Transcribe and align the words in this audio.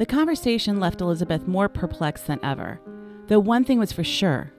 The 0.00 0.06
conversation 0.06 0.80
left 0.80 1.02
Elizabeth 1.02 1.46
more 1.46 1.68
perplexed 1.68 2.26
than 2.26 2.40
ever, 2.42 2.80
though 3.26 3.38
one 3.38 3.64
thing 3.64 3.78
was 3.78 3.92
for 3.92 4.02
sure 4.02 4.50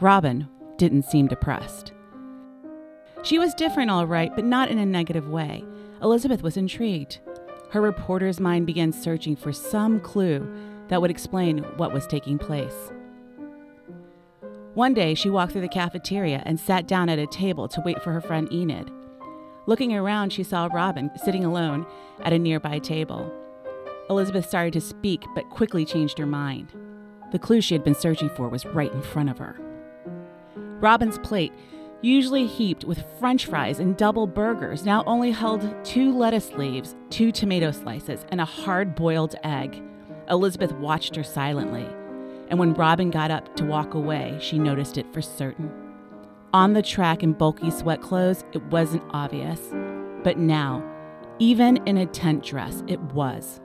Robin 0.00 0.48
didn't 0.76 1.02
seem 1.02 1.26
depressed. 1.26 1.90
She 3.24 3.40
was 3.40 3.54
different, 3.54 3.90
all 3.90 4.06
right, 4.06 4.32
but 4.36 4.44
not 4.44 4.70
in 4.70 4.78
a 4.78 4.86
negative 4.86 5.28
way. 5.28 5.64
Elizabeth 6.00 6.44
was 6.44 6.56
intrigued. 6.56 7.18
Her 7.72 7.80
reporter's 7.80 8.38
mind 8.38 8.68
began 8.68 8.92
searching 8.92 9.34
for 9.34 9.52
some 9.52 9.98
clue 9.98 10.48
that 10.86 11.00
would 11.00 11.10
explain 11.10 11.58
what 11.76 11.92
was 11.92 12.06
taking 12.06 12.38
place. 12.38 12.92
One 14.74 14.94
day, 14.94 15.14
she 15.14 15.28
walked 15.28 15.50
through 15.50 15.62
the 15.62 15.68
cafeteria 15.68 16.44
and 16.46 16.60
sat 16.60 16.86
down 16.86 17.08
at 17.08 17.18
a 17.18 17.26
table 17.26 17.66
to 17.66 17.82
wait 17.84 18.00
for 18.04 18.12
her 18.12 18.20
friend 18.20 18.48
Enid. 18.52 18.92
Looking 19.66 19.92
around, 19.92 20.32
she 20.32 20.44
saw 20.44 20.68
Robin 20.72 21.10
sitting 21.24 21.44
alone 21.44 21.84
at 22.22 22.32
a 22.32 22.38
nearby 22.38 22.78
table. 22.78 23.32
Elizabeth 24.10 24.46
started 24.46 24.72
to 24.72 24.80
speak, 24.80 25.24
but 25.34 25.50
quickly 25.50 25.84
changed 25.84 26.18
her 26.18 26.26
mind. 26.26 26.72
The 27.32 27.38
clue 27.38 27.60
she 27.60 27.74
had 27.74 27.84
been 27.84 27.94
searching 27.94 28.30
for 28.30 28.48
was 28.48 28.64
right 28.66 28.92
in 28.92 29.02
front 29.02 29.28
of 29.28 29.38
her. 29.38 29.60
Robin's 30.80 31.18
plate, 31.18 31.52
usually 32.00 32.46
heaped 32.46 32.84
with 32.84 33.04
french 33.18 33.46
fries 33.46 33.80
and 33.80 33.96
double 33.96 34.26
burgers, 34.26 34.84
now 34.84 35.02
only 35.06 35.30
held 35.30 35.74
two 35.84 36.16
lettuce 36.16 36.52
leaves, 36.52 36.96
two 37.10 37.32
tomato 37.32 37.70
slices, 37.70 38.24
and 38.30 38.40
a 38.40 38.44
hard 38.44 38.94
boiled 38.94 39.34
egg. 39.42 39.82
Elizabeth 40.30 40.72
watched 40.72 41.16
her 41.16 41.24
silently, 41.24 41.86
and 42.48 42.58
when 42.58 42.74
Robin 42.74 43.10
got 43.10 43.30
up 43.30 43.54
to 43.56 43.64
walk 43.64 43.94
away, 43.94 44.38
she 44.40 44.58
noticed 44.58 44.96
it 44.96 45.12
for 45.12 45.20
certain. 45.20 45.70
On 46.54 46.72
the 46.72 46.82
track 46.82 47.22
in 47.22 47.32
bulky 47.32 47.70
sweat 47.70 48.00
clothes, 48.00 48.44
it 48.52 48.62
wasn't 48.64 49.02
obvious, 49.10 49.60
but 50.22 50.38
now, 50.38 50.82
even 51.38 51.76
in 51.86 51.98
a 51.98 52.06
tent 52.06 52.42
dress, 52.42 52.82
it 52.86 53.00
was. 53.12 53.60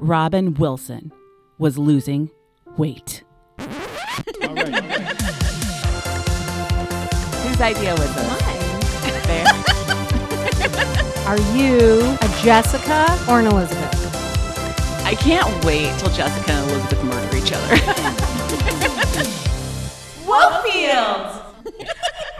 Robin 0.00 0.54
Wilson 0.54 1.12
was 1.58 1.76
losing 1.76 2.30
weight. 2.76 3.24
All 3.58 3.66
right. 3.66 4.84
Whose 7.42 7.60
idea 7.60 7.92
was 7.96 8.14
this? 8.14 8.28
Mine. 8.28 8.58
Fair. 9.26 9.44
Are 11.26 11.40
you 11.56 12.16
a 12.20 12.28
Jessica 12.42 13.18
or 13.28 13.40
an 13.40 13.46
Elizabeth? 13.46 15.04
I 15.04 15.14
can't 15.16 15.64
wait 15.64 15.98
till 15.98 16.10
Jessica 16.10 16.52
and 16.52 16.70
Elizabeth 16.70 17.04
murder 17.04 17.36
each 17.36 17.50
other. 17.52 17.76
Wokefield! 20.26 21.42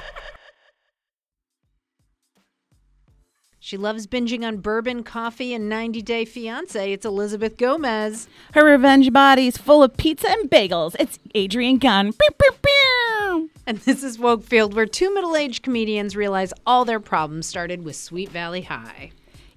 She 3.68 3.76
loves 3.76 4.06
binging 4.06 4.46
on 4.46 4.62
bourbon, 4.62 5.02
coffee, 5.02 5.52
and 5.52 5.68
90 5.68 6.00
Day 6.00 6.24
Fiance. 6.24 6.90
It's 6.90 7.04
Elizabeth 7.04 7.58
Gomez. 7.58 8.26
Her 8.54 8.64
revenge 8.64 9.12
body's 9.12 9.58
full 9.58 9.82
of 9.82 9.94
pizza 9.98 10.30
and 10.30 10.50
bagels. 10.50 10.96
It's 10.98 11.18
Adrian 11.34 11.76
Gunn. 11.76 12.14
Pew, 12.14 12.30
pew, 12.40 12.50
pew. 12.62 13.50
And 13.66 13.76
this 13.80 14.02
is 14.02 14.16
Wokefield, 14.16 14.72
where 14.72 14.86
two 14.86 15.12
middle 15.12 15.36
aged 15.36 15.62
comedians 15.62 16.16
realize 16.16 16.54
all 16.66 16.86
their 16.86 16.98
problems 16.98 17.46
started 17.46 17.84
with 17.84 17.94
Sweet 17.94 18.30
Valley 18.30 18.62
High. 18.62 19.10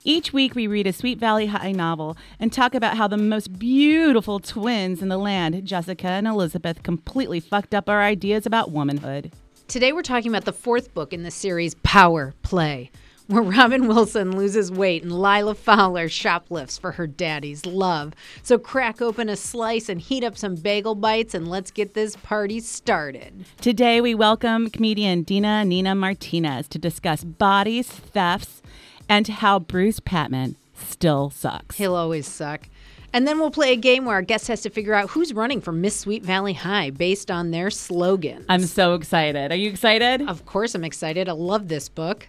Each 0.04 0.34
week, 0.34 0.56
we 0.56 0.68
read 0.68 0.88
a 0.88 0.92
Sweet 0.92 1.18
Valley 1.18 1.46
High 1.46 1.72
novel 1.72 2.18
and 2.38 2.52
talk 2.52 2.76
about 2.76 2.98
how 2.98 3.08
the 3.08 3.16
most 3.16 3.58
beautiful 3.58 4.42
twins 4.42 5.02
in 5.02 5.08
the 5.08 5.18
land, 5.18 5.66
Jessica 5.66 6.08
and 6.08 6.28
Elizabeth, 6.28 6.84
completely 6.84 7.40
fucked 7.40 7.74
up 7.74 7.88
our 7.88 8.02
ideas 8.02 8.46
about 8.46 8.72
womanhood. 8.72 9.32
Today, 9.70 9.94
we're 9.94 10.02
talking 10.02 10.30
about 10.30 10.44
the 10.44 10.52
fourth 10.52 10.94
book 10.94 11.14
in 11.14 11.24
the 11.24 11.32
series, 11.32 11.76
Power 11.76 12.34
Play, 12.44 12.92
where 13.32 13.42
Robin 13.42 13.88
Wilson 13.88 14.36
loses 14.36 14.70
weight 14.70 15.04
and 15.04 15.12
Lila 15.12 15.56
Fowler 15.56 16.10
shoplifts 16.10 16.78
for 16.78 16.92
her 16.92 17.08
daddy's 17.08 17.66
love. 17.66 18.14
So, 18.44 18.58
crack 18.58 19.02
open 19.02 19.30
a 19.30 19.38
slice 19.38 19.88
and 19.88 20.02
heat 20.02 20.24
up 20.24 20.38
some 20.38 20.56
bagel 20.56 20.96
bites, 20.96 21.34
and 21.34 21.48
let's 21.48 21.72
get 21.72 21.94
this 21.94 22.18
party 22.18 22.60
started. 22.60 23.46
Today, 23.62 24.02
we 24.02 24.14
welcome 24.14 24.70
comedian 24.70 25.24
Dina 25.24 25.64
Nina 25.64 25.96
Martinez 25.96 26.68
to 26.68 26.78
discuss 26.78 27.24
bodies, 27.24 27.88
thefts, 27.88 28.62
and 29.08 29.26
how 29.26 29.60
Bruce 29.60 30.02
Patman 30.02 30.58
still 30.76 31.30
sucks. 31.30 31.78
He'll 31.78 31.96
always 31.96 32.28
suck. 32.28 32.68
And 33.14 33.28
then 33.28 33.40
we'll 33.40 33.52
play 33.52 33.72
a 33.72 33.78
game 33.78 34.06
where 34.06 34.16
our 34.16 34.22
guest 34.22 34.48
has 34.48 34.62
to 34.62 34.70
figure 34.70 34.94
out 34.94 35.10
who's 35.10 35.34
running 35.34 35.62
for 35.62 35.72
Miss 35.72 35.98
Sweet 36.00 36.24
Valley 36.24 36.54
High 36.54 36.90
based 36.90 37.30
on 37.32 37.52
their 37.52 37.70
slogan. 37.70 38.46
I'm 38.50 38.64
so 38.64 38.94
excited. 38.94 39.52
Are 39.52 39.56
you 39.56 39.70
excited? 39.70 40.22
of 40.28 40.46
course, 40.46 40.76
I'm 40.76 40.84
excited. 40.84 41.30
I 41.30 41.34
love 41.34 41.70
this 41.70 41.88
book. 41.88 42.28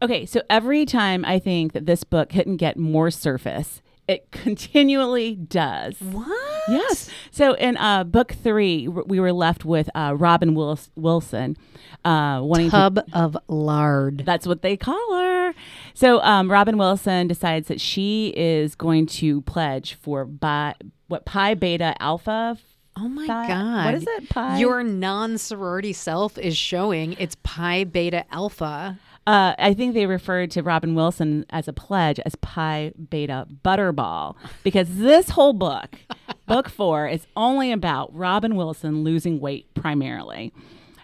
Okay, 0.00 0.26
so 0.26 0.42
every 0.48 0.84
time 0.86 1.24
I 1.24 1.38
think 1.38 1.72
that 1.72 1.86
this 1.86 2.04
book 2.04 2.28
couldn't 2.30 2.56
get 2.58 2.76
more 2.76 3.10
surface, 3.10 3.82
it 4.06 4.30
continually 4.30 5.34
does. 5.34 5.98
What? 6.00 6.62
Yes. 6.68 7.10
So 7.30 7.54
in 7.54 7.76
uh, 7.76 8.04
book 8.04 8.32
three, 8.32 8.86
we 8.88 9.18
were 9.20 9.32
left 9.32 9.64
with 9.64 9.88
uh, 9.94 10.14
Robin 10.16 10.54
Wils- 10.54 10.90
Wilson 10.96 11.56
uh, 12.04 12.40
wanting 12.42 12.66
to. 12.70 12.76
Tub 12.76 13.00
of 13.12 13.36
lard. 13.48 14.22
That's 14.24 14.46
what 14.46 14.62
they 14.62 14.76
call 14.76 15.14
her. 15.14 15.54
So 15.94 16.20
um, 16.22 16.50
Robin 16.50 16.78
Wilson 16.78 17.26
decides 17.26 17.68
that 17.68 17.80
she 17.80 18.32
is 18.36 18.74
going 18.74 19.06
to 19.06 19.40
pledge 19.42 19.94
for 19.94 20.24
bi- 20.24 20.74
what 21.08 21.24
Pi 21.24 21.54
Beta 21.54 21.94
Alpha. 22.00 22.56
Oh 22.96 23.08
my 23.08 23.26
Phi- 23.26 23.48
God. 23.48 23.84
What 23.86 23.94
is 23.94 24.06
it? 24.06 24.28
Pi. 24.28 24.58
Your 24.58 24.82
non 24.82 25.38
sorority 25.38 25.92
self 25.92 26.36
is 26.38 26.56
showing 26.56 27.14
it's 27.14 27.36
Pi 27.42 27.84
Beta 27.84 28.24
Alpha. 28.30 28.98
Uh, 29.28 29.54
I 29.58 29.74
think 29.74 29.92
they 29.92 30.06
referred 30.06 30.50
to 30.52 30.62
Robin 30.62 30.94
Wilson 30.94 31.44
as 31.50 31.68
a 31.68 31.72
pledge 31.74 32.18
as 32.20 32.34
Pi 32.36 32.92
Beta 33.10 33.46
Butterball 33.62 34.36
because 34.64 34.96
this 34.96 35.28
whole 35.28 35.52
book, 35.52 35.98
book 36.46 36.70
four, 36.70 37.06
is 37.06 37.26
only 37.36 37.70
about 37.70 38.08
Robin 38.16 38.56
Wilson 38.56 39.04
losing 39.04 39.38
weight 39.38 39.66
primarily. 39.74 40.54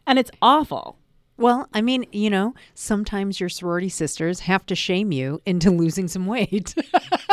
And 0.06 0.18
it's 0.18 0.30
awful. 0.40 0.96
Well, 1.36 1.68
I 1.74 1.82
mean, 1.82 2.06
you 2.12 2.30
know, 2.30 2.54
sometimes 2.72 3.40
your 3.40 3.50
sorority 3.50 3.90
sisters 3.90 4.40
have 4.40 4.64
to 4.66 4.74
shame 4.74 5.12
you 5.12 5.42
into 5.44 5.70
losing 5.70 6.08
some 6.08 6.24
weight. 6.24 6.74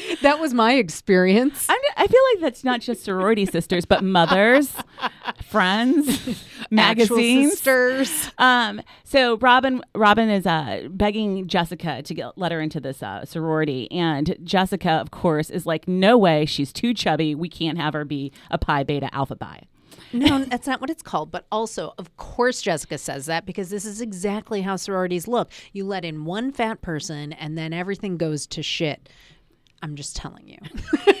that 0.22 0.38
was 0.38 0.54
my 0.54 0.74
experience. 0.74 1.66
I'm, 1.68 1.78
I 1.96 2.06
feel 2.06 2.20
like 2.34 2.40
that's 2.42 2.64
not 2.64 2.80
just 2.80 3.04
sorority 3.04 3.46
sisters, 3.46 3.84
but 3.84 4.02
mothers, 4.04 4.72
friends, 5.44 6.08
Actual 6.08 6.34
magazines. 6.70 7.52
sisters. 7.52 8.30
Um, 8.38 8.80
so 9.04 9.36
Robin, 9.38 9.82
Robin 9.94 10.28
is 10.28 10.46
uh, 10.46 10.88
begging 10.90 11.46
Jessica 11.48 12.02
to 12.02 12.14
get, 12.14 12.36
let 12.38 12.52
her 12.52 12.60
into 12.60 12.80
this 12.80 13.02
uh, 13.02 13.24
sorority, 13.24 13.90
and 13.90 14.36
Jessica, 14.44 14.90
of 14.92 15.10
course, 15.10 15.50
is 15.50 15.66
like, 15.66 15.88
"No 15.88 16.16
way, 16.18 16.44
she's 16.46 16.72
too 16.72 16.94
chubby. 16.94 17.34
We 17.34 17.48
can't 17.48 17.78
have 17.78 17.94
her 17.94 18.04
be 18.04 18.32
a 18.50 18.58
Pi 18.58 18.82
Beta 18.84 19.12
Alpha 19.14 19.36
Bi." 19.36 19.62
No, 20.12 20.42
that's 20.44 20.66
not 20.66 20.80
what 20.80 20.88
it's 20.88 21.02
called. 21.02 21.30
But 21.30 21.46
also, 21.52 21.92
of 21.98 22.16
course, 22.16 22.62
Jessica 22.62 22.96
says 22.96 23.26
that 23.26 23.44
because 23.44 23.68
this 23.68 23.84
is 23.84 24.00
exactly 24.00 24.62
how 24.62 24.76
sororities 24.76 25.28
look. 25.28 25.50
You 25.72 25.84
let 25.84 26.04
in 26.04 26.24
one 26.24 26.50
fat 26.50 26.80
person, 26.80 27.32
and 27.34 27.58
then 27.58 27.72
everything 27.74 28.16
goes 28.16 28.46
to 28.48 28.62
shit. 28.62 29.08
I'm 29.82 29.94
just 29.96 30.16
telling 30.16 30.48
you. 30.48 30.58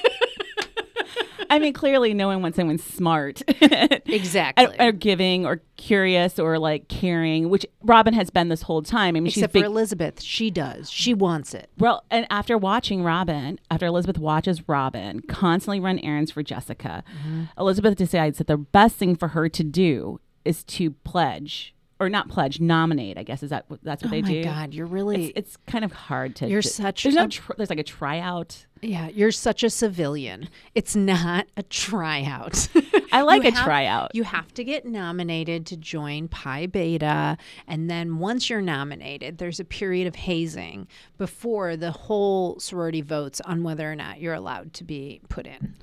I 1.50 1.58
mean, 1.60 1.72
clearly, 1.72 2.12
no 2.12 2.26
one 2.26 2.42
wants 2.42 2.58
anyone 2.58 2.76
smart, 2.76 3.42
Exactly. 4.06 4.66
or, 4.78 4.88
or 4.88 4.92
giving, 4.92 5.46
or 5.46 5.62
curious, 5.78 6.38
or 6.38 6.58
like 6.58 6.88
caring, 6.88 7.48
which 7.48 7.64
Robin 7.82 8.12
has 8.12 8.28
been 8.28 8.48
this 8.50 8.60
whole 8.62 8.82
time. 8.82 9.16
I 9.16 9.20
mean, 9.20 9.28
Except 9.28 9.54
for 9.54 9.64
Elizabeth, 9.64 10.20
she 10.20 10.50
does. 10.50 10.90
She 10.90 11.14
wants 11.14 11.54
it. 11.54 11.70
Well, 11.78 12.04
and 12.10 12.26
after 12.28 12.58
watching 12.58 13.02
Robin, 13.02 13.58
after 13.70 13.86
Elizabeth 13.86 14.18
watches 14.18 14.68
Robin 14.68 15.20
constantly 15.20 15.80
run 15.80 15.98
errands 16.00 16.30
for 16.30 16.42
Jessica, 16.42 17.02
Mm-hmm. 17.22 17.44
Elizabeth 17.58 17.96
decides 17.96 18.36
that 18.38 18.46
the 18.46 18.58
best 18.58 18.96
thing 18.96 19.16
for 19.16 19.28
her 19.28 19.48
to 19.48 19.64
do 19.64 20.20
is 20.44 20.64
to 20.64 20.90
pledge 20.90 21.74
or 22.00 22.08
not 22.08 22.28
pledge, 22.28 22.60
nominate. 22.60 23.18
I 23.18 23.22
guess 23.24 23.42
is 23.42 23.50
that 23.50 23.64
what- 23.68 23.82
that's 23.82 24.02
what 24.02 24.08
oh 24.08 24.10
they 24.12 24.22
my 24.22 24.28
do. 24.28 24.44
God, 24.44 24.72
you're 24.74 24.86
really 24.86 25.26
It's, 25.30 25.48
it's 25.54 25.56
kind 25.66 25.84
of 25.84 25.92
hard 25.92 26.36
to. 26.36 26.48
You're 26.48 26.62
to- 26.62 26.68
such 26.68 27.02
There's 27.02 27.14
no. 27.14 27.24
a- 27.24 27.28
Tr- 27.28 27.52
there's 27.56 27.70
like 27.70 27.78
a 27.80 27.84
tryout. 27.84 28.66
yeah, 28.82 29.08
you're 29.08 29.32
such 29.32 29.64
a 29.64 29.70
civilian. 29.70 30.48
It's 30.74 30.94
not 30.94 31.46
a 31.56 31.62
tryout. 31.64 32.68
I 33.12 33.22
like 33.22 33.42
You 33.42 33.48
a 33.48 33.52
have- 33.52 33.64
tryout. 33.64 34.14
You 34.14 34.22
have 34.24 34.52
to 34.54 34.62
get 34.64 34.84
nominated 34.86 35.66
to 35.66 35.76
join 35.76 36.28
Pi 36.28 36.66
Beta, 36.66 37.36
and 37.66 37.90
then 37.90 38.18
once 38.18 38.48
you're 38.48 38.60
nominated, 38.62 39.38
there's 39.38 39.58
a 39.58 39.64
period 39.64 40.06
of 40.06 40.14
hazing 40.14 40.86
before 41.16 41.76
the 41.76 41.90
whole 41.90 42.60
sorority 42.60 43.00
votes 43.00 43.40
on 43.40 43.62
whether 43.64 43.90
or 43.90 43.96
not 43.96 44.20
you're 44.20 44.34
allowed 44.34 44.72
to 44.74 44.84
be 44.84 45.20
put 45.28 45.46
in. 45.46 45.74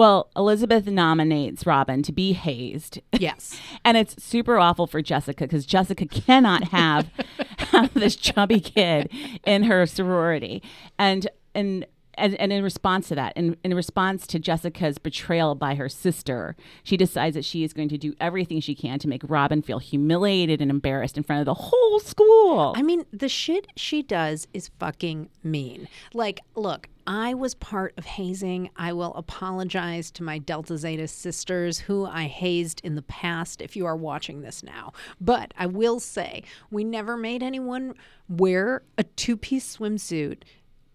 Well, 0.00 0.30
Elizabeth 0.34 0.86
nominates 0.86 1.66
Robin 1.66 2.02
to 2.04 2.10
be 2.10 2.32
hazed. 2.32 3.02
Yes. 3.12 3.60
And 3.84 3.96
it's 3.96 4.22
super 4.22 4.58
awful 4.58 4.86
for 4.86 5.02
Jessica 5.02 5.44
because 5.44 5.66
Jessica 5.66 6.06
cannot 6.06 6.64
have, 6.64 7.10
have 7.58 7.92
this 7.92 8.14
chubby 8.16 8.60
kid 8.60 9.10
in 9.44 9.64
her 9.64 9.84
sorority. 9.84 10.62
And 10.98 11.28
and 11.54 11.86
and, 12.20 12.34
and 12.34 12.52
in 12.52 12.62
response 12.62 13.08
to 13.08 13.14
that, 13.16 13.36
in, 13.36 13.56
in 13.64 13.74
response 13.74 14.26
to 14.28 14.38
Jessica's 14.38 14.98
betrayal 14.98 15.54
by 15.54 15.74
her 15.74 15.88
sister, 15.88 16.56
she 16.82 16.96
decides 16.96 17.34
that 17.34 17.44
she 17.44 17.64
is 17.64 17.72
going 17.72 17.88
to 17.88 17.98
do 17.98 18.14
everything 18.20 18.60
she 18.60 18.74
can 18.74 18.98
to 19.00 19.08
make 19.08 19.22
Robin 19.26 19.62
feel 19.62 19.78
humiliated 19.78 20.60
and 20.60 20.70
embarrassed 20.70 21.16
in 21.16 21.22
front 21.22 21.40
of 21.40 21.46
the 21.46 21.54
whole 21.54 22.00
school. 22.00 22.74
I 22.76 22.82
mean, 22.82 23.04
the 23.12 23.28
shit 23.28 23.66
she 23.76 24.02
does 24.02 24.46
is 24.52 24.70
fucking 24.78 25.30
mean. 25.42 25.88
Like, 26.12 26.40
look, 26.54 26.88
I 27.06 27.34
was 27.34 27.54
part 27.54 27.94
of 27.96 28.04
hazing. 28.04 28.70
I 28.76 28.92
will 28.92 29.14
apologize 29.14 30.10
to 30.12 30.22
my 30.22 30.38
Delta 30.38 30.76
Zeta 30.76 31.08
sisters 31.08 31.78
who 31.80 32.06
I 32.06 32.24
hazed 32.24 32.80
in 32.84 32.94
the 32.94 33.02
past 33.02 33.60
if 33.60 33.74
you 33.74 33.86
are 33.86 33.96
watching 33.96 34.42
this 34.42 34.62
now. 34.62 34.92
But 35.20 35.52
I 35.58 35.66
will 35.66 35.98
say, 35.98 36.44
we 36.70 36.84
never 36.84 37.16
made 37.16 37.42
anyone 37.42 37.94
wear 38.28 38.82
a 38.96 39.02
two 39.02 39.36
piece 39.36 39.76
swimsuit 39.76 40.42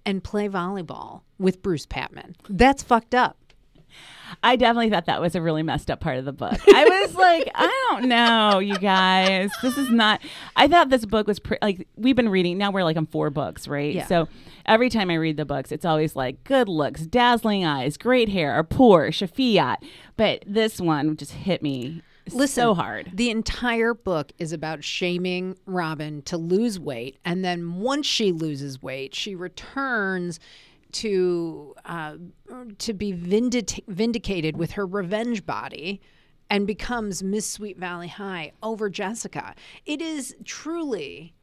and 0.06 0.24
play 0.24 0.48
volleyball 0.48 1.22
with 1.40 1.62
Bruce 1.62 1.86
Patman. 1.86 2.36
That's 2.50 2.84
fucked 2.84 3.16
up. 3.16 3.38
I 4.44 4.56
definitely 4.56 4.90
thought 4.90 5.06
that 5.06 5.22
was 5.22 5.36
a 5.36 5.42
really 5.42 5.64
messed 5.64 5.90
up 5.90 6.00
part 6.00 6.18
of 6.18 6.26
the 6.26 6.34
book. 6.34 6.60
I 6.68 6.84
was 6.84 7.16
like, 7.16 7.50
I 7.56 7.88
don't 7.92 8.10
know, 8.10 8.60
you 8.60 8.78
guys. 8.78 9.52
This 9.62 9.78
is 9.78 9.90
not. 9.90 10.22
I 10.56 10.68
thought 10.68 10.90
this 10.90 11.06
book 11.06 11.28
was 11.28 11.40
pre- 11.40 11.60
like 11.62 11.88
we've 11.96 12.16
been 12.16 12.30
reading. 12.30 12.58
Now 12.58 12.72
we're 12.72 12.84
like 12.84 12.98
on 12.98 13.06
four 13.06 13.30
books, 13.30 13.68
right? 13.68 13.94
Yeah. 13.94 14.08
So 14.08 14.28
every 14.66 14.90
time 14.90 15.10
I 15.10 15.16
read 15.16 15.38
the 15.38 15.46
books, 15.46 15.72
it's 15.72 15.86
always 15.86 16.16
like 16.16 16.44
good 16.44 16.68
looks, 16.68 17.06
dazzling 17.06 17.66
eyes, 17.66 17.98
great 17.98 18.30
hair, 18.30 18.58
or 18.58 18.64
poor, 18.64 19.10
Shafiat. 19.10 19.78
But 20.18 20.44
this 20.48 20.82
one 20.82 21.16
just 21.18 21.32
hit 21.32 21.62
me 21.62 22.02
Listen, 22.32 22.62
so 22.62 22.74
hard. 22.74 23.12
The 23.14 23.30
entire 23.30 23.94
book 23.94 24.32
is 24.38 24.52
about 24.52 24.84
shaming 24.84 25.58
Robin 25.66 26.22
to 26.24 26.38
lose 26.38 26.80
weight, 26.80 27.18
and 27.24 27.44
then 27.44 27.76
once 27.76 28.06
she 28.06 28.32
loses 28.32 28.82
weight, 28.82 29.14
she 29.14 29.36
returns 29.36 30.40
to 30.94 31.76
uh, 31.86 32.16
to 32.78 32.94
be 32.94 33.14
vindit- 33.14 33.84
vindicated 33.88 34.58
with 34.58 34.72
her 34.72 34.86
revenge 34.86 35.46
body. 35.46 36.02
And 36.48 36.68
becomes 36.68 37.24
Miss 37.24 37.50
Sweet 37.50 37.80
Valley 37.80 38.08
High 38.08 38.52
over 38.62 38.88
Jessica. 38.88 39.56
It 39.88 40.00
is 40.00 40.36
truly 40.46 41.34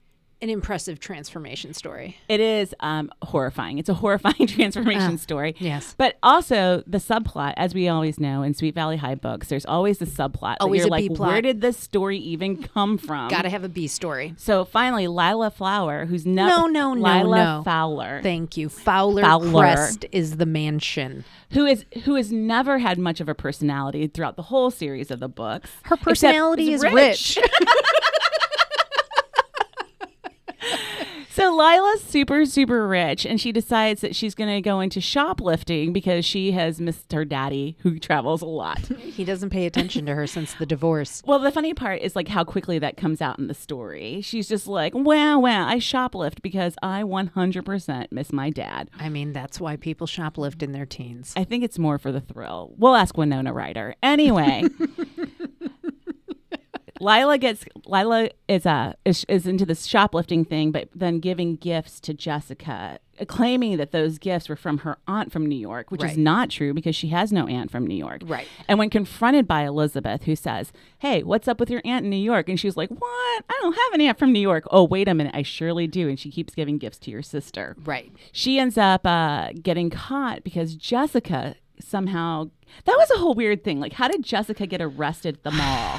an 0.43 0.51
impressive 0.51 0.99
transformation 0.99 1.73
story. 1.73 2.17
It 2.29 2.41
is 2.41 2.75
um, 2.81 3.11
horrifying. 3.23 3.79
It's 3.79 3.89
a 3.89 3.95
horrifying 3.95 4.47
transformation 4.49 5.17
story. 5.17 5.55
Ah, 5.57 5.65
yes. 5.65 5.95
But 5.97 6.19
also 6.23 6.83
the 6.87 6.99
subplot, 6.99 7.55
as 7.57 7.75
we 7.75 7.89
always 7.89 8.19
know 8.19 8.43
in 8.43 8.53
Sweet 8.53 8.75
Valley 8.75 8.97
High 8.97 9.15
books, 9.15 9.49
there's 9.49 9.65
always 9.65 9.99
the 9.99 10.05
subplot. 10.05 10.57
Always 10.61 10.81
you're 10.81 10.89
a 10.89 10.91
like, 10.91 11.09
B-plot. 11.09 11.29
where 11.29 11.41
did 11.43 11.61
this 11.61 11.77
story 11.79 12.19
even 12.19 12.61
come 12.61 12.99
from? 12.99 13.29
Got 13.29 13.43
to 13.43 13.51
have 13.51 13.63
a 13.63 13.69
B 13.69 13.87
story. 13.87 14.35
So 14.37 14.65
finally, 14.65 15.07
Lila 15.07 15.51
Flower, 15.51 16.07
who's 16.07 16.27
No, 16.27 16.67
no, 16.67 16.93
no, 16.95 17.21
Lila 17.23 17.37
no. 17.59 17.63
Fowler, 17.65 18.21
Thank 18.23 18.57
you. 18.57 18.69
Fowler, 18.69 19.23
Fowler. 19.23 19.63
Crest 19.63 20.07
is 20.11 20.39
the 20.39 20.47
mansion. 20.47 21.25
who 21.53 21.67
is 21.67 21.85
who 22.05 22.17
has 22.17 22.33
never 22.33 22.79
had 22.79 22.99
much 22.99 23.21
of 23.21 23.29
a 23.29 23.35
personality 23.35 24.09
throughout 24.09 24.35
the 24.35 24.43
whole 24.43 24.73
series 24.73 25.11
of 25.13 25.21
the 25.21 25.29
books. 25.29 25.71
Her 25.85 25.97
personality 25.97 26.73
is 26.73 26.83
rich. 26.83 27.39
So 31.35 31.57
Lila's 31.57 32.03
super, 32.03 32.45
super 32.45 32.87
rich, 32.87 33.25
and 33.25 33.41
she 33.41 33.53
decides 33.53 34.03
that 34.03 34.15
she's 34.15 34.35
going 34.35 34.51
to 34.51 34.61
go 34.61 34.81
into 34.81 35.01
shoplifting 35.01 35.91
because 35.91 36.27
she 36.27 36.53
has 36.53 36.79
missed 36.79 37.11
her 37.13 37.25
daddy, 37.25 37.79
who 37.81 37.99
travels 37.99 38.43
a 38.43 38.47
lot. 38.47 38.81
he 38.99 39.25
doesn't 39.25 39.49
pay 39.49 39.65
attention 39.65 40.05
to 40.05 40.15
her 40.15 40.27
since 40.27 40.53
the 40.53 40.67
divorce. 40.67 41.23
well, 41.25 41.39
the 41.39 41.51
funny 41.51 41.73
part 41.73 42.03
is 42.03 42.15
like 42.15 42.29
how 42.29 42.45
quickly 42.45 42.79
that 42.81 42.99
comes 42.99 43.23
out 43.23 43.39
in 43.39 43.47
the 43.47 43.55
story. 43.55 44.21
She's 44.21 44.47
just 44.47 44.67
like, 44.67 44.93
"Wow, 44.95 45.39
wow, 45.39 45.67
I 45.67 45.77
shoplift 45.77 46.43
because 46.43 46.75
I 46.83 47.03
100% 47.03 48.09
miss 48.11 48.31
my 48.31 48.51
dad." 48.51 48.91
I 48.99 49.09
mean, 49.09 49.33
that's 49.33 49.59
why 49.59 49.77
people 49.77 50.07
shoplift 50.07 50.63
in 50.63 50.73
their 50.73 50.85
teens. 50.85 51.33
I 51.35 51.45
think 51.45 51.65
it's 51.65 51.79
more 51.79 51.97
for 51.97 52.13
the 52.13 52.21
thrill. 52.21 52.75
We'll 52.77 52.95
ask 52.95 53.17
Winona 53.17 53.55
Ryder. 53.55 53.95
Anyway, 54.03 54.65
Lila 57.03 57.37
gets 57.37 57.65
Lila 57.87 58.31
is 58.49 58.65
uh 58.65 58.93
is, 59.05 59.25
is 59.29 59.47
into 59.47 59.67
this 59.67 59.87
shoplifting 59.87 60.45
thing, 60.45 60.71
but 60.71 60.89
then 60.95 61.19
giving 61.19 61.57
gifts 61.57 61.99
to 62.01 62.15
Jessica, 62.15 62.99
claiming 63.27 63.77
that 63.79 63.91
those 63.91 64.19
gifts 64.19 64.49
were 64.49 64.57
from 64.57 64.79
her 64.79 64.99
aunt 65.09 65.33
from 65.33 65.45
New 65.47 65.57
York, 65.59 65.91
which 65.91 66.03
Right. 66.03 66.13
is 66.13 66.17
not 66.19 66.49
true 66.51 66.73
because 66.73 66.95
she 66.95 67.09
has 67.09 67.33
no 67.33 67.49
aunt 67.49 67.71
from 67.73 67.87
New 67.87 67.97
York. 67.97 68.23
Right. 68.25 68.47
And 68.69 68.79
when 68.79 68.89
confronted 68.89 69.49
by 69.49 69.63
Elizabeth, 69.67 70.23
who 70.25 70.37
says, 70.37 70.73
"Hey, 71.01 71.23
what's 71.25 71.49
up 71.49 71.59
with 71.59 71.71
your 71.71 71.83
aunt 71.85 72.05
in 72.05 72.11
New 72.11 72.17
York?" 72.17 72.49
and 72.49 72.59
she's 72.61 72.77
like, 72.77 72.91
"What? 72.91 73.45
I 73.49 73.59
don't 73.63 73.75
have 73.75 73.93
an 73.95 74.01
aunt 74.01 74.19
from 74.19 74.33
New 74.33 74.41
York." 74.41 74.65
Oh, 74.71 74.85
wait 74.85 75.09
a 75.09 75.15
minute, 75.15 75.35
I 75.35 75.43
surely 75.43 75.89
do. 75.89 76.09
And 76.09 76.21
she 76.21 76.31
keeps 76.31 76.55
giving 76.55 76.79
gifts 76.79 76.99
to 77.01 77.11
your 77.11 77.23
sister 77.23 77.75
Right. 77.85 78.13
she 78.31 78.59
ends 78.61 78.79
up 78.79 79.05
uh, 79.07 79.51
getting 79.61 79.91
caught 79.91 80.45
because 80.45 80.77
Jessica 80.77 81.57
somehow 81.81 82.49
that 82.85 82.97
was 82.97 83.11
a 83.11 83.19
whole 83.19 83.35
weird 83.35 83.65
thing. 83.65 83.81
Like, 83.81 83.95
how 83.95 84.07
did 84.07 84.23
Jessica 84.23 84.67
get 84.69 84.81
arrested 84.81 85.39
at 85.39 85.43
the 85.43 85.51
mall? 85.51 85.99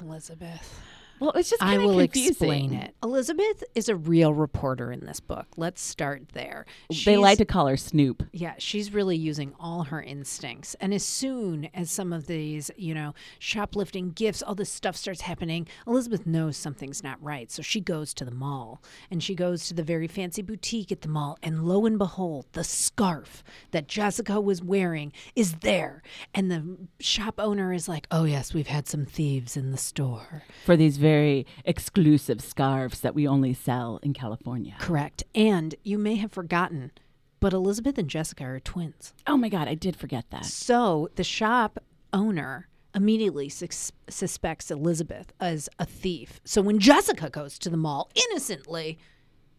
Elizabeth. 0.00 0.80
Well, 1.18 1.32
it's 1.32 1.50
just 1.50 1.62
I 1.62 1.78
will 1.78 1.98
confusing. 1.98 2.30
explain 2.30 2.74
it. 2.74 2.94
Elizabeth 3.02 3.64
is 3.74 3.88
a 3.88 3.96
real 3.96 4.34
reporter 4.34 4.92
in 4.92 5.06
this 5.06 5.20
book. 5.20 5.46
Let's 5.56 5.80
start 5.80 6.30
there. 6.34 6.66
They 7.04 7.16
like 7.16 7.38
to 7.38 7.44
call 7.44 7.66
her 7.68 7.76
Snoop. 7.76 8.22
Yeah, 8.32 8.54
she's 8.58 8.92
really 8.92 9.16
using 9.16 9.54
all 9.58 9.84
her 9.84 10.02
instincts. 10.02 10.76
And 10.80 10.92
as 10.92 11.04
soon 11.04 11.68
as 11.74 11.90
some 11.90 12.12
of 12.12 12.26
these, 12.26 12.70
you 12.76 12.94
know, 12.94 13.14
shoplifting 13.38 14.10
gifts, 14.12 14.42
all 14.42 14.54
this 14.54 14.70
stuff 14.70 14.96
starts 14.96 15.22
happening, 15.22 15.66
Elizabeth 15.86 16.26
knows 16.26 16.56
something's 16.56 17.02
not 17.02 17.22
right. 17.22 17.50
So 17.50 17.62
she 17.62 17.80
goes 17.80 18.12
to 18.14 18.24
the 18.24 18.30
mall 18.30 18.82
and 19.10 19.22
she 19.22 19.34
goes 19.34 19.66
to 19.68 19.74
the 19.74 19.82
very 19.82 20.08
fancy 20.08 20.42
boutique 20.42 20.92
at 20.92 21.00
the 21.00 21.08
mall. 21.08 21.38
And 21.42 21.64
lo 21.64 21.86
and 21.86 21.98
behold, 21.98 22.46
the 22.52 22.64
scarf 22.64 23.42
that 23.70 23.88
Jessica 23.88 24.40
was 24.40 24.62
wearing 24.62 25.12
is 25.34 25.54
there. 25.56 26.02
And 26.34 26.50
the 26.50 26.76
shop 27.00 27.36
owner 27.38 27.72
is 27.72 27.88
like, 27.88 28.06
oh, 28.10 28.24
yes, 28.24 28.52
we've 28.52 28.66
had 28.66 28.86
some 28.86 29.04
thieves 29.06 29.56
in 29.56 29.70
the 29.70 29.78
store. 29.78 30.42
for 30.64 30.76
these 30.76 30.96
very 31.06 31.46
exclusive 31.64 32.40
scarves 32.40 33.00
that 33.00 33.14
we 33.14 33.28
only 33.28 33.54
sell 33.54 34.00
in 34.02 34.12
California. 34.12 34.74
Correct. 34.78 35.22
And 35.34 35.74
you 35.84 35.98
may 35.98 36.16
have 36.16 36.32
forgotten, 36.32 36.90
but 37.38 37.52
Elizabeth 37.52 37.96
and 37.98 38.08
Jessica 38.10 38.44
are 38.44 38.60
twins. 38.60 39.14
Oh 39.26 39.36
my 39.36 39.48
God, 39.48 39.68
I 39.68 39.74
did 39.74 39.94
forget 39.96 40.24
that. 40.30 40.46
So 40.46 41.08
the 41.14 41.24
shop 41.24 41.78
owner 42.12 42.68
immediately 42.94 43.48
sus- 43.48 43.92
suspects 44.08 44.70
Elizabeth 44.70 45.32
as 45.38 45.68
a 45.78 45.84
thief. 45.84 46.40
So 46.44 46.60
when 46.62 46.78
Jessica 46.78 47.30
goes 47.30 47.58
to 47.60 47.70
the 47.70 47.76
mall 47.76 48.10
innocently, 48.14 48.98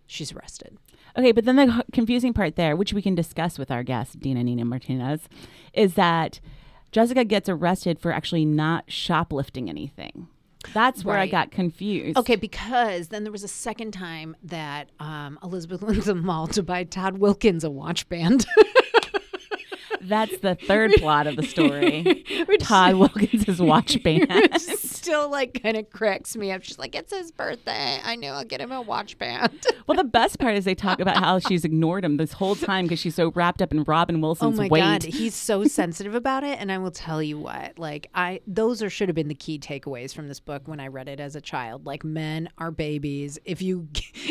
she's 0.05 0.33
arrested. 0.33 0.77
Okay, 1.17 1.31
but 1.31 1.45
then 1.45 1.55
the 1.55 1.83
confusing 1.93 2.33
part 2.33 2.55
there, 2.55 2.75
which 2.75 2.93
we 2.93 3.01
can 3.01 3.15
discuss 3.15 3.57
with 3.57 3.71
our 3.71 3.83
guest, 3.83 4.19
Dina 4.19 4.43
Nina 4.43 4.65
Martinez, 4.65 5.29
is 5.73 5.93
that 5.93 6.39
Jessica 6.91 7.23
gets 7.23 7.47
arrested 7.47 8.00
for 8.00 8.11
actually 8.11 8.45
not 8.45 8.85
shoplifting 8.88 9.69
anything. 9.69 10.27
That's 10.73 11.03
where 11.03 11.17
I 11.17 11.27
got 11.27 11.51
confused. 11.51 12.17
Okay, 12.17 12.35
because 12.35 13.07
then 13.09 13.23
there 13.23 13.31
was 13.31 13.43
a 13.43 13.47
second 13.47 13.91
time 13.91 14.35
that 14.43 14.89
um, 14.99 15.39
Elizabeth 15.43 15.81
went 15.81 15.95
to 15.97 16.03
the 16.03 16.15
mall 16.15 16.47
to 16.47 16.63
buy 16.63 16.83
Todd 16.83 17.17
Wilkins 17.17 17.63
a 17.63 17.69
watch 17.69 18.07
band. 18.09 18.45
That's 20.07 20.37
the 20.39 20.55
third 20.55 20.91
plot 20.97 21.27
of 21.27 21.35
the 21.35 21.43
story. 21.43 22.25
Todd 22.59 22.95
Wilkins' 22.95 23.61
watch 23.61 24.01
band. 24.03 24.29
Still, 24.61 25.29
like, 25.29 25.61
kind 25.61 25.77
of 25.77 25.89
cracks 25.89 26.35
me 26.35 26.51
up. 26.51 26.63
She's 26.63 26.79
like, 26.79 26.95
"It's 26.95 27.13
his 27.13 27.31
birthday. 27.31 27.99
I 28.03 28.15
know 28.15 28.33
I'll 28.33 28.43
get 28.45 28.61
him 28.61 28.71
a 28.71 28.81
watch 28.81 29.17
band." 29.17 29.51
well, 29.87 29.95
the 29.97 30.03
best 30.03 30.39
part 30.39 30.55
is 30.55 30.65
they 30.65 30.75
talk 30.75 30.99
about 30.99 31.17
how 31.17 31.39
she's 31.39 31.63
ignored 31.65 32.03
him 32.05 32.17
this 32.17 32.33
whole 32.33 32.55
time 32.55 32.85
because 32.85 32.99
she's 32.99 33.15
so 33.15 33.31
wrapped 33.31 33.61
up 33.61 33.71
in 33.71 33.83
Robin 33.83 34.17
Oh 34.17 34.19
Wilson's 34.19 34.57
my 34.57 34.67
weight. 34.67 34.81
god, 34.81 35.03
he's 35.03 35.35
so 35.35 35.63
sensitive 35.65 36.15
about 36.15 36.43
it 36.43 36.59
and 36.59 36.71
I 36.71 36.77
will 36.77 36.91
tell 36.91 37.21
you 37.21 37.37
what. 37.39 37.77
Like 37.77 38.09
I 38.13 38.41
those 38.47 38.81
are 38.83 38.89
should 38.89 39.07
have 39.09 39.15
been 39.15 39.27
the 39.27 39.35
key 39.35 39.59
takeaways 39.59 40.13
from 40.13 40.27
this 40.27 40.39
book 40.39 40.67
when 40.67 40.79
I 40.79 40.87
read 40.87 41.07
it 41.07 41.19
as 41.19 41.35
a 41.35 41.41
child. 41.41 41.85
Like 41.85 42.03
men 42.03 42.49
are 42.57 42.71
babies. 42.71 43.39
If 43.45 43.61
you 43.61 43.87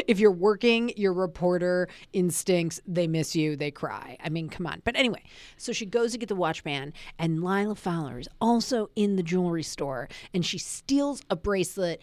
if 0.06 0.18
you're 0.18 0.30
working 0.32 0.92
your 0.96 1.12
reporter 1.12 1.88
instincts, 2.12 2.80
they 2.86 3.06
miss 3.06 3.34
you, 3.36 3.56
they 3.56 3.70
cry. 3.70 4.16
I 4.22 4.28
mean, 4.28 4.48
come 4.48 4.66
on. 4.66 4.82
But 4.84 4.96
anyway, 4.96 5.22
so 5.66 5.72
she 5.72 5.84
goes 5.84 6.12
to 6.12 6.18
get 6.18 6.28
the 6.28 6.36
watch 6.36 6.64
band 6.64 6.92
and 7.18 7.42
Lila 7.42 7.74
Fowler 7.74 8.20
is 8.20 8.28
also 8.40 8.88
in 8.96 9.16
the 9.16 9.22
jewelry 9.22 9.64
store 9.64 10.08
and 10.32 10.46
she 10.46 10.58
steals 10.58 11.20
a 11.28 11.36
bracelet. 11.36 12.00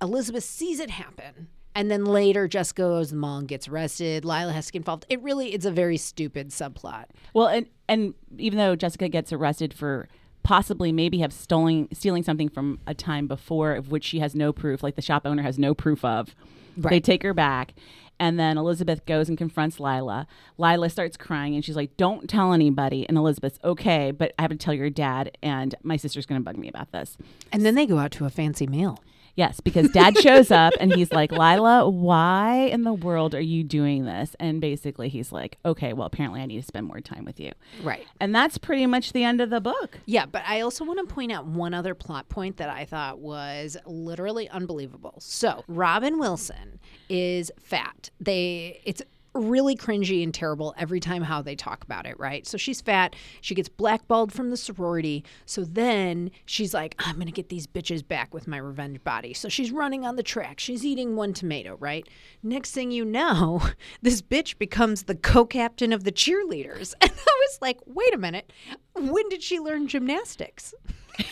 Elizabeth 0.00 0.44
sees 0.44 0.80
it 0.80 0.90
happen. 0.90 1.48
And 1.74 1.90
then 1.90 2.04
later, 2.04 2.48
Jessica 2.48 2.82
goes 2.82 3.08
to 3.08 3.14
the 3.14 3.20
mall 3.20 3.38
and 3.38 3.48
gets 3.48 3.66
arrested. 3.66 4.24
Lila 4.24 4.52
has 4.52 4.66
to 4.66 4.72
get 4.72 4.80
involved. 4.80 5.06
It 5.08 5.22
really, 5.22 5.54
it's 5.54 5.64
a 5.64 5.70
very 5.70 5.96
stupid 5.96 6.50
subplot. 6.50 7.06
Well, 7.32 7.46
and 7.48 7.66
and 7.88 8.14
even 8.36 8.58
though 8.58 8.76
Jessica 8.76 9.08
gets 9.08 9.32
arrested 9.32 9.72
for 9.72 10.08
possibly 10.42 10.92
maybe 10.92 11.20
have 11.20 11.32
stolen 11.32 11.88
stealing 11.94 12.24
something 12.24 12.48
from 12.48 12.80
a 12.86 12.92
time 12.94 13.26
before 13.26 13.74
of 13.74 13.90
which 13.90 14.04
she 14.04 14.18
has 14.18 14.34
no 14.34 14.52
proof, 14.52 14.82
like 14.82 14.96
the 14.96 15.02
shop 15.02 15.22
owner 15.24 15.42
has 15.42 15.58
no 15.58 15.72
proof 15.72 16.04
of, 16.04 16.34
they 16.76 17.00
take 17.00 17.22
her 17.22 17.32
back. 17.34 17.74
And 18.22 18.38
then 18.38 18.56
Elizabeth 18.56 19.04
goes 19.04 19.28
and 19.28 19.36
confronts 19.36 19.80
Lila. 19.80 20.28
Lila 20.56 20.88
starts 20.90 21.16
crying 21.16 21.56
and 21.56 21.64
she's 21.64 21.74
like, 21.74 21.96
Don't 21.96 22.30
tell 22.30 22.52
anybody. 22.52 23.04
And 23.08 23.18
Elizabeth's 23.18 23.58
okay, 23.64 24.12
but 24.12 24.32
I 24.38 24.42
have 24.42 24.52
to 24.52 24.56
tell 24.56 24.72
your 24.72 24.90
dad, 24.90 25.36
and 25.42 25.74
my 25.82 25.96
sister's 25.96 26.24
going 26.24 26.40
to 26.40 26.44
bug 26.44 26.56
me 26.56 26.68
about 26.68 26.92
this. 26.92 27.18
And 27.50 27.66
then 27.66 27.74
they 27.74 27.84
go 27.84 27.98
out 27.98 28.12
to 28.12 28.24
a 28.24 28.30
fancy 28.30 28.68
meal. 28.68 29.00
Yes, 29.34 29.60
because 29.60 29.88
dad 29.90 30.16
shows 30.18 30.50
up 30.50 30.74
and 30.78 30.92
he's 30.92 31.10
like, 31.10 31.32
Lila, 31.32 31.88
why 31.88 32.68
in 32.70 32.82
the 32.82 32.92
world 32.92 33.34
are 33.34 33.40
you 33.40 33.64
doing 33.64 34.04
this? 34.04 34.36
And 34.38 34.60
basically, 34.60 35.08
he's 35.08 35.32
like, 35.32 35.58
okay, 35.64 35.92
well, 35.92 36.06
apparently 36.06 36.40
I 36.40 36.46
need 36.46 36.60
to 36.60 36.66
spend 36.66 36.86
more 36.86 37.00
time 37.00 37.24
with 37.24 37.40
you. 37.40 37.52
Right. 37.82 38.06
And 38.20 38.34
that's 38.34 38.58
pretty 38.58 38.86
much 38.86 39.12
the 39.12 39.24
end 39.24 39.40
of 39.40 39.50
the 39.50 39.60
book. 39.60 40.00
Yeah, 40.06 40.26
but 40.26 40.42
I 40.46 40.60
also 40.60 40.84
want 40.84 41.06
to 41.06 41.14
point 41.14 41.32
out 41.32 41.46
one 41.46 41.72
other 41.72 41.94
plot 41.94 42.28
point 42.28 42.58
that 42.58 42.68
I 42.68 42.84
thought 42.84 43.20
was 43.20 43.76
literally 43.86 44.48
unbelievable. 44.50 45.14
So, 45.18 45.64
Robin 45.66 46.18
Wilson 46.18 46.78
is 47.08 47.50
fat. 47.58 48.10
They 48.20 48.80
it's 48.84 49.02
really 49.34 49.76
cringy 49.76 50.22
and 50.22 50.32
terrible 50.34 50.74
every 50.76 51.00
time 51.00 51.22
how 51.22 51.42
they 51.42 51.56
talk 51.56 51.84
about 51.84 52.06
it, 52.06 52.18
right? 52.18 52.46
So 52.46 52.58
she's 52.58 52.80
fat. 52.80 53.16
She 53.40 53.54
gets 53.54 53.68
blackballed 53.68 54.32
from 54.32 54.50
the 54.50 54.56
sorority. 54.56 55.24
So 55.46 55.64
then 55.64 56.30
she's 56.44 56.74
like, 56.74 56.94
I'm 56.98 57.14
going 57.16 57.26
to 57.26 57.32
get 57.32 57.48
these 57.48 57.66
bitches 57.66 58.06
back 58.06 58.34
with 58.34 58.46
my 58.46 58.58
revenge 58.58 59.02
body. 59.04 59.34
So 59.34 59.48
she's 59.48 59.70
running 59.70 60.04
on 60.04 60.16
the 60.16 60.22
track. 60.22 60.60
She's 60.60 60.84
eating 60.84 61.16
one 61.16 61.32
tomato, 61.32 61.76
right? 61.80 62.06
Next 62.42 62.72
thing 62.72 62.90
you 62.90 63.04
know, 63.04 63.62
this 64.02 64.20
bitch 64.20 64.58
becomes 64.58 65.04
the 65.04 65.14
co 65.14 65.44
captain 65.46 65.92
of 65.92 66.04
the 66.04 66.12
cheerleaders. 66.12 66.94
And 67.02 67.10
I 67.10 67.46
was 67.48 67.58
like, 67.60 67.78
wait 67.86 68.14
a 68.14 68.18
minute. 68.18 68.52
When 68.94 69.28
did 69.28 69.42
she 69.42 69.58
learn 69.58 69.86
gymnastics? 69.88 70.74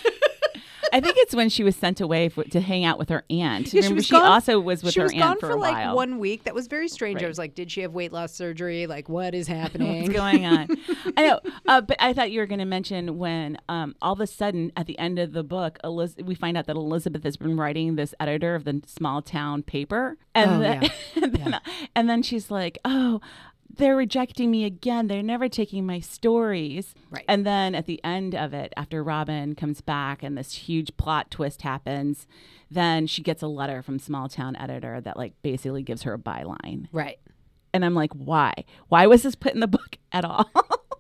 I 0.93 1.01
think 1.01 1.17
it's 1.19 1.35
when 1.35 1.49
she 1.49 1.63
was 1.63 1.77
sent 1.77 2.01
away 2.01 2.29
for, 2.29 2.45
to 2.45 2.61
hang 2.61 2.85
out 2.85 2.99
with 2.99 3.09
her 3.09 3.25
aunt. 3.31 3.73
Yeah, 3.73 3.81
Remember, 3.83 4.03
she 4.03 4.15
was 4.15 4.23
gone- 4.23 4.31
also 4.33 4.61
was 4.61 4.83
with 4.83 4.93
she 4.95 5.01
her 5.01 5.05
was 5.05 5.13
aunt 5.13 5.23
gone 5.23 5.39
for, 5.39 5.49
for, 5.51 5.57
like 5.59 5.75
while. 5.75 5.97
one 5.97 6.19
week. 6.19 6.45
That 6.45 6.55
was 6.55 6.67
very 6.67 6.89
strange. 6.89 7.23
I 7.23 7.29
was 7.29 7.39
like, 7.39 7.55
did 7.55 7.71
she 7.71 7.81
have 7.83 7.93
weight 7.93 8.13
loss 8.13 8.33
surgery? 8.35 8.87
Like, 8.87 9.09
what 9.09 9.35
is 9.35 9.47
happening? 9.61 10.03
What's 10.03 10.15
going 10.15 10.45
on? 10.47 10.69
I 11.17 11.27
know, 11.29 11.41
uh, 11.67 11.81
but 11.81 11.97
I 12.01 12.13
thought 12.13 12.31
you 12.31 12.41
were 12.41 12.47
going 12.47 12.59
to 12.59 12.65
mention 12.65 13.19
when 13.19 13.59
um, 13.69 13.95
all 14.03 14.13
of 14.13 14.21
a 14.21 14.27
sudden 14.27 14.73
at 14.77 14.87
the 14.87 14.99
end 14.99 15.19
of 15.19 15.33
the 15.33 15.43
book, 15.45 15.79
Eliz- 15.85 16.17
we 16.25 16.35
find 16.35 16.57
out 16.57 16.67
that 16.67 16.77
Elizabeth 16.77 17.25
has 17.25 17.37
been 17.37 17.57
writing 17.57 17.97
this 17.97 18.15
editor 18.21 18.55
of 18.55 18.65
the 18.65 18.83
small 18.87 19.23
town 19.23 19.63
paper, 19.63 20.17
and 20.35 20.51
Oh, 20.51 20.59
then, 20.61 20.83
yeah. 20.83 20.91
and, 21.23 21.33
then 21.35 21.61
and 21.97 22.11
then 22.11 22.23
she's 22.23 22.51
like, 22.51 22.79
"Oh." 22.85 23.21
They're 23.77 23.97
rejecting 23.97 24.51
me 24.51 24.65
again. 24.65 25.07
They're 25.07 25.23
never 25.23 25.49
taking 25.49 25.87
my 25.87 26.01
stories. 26.01 26.95
Right. 27.11 27.25
And 27.29 27.47
then 27.47 27.75
at 27.75 27.87
the 27.87 28.03
end 28.05 28.35
of 28.35 28.53
it, 28.53 28.73
after 28.77 29.03
Robin 29.03 29.55
comes 29.55 29.81
back 29.81 30.23
and 30.23 30.37
this 30.37 30.53
huge 30.55 30.97
plot 30.97 31.31
twist 31.31 31.63
happens, 31.63 32.27
then 32.71 33.07
she 33.07 33.23
gets 33.23 33.43
a 33.43 33.47
letter 33.47 33.83
from 33.83 33.99
small 33.99 34.29
town 34.29 34.57
editor 34.57 35.01
that 35.01 35.17
like 35.17 35.33
basically 35.43 35.83
gives 35.83 36.03
her 36.03 36.13
a 36.15 36.19
byline. 36.19 36.89
right. 36.93 37.19
And 37.73 37.85
I'm 37.85 37.95
like, 37.95 38.13
why? 38.15 38.53
Why 38.89 39.07
was 39.07 39.23
this 39.23 39.37
put 39.37 39.55
in 39.55 39.61
the 39.61 39.69
book 39.69 39.97
at 40.13 40.25
all? 40.25 40.51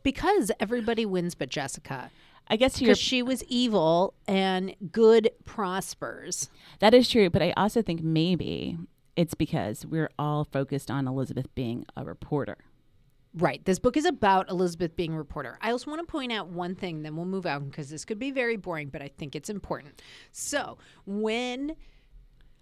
Because 0.04 0.52
everybody 0.60 1.04
wins 1.04 1.34
but 1.34 1.48
Jessica. 1.48 2.10
I 2.46 2.56
guess 2.56 2.78
Because 2.78 2.98
she 2.98 3.22
was 3.22 3.42
evil 3.44 4.14
and 4.28 4.74
good 4.92 5.30
prospers. 5.44 6.48
that 6.78 6.94
is 6.94 7.08
true, 7.08 7.28
but 7.30 7.42
I 7.42 7.52
also 7.56 7.82
think 7.82 8.02
maybe 8.02 8.78
it's 9.20 9.34
because 9.34 9.84
we're 9.84 10.08
all 10.18 10.44
focused 10.44 10.90
on 10.90 11.06
Elizabeth 11.06 11.54
being 11.54 11.84
a 11.94 12.02
reporter. 12.02 12.56
Right. 13.34 13.62
This 13.66 13.78
book 13.78 13.98
is 13.98 14.06
about 14.06 14.48
Elizabeth 14.48 14.96
being 14.96 15.12
a 15.12 15.18
reporter. 15.18 15.58
I 15.60 15.72
also 15.72 15.90
want 15.90 16.00
to 16.00 16.10
point 16.10 16.32
out 16.32 16.48
one 16.48 16.74
thing, 16.74 17.02
then 17.02 17.16
we'll 17.16 17.26
move 17.26 17.44
on 17.44 17.68
because 17.68 17.90
this 17.90 18.06
could 18.06 18.18
be 18.18 18.30
very 18.30 18.56
boring, 18.56 18.88
but 18.88 19.02
I 19.02 19.10
think 19.18 19.36
it's 19.36 19.50
important. 19.50 20.00
So, 20.32 20.78
when 21.04 21.76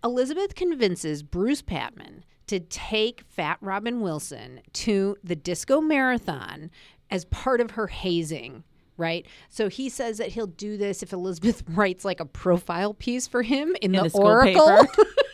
Elizabeth 0.03 0.57
convinces 0.57 1.23
Bruce 1.23 1.63
Patman 1.63 2.25
to 2.49 2.59
take 2.59 3.23
Fat 3.29 3.59
Robin 3.61 4.01
Wilson 4.01 4.61
to 4.73 5.17
the 5.23 5.37
disco 5.37 5.81
marathon 5.81 6.73
as 7.09 7.25
part 7.27 7.61
of 7.61 7.71
her 7.71 7.87
hazing, 7.87 8.65
right? 8.97 9.25
So 9.49 9.69
he 9.69 9.89
says 9.89 10.19
that 10.19 10.31
he'll 10.31 10.49
do 10.49 10.77
this 10.77 11.05
if 11.05 11.13
Elizabeth 11.13 11.63
writes 11.69 12.05
like 12.05 12.19
a 12.19 12.27
profile 12.27 12.95
piece 12.95 13.29
for 13.29 13.43
him 13.43 13.77
in, 13.81 13.93
the, 13.93 14.03
the 14.03 14.11
school 14.11 14.27
Oracle. 14.27 14.85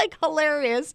paper. 0.00 0.16
Which 0.18 0.18
is 0.18 0.20
like 0.20 0.20
hilarious. 0.22 0.94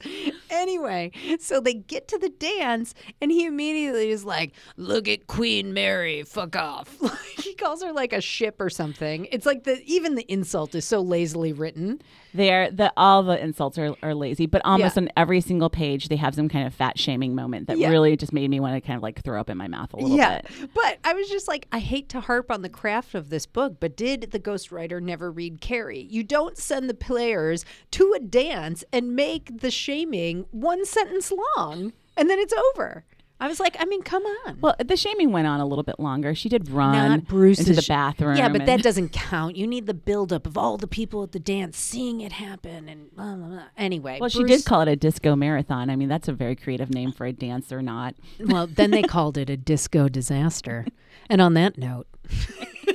Anyway, 0.49 1.11
so 1.39 1.59
they 1.59 1.73
get 1.73 2.07
to 2.09 2.17
the 2.17 2.29
dance, 2.29 2.93
and 3.21 3.31
he 3.31 3.45
immediately 3.45 4.09
is 4.09 4.23
like, 4.23 4.53
"Look 4.77 5.07
at 5.07 5.27
Queen 5.27 5.73
Mary, 5.73 6.23
fuck 6.23 6.55
off." 6.55 6.95
he 7.43 7.53
calls 7.55 7.83
her 7.83 7.91
like 7.91 8.13
a 8.13 8.21
ship 8.21 8.59
or 8.59 8.69
something. 8.69 9.27
It's 9.31 9.45
like 9.45 9.63
the 9.63 9.81
even 9.85 10.15
the 10.15 10.31
insult 10.31 10.75
is 10.75 10.85
so 10.85 11.01
lazily 11.01 11.53
written. 11.53 12.01
They're 12.35 12.71
the 12.71 12.91
all 12.97 13.21
the 13.23 13.39
insults 13.41 13.77
are, 13.77 13.95
are 14.01 14.15
lazy, 14.15 14.47
but 14.47 14.61
almost 14.65 14.95
Yeah. 14.95 15.03
on 15.03 15.09
every 15.15 15.39
single 15.41 15.69
page 15.69 16.07
they 16.09 16.15
have 16.15 16.33
some 16.33 16.49
kind 16.49 16.65
of 16.65 16.73
fat 16.73 16.97
shaming 16.97 17.35
moment 17.35 17.67
that 17.67 17.77
Yeah. 17.77 17.89
really 17.89 18.15
just 18.17 18.33
made 18.33 18.49
me 18.49 18.59
want 18.59 18.73
to 18.75 18.81
kind 18.81 18.97
of 18.97 19.03
like 19.03 19.21
throw 19.23 19.39
up 19.39 19.49
in 19.51 19.57
my 19.57 19.67
mouth 19.67 19.93
a 19.93 19.97
little 19.97 20.17
yeah, 20.17 20.41
bit. 20.41 20.69
but 20.73 20.97
I 21.03 21.13
was 21.13 21.29
just 21.29 21.47
like, 21.47 21.67
I 21.71 21.77
hate 21.79 22.09
to 22.09 22.19
harp 22.21 22.49
on 22.49 22.63
the 22.63 22.69
craft 22.69 23.13
of 23.13 23.29
this 23.29 23.45
book, 23.45 23.75
but 23.79 23.95
did 23.95 24.31
the 24.31 24.39
ghostwriter 24.39 24.99
never 25.01 25.31
read 25.31 25.61
Carrie? 25.61 26.07
You 26.09 26.23
don't 26.23 26.57
send 26.57 26.89
the 26.89 26.93
players 26.95 27.65
to 27.91 28.13
a 28.15 28.19
dance 28.19 28.83
and 28.93 29.15
make 29.15 29.59
the 29.59 29.69
shaming 29.71 30.45
one 30.51 30.85
sentence 30.85 31.33
long, 31.55 31.91
and 32.15 32.29
then 32.29 32.39
it's 32.39 32.53
over. 32.73 33.03
I 33.39 33.47
was 33.47 33.59
like, 33.59 33.75
I 33.77 33.83
mean, 33.83 34.03
come 34.03 34.23
on. 34.23 34.61
Well, 34.61 34.73
the 34.79 34.95
shaming 34.95 35.33
went 35.33 35.47
on 35.47 35.59
a 35.59 35.65
little 35.65 35.83
bit 35.83 35.99
longer. 35.99 36.33
She 36.33 36.47
did 36.47 36.69
run 36.69 37.11
into 37.11 37.73
the 37.73 37.85
bathroom. 37.85 38.37
Yeah, 38.37 38.47
but 38.47 38.65
that 38.67 38.81
doesn't 38.81 39.09
count. 39.11 39.57
You 39.57 39.67
need 39.67 39.85
the 39.85 39.93
buildup 39.93 40.47
of 40.47 40.57
all 40.57 40.77
the 40.77 40.87
people 40.87 41.23
at 41.23 41.33
the 41.33 41.39
dance 41.39 41.77
seeing 41.77 42.21
it 42.21 42.31
happen 42.33 42.87
and 42.87 43.13
blah, 43.13 43.35
blah, 43.35 43.47
blah. 43.47 43.63
Anyway, 43.75 44.19
Well, 44.21 44.29
she 44.29 44.45
did 44.45 44.63
call 44.63 44.81
it 44.81 44.87
a 44.87 44.95
disco 44.95 45.35
marathon. 45.35 45.89
I 45.89 45.97
mean, 45.97 46.07
that's 46.07 46.29
a 46.29 46.33
very 46.33 46.55
creative 46.55 46.89
name 46.89 47.11
for 47.11 47.25
a 47.25 47.33
dance 47.33 47.73
or 47.73 47.81
not. 47.81 48.15
Well, 48.39 48.65
then 48.65 48.91
they 48.91 49.01
called 49.01 49.37
it 49.37 49.49
a 49.49 49.57
disco 49.57 50.07
disaster. 50.07 50.85
And 51.29 51.41
on 51.41 51.53
that 51.55 51.77
note, 51.77 52.07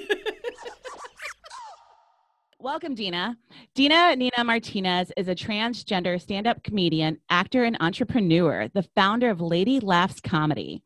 Welcome, 2.60 2.96
Dina. 2.96 3.36
Dina 3.76 4.16
Nina 4.16 4.42
Martinez 4.42 5.12
is 5.16 5.28
a 5.28 5.34
transgender 5.36 6.20
stand 6.20 6.48
up 6.48 6.64
comedian, 6.64 7.18
actor, 7.30 7.62
and 7.62 7.76
entrepreneur, 7.78 8.66
the 8.74 8.82
founder 8.96 9.30
of 9.30 9.40
Lady 9.40 9.78
Laughs 9.78 10.18
Comedy. 10.20 10.82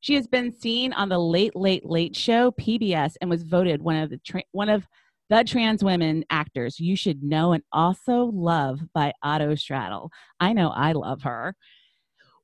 She 0.00 0.16
has 0.16 0.26
been 0.26 0.52
seen 0.52 0.92
on 0.92 1.08
the 1.08 1.20
Late 1.20 1.54
Late 1.54 1.86
Late 1.86 2.16
Show, 2.16 2.50
PBS, 2.50 3.14
and 3.20 3.30
was 3.30 3.44
voted 3.44 3.82
one 3.82 3.94
of 3.98 4.10
the 4.10 4.18
tra- 4.18 4.42
one 4.50 4.68
of 4.68 4.88
the 5.30 5.44
trans 5.44 5.84
women 5.84 6.24
actors 6.28 6.80
you 6.80 6.96
should 6.96 7.22
know 7.22 7.52
and 7.52 7.62
also 7.70 8.24
love 8.34 8.80
by 8.92 9.12
Autostraddle. 9.24 10.10
I 10.40 10.52
know 10.52 10.70
I 10.70 10.90
love 10.90 11.22
her. 11.22 11.54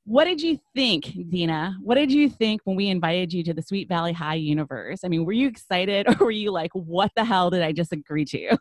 What 0.09 0.25
did 0.25 0.41
you 0.41 0.59
think, 0.73 1.15
Dina? 1.29 1.77
What 1.83 1.93
did 1.93 2.11
you 2.11 2.31
think 2.31 2.61
when 2.63 2.75
we 2.75 2.87
invited 2.87 3.31
you 3.31 3.43
to 3.43 3.53
the 3.53 3.61
Sweet 3.61 3.87
Valley 3.87 4.11
High 4.11 4.33
universe? 4.33 5.01
I 5.05 5.07
mean, 5.07 5.23
were 5.23 5.33
you 5.33 5.47
excited 5.47 6.07
or 6.19 6.25
were 6.25 6.31
you 6.31 6.51
like, 6.51 6.71
what 6.73 7.11
the 7.15 7.23
hell 7.23 7.51
did 7.51 7.61
I 7.61 7.71
just 7.71 7.93
agree 7.93 8.25
to? 8.25 8.57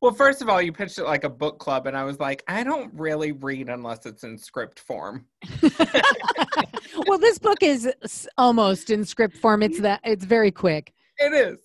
Well, 0.00 0.12
first 0.12 0.40
of 0.40 0.48
all, 0.48 0.62
you 0.62 0.72
pitched 0.72 0.96
it 0.96 1.04
like 1.04 1.24
a 1.24 1.28
book 1.28 1.58
club, 1.58 1.86
and 1.86 1.94
I 1.94 2.04
was 2.04 2.18
like, 2.18 2.42
I 2.48 2.64
don't 2.64 2.90
really 2.94 3.32
read 3.32 3.68
unless 3.68 4.06
it's 4.06 4.24
in 4.24 4.38
script 4.38 4.80
form. 4.80 5.26
well, 7.06 7.18
this 7.18 7.38
book 7.38 7.58
is 7.60 7.92
almost 8.38 8.88
in 8.88 9.04
script 9.04 9.36
form. 9.36 9.62
It's 9.62 9.80
that 9.80 10.00
it's 10.02 10.24
very 10.24 10.50
quick. 10.50 10.94
It 11.18 11.34
is. 11.34 11.58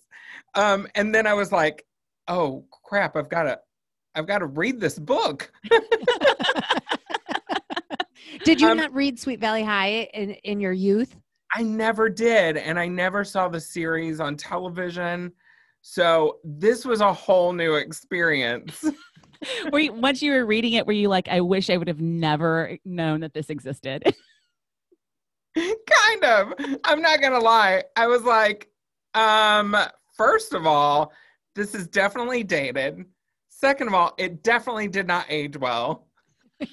Um, 0.54 0.86
and 0.94 1.14
then 1.14 1.26
I 1.26 1.32
was 1.32 1.52
like, 1.52 1.86
oh 2.28 2.66
crap, 2.84 3.16
I've 3.16 3.30
got 3.30 3.44
to, 3.44 3.58
I've 4.14 4.26
got 4.26 4.40
to 4.40 4.46
read 4.46 4.78
this 4.78 4.98
book. 4.98 5.50
Did 8.44 8.60
you 8.60 8.68
Um, 8.68 8.76
not 8.76 8.94
read 8.94 9.18
Sweet 9.18 9.40
Valley 9.40 9.62
High 9.62 10.08
in, 10.14 10.30
in 10.30 10.60
your 10.60 10.72
youth? 10.72 11.16
I 11.54 11.62
never 11.62 12.08
did, 12.08 12.56
and 12.56 12.78
I 12.78 12.88
never 12.88 13.24
saw 13.24 13.48
the 13.48 13.60
series 13.60 14.20
on 14.20 14.36
television. 14.36 15.32
So 15.82 16.38
this 16.44 16.84
was 16.84 17.00
a 17.00 17.12
whole 17.12 17.52
new 17.52 17.74
experience. 17.74 18.84
were 19.72 19.80
you, 19.80 19.92
once 19.92 20.22
you 20.22 20.32
were 20.32 20.46
reading 20.46 20.74
it, 20.74 20.86
were 20.86 20.92
you 20.92 21.08
like, 21.08 21.28
I 21.28 21.40
wish 21.40 21.68
I 21.68 21.76
would 21.76 21.88
have 21.88 22.00
never 22.00 22.78
known 22.84 23.20
that 23.20 23.34
this 23.34 23.50
existed? 23.50 24.02
kind 25.56 26.24
of. 26.24 26.54
I'm 26.84 27.02
not 27.02 27.20
gonna 27.20 27.38
lie. 27.38 27.84
I 27.96 28.06
was 28.06 28.22
like, 28.22 28.70
um, 29.14 29.76
first 30.16 30.54
of 30.54 30.66
all, 30.66 31.12
this 31.54 31.74
is 31.74 31.86
definitely 31.88 32.42
dated. 32.42 33.04
Second 33.48 33.88
of 33.88 33.94
all, 33.94 34.14
it 34.18 34.42
definitely 34.42 34.88
did 34.88 35.06
not 35.06 35.26
age 35.28 35.56
well. 35.56 36.08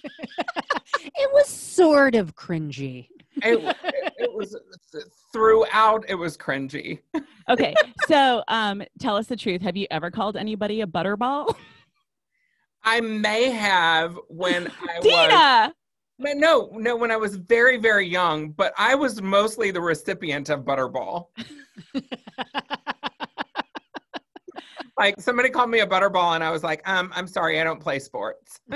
It 1.16 1.30
was 1.34 1.48
sort 1.48 2.16
of 2.16 2.36
cringy. 2.36 3.08
It, 3.38 3.76
it, 4.18 4.34
was 4.34 4.56
throughout. 5.32 6.06
It 6.08 6.16
was 6.16 6.38
cringy. 6.38 7.00
okay, 7.50 7.74
so 8.08 8.44
um, 8.48 8.84
tell 9.00 9.16
us 9.16 9.28
the 9.28 9.36
truth. 9.36 9.62
Have 9.62 9.78
you 9.78 9.88
ever 9.92 10.12
called 10.12 10.36
anybody 10.36 10.82
a 10.82 10.88
butterball? 10.88 11.56
I 12.84 13.02
may 13.02 13.50
have 13.50 14.18
when 14.28 14.68
I 14.68 15.00
was. 15.00 15.04
Dina! 15.04 15.74
But 16.22 16.36
no, 16.36 16.70
no, 16.74 16.98
when 16.98 17.12
I 17.12 17.16
was 17.16 17.38
very, 17.38 17.78
very 17.78 18.06
young, 18.06 18.52
but 18.52 18.74
I 18.78 18.94
was 18.94 19.22
mostly 19.22 19.72
the 19.72 19.80
recipient 19.80 20.50
of 20.50 20.66
Butterball. 20.66 21.28
like 24.98 25.22
somebody 25.22 25.50
called 25.50 25.70
me 25.70 25.80
a 25.80 25.88
Butterball, 25.88 26.36
and 26.36 26.44
I 26.44 26.52
was 26.52 26.62
like, 26.62 26.88
um, 26.90 27.10
I'm 27.16 27.26
sorry, 27.26 27.62
I 27.62 27.64
don't 27.64 27.80
play 27.80 28.00
sports. 28.00 28.60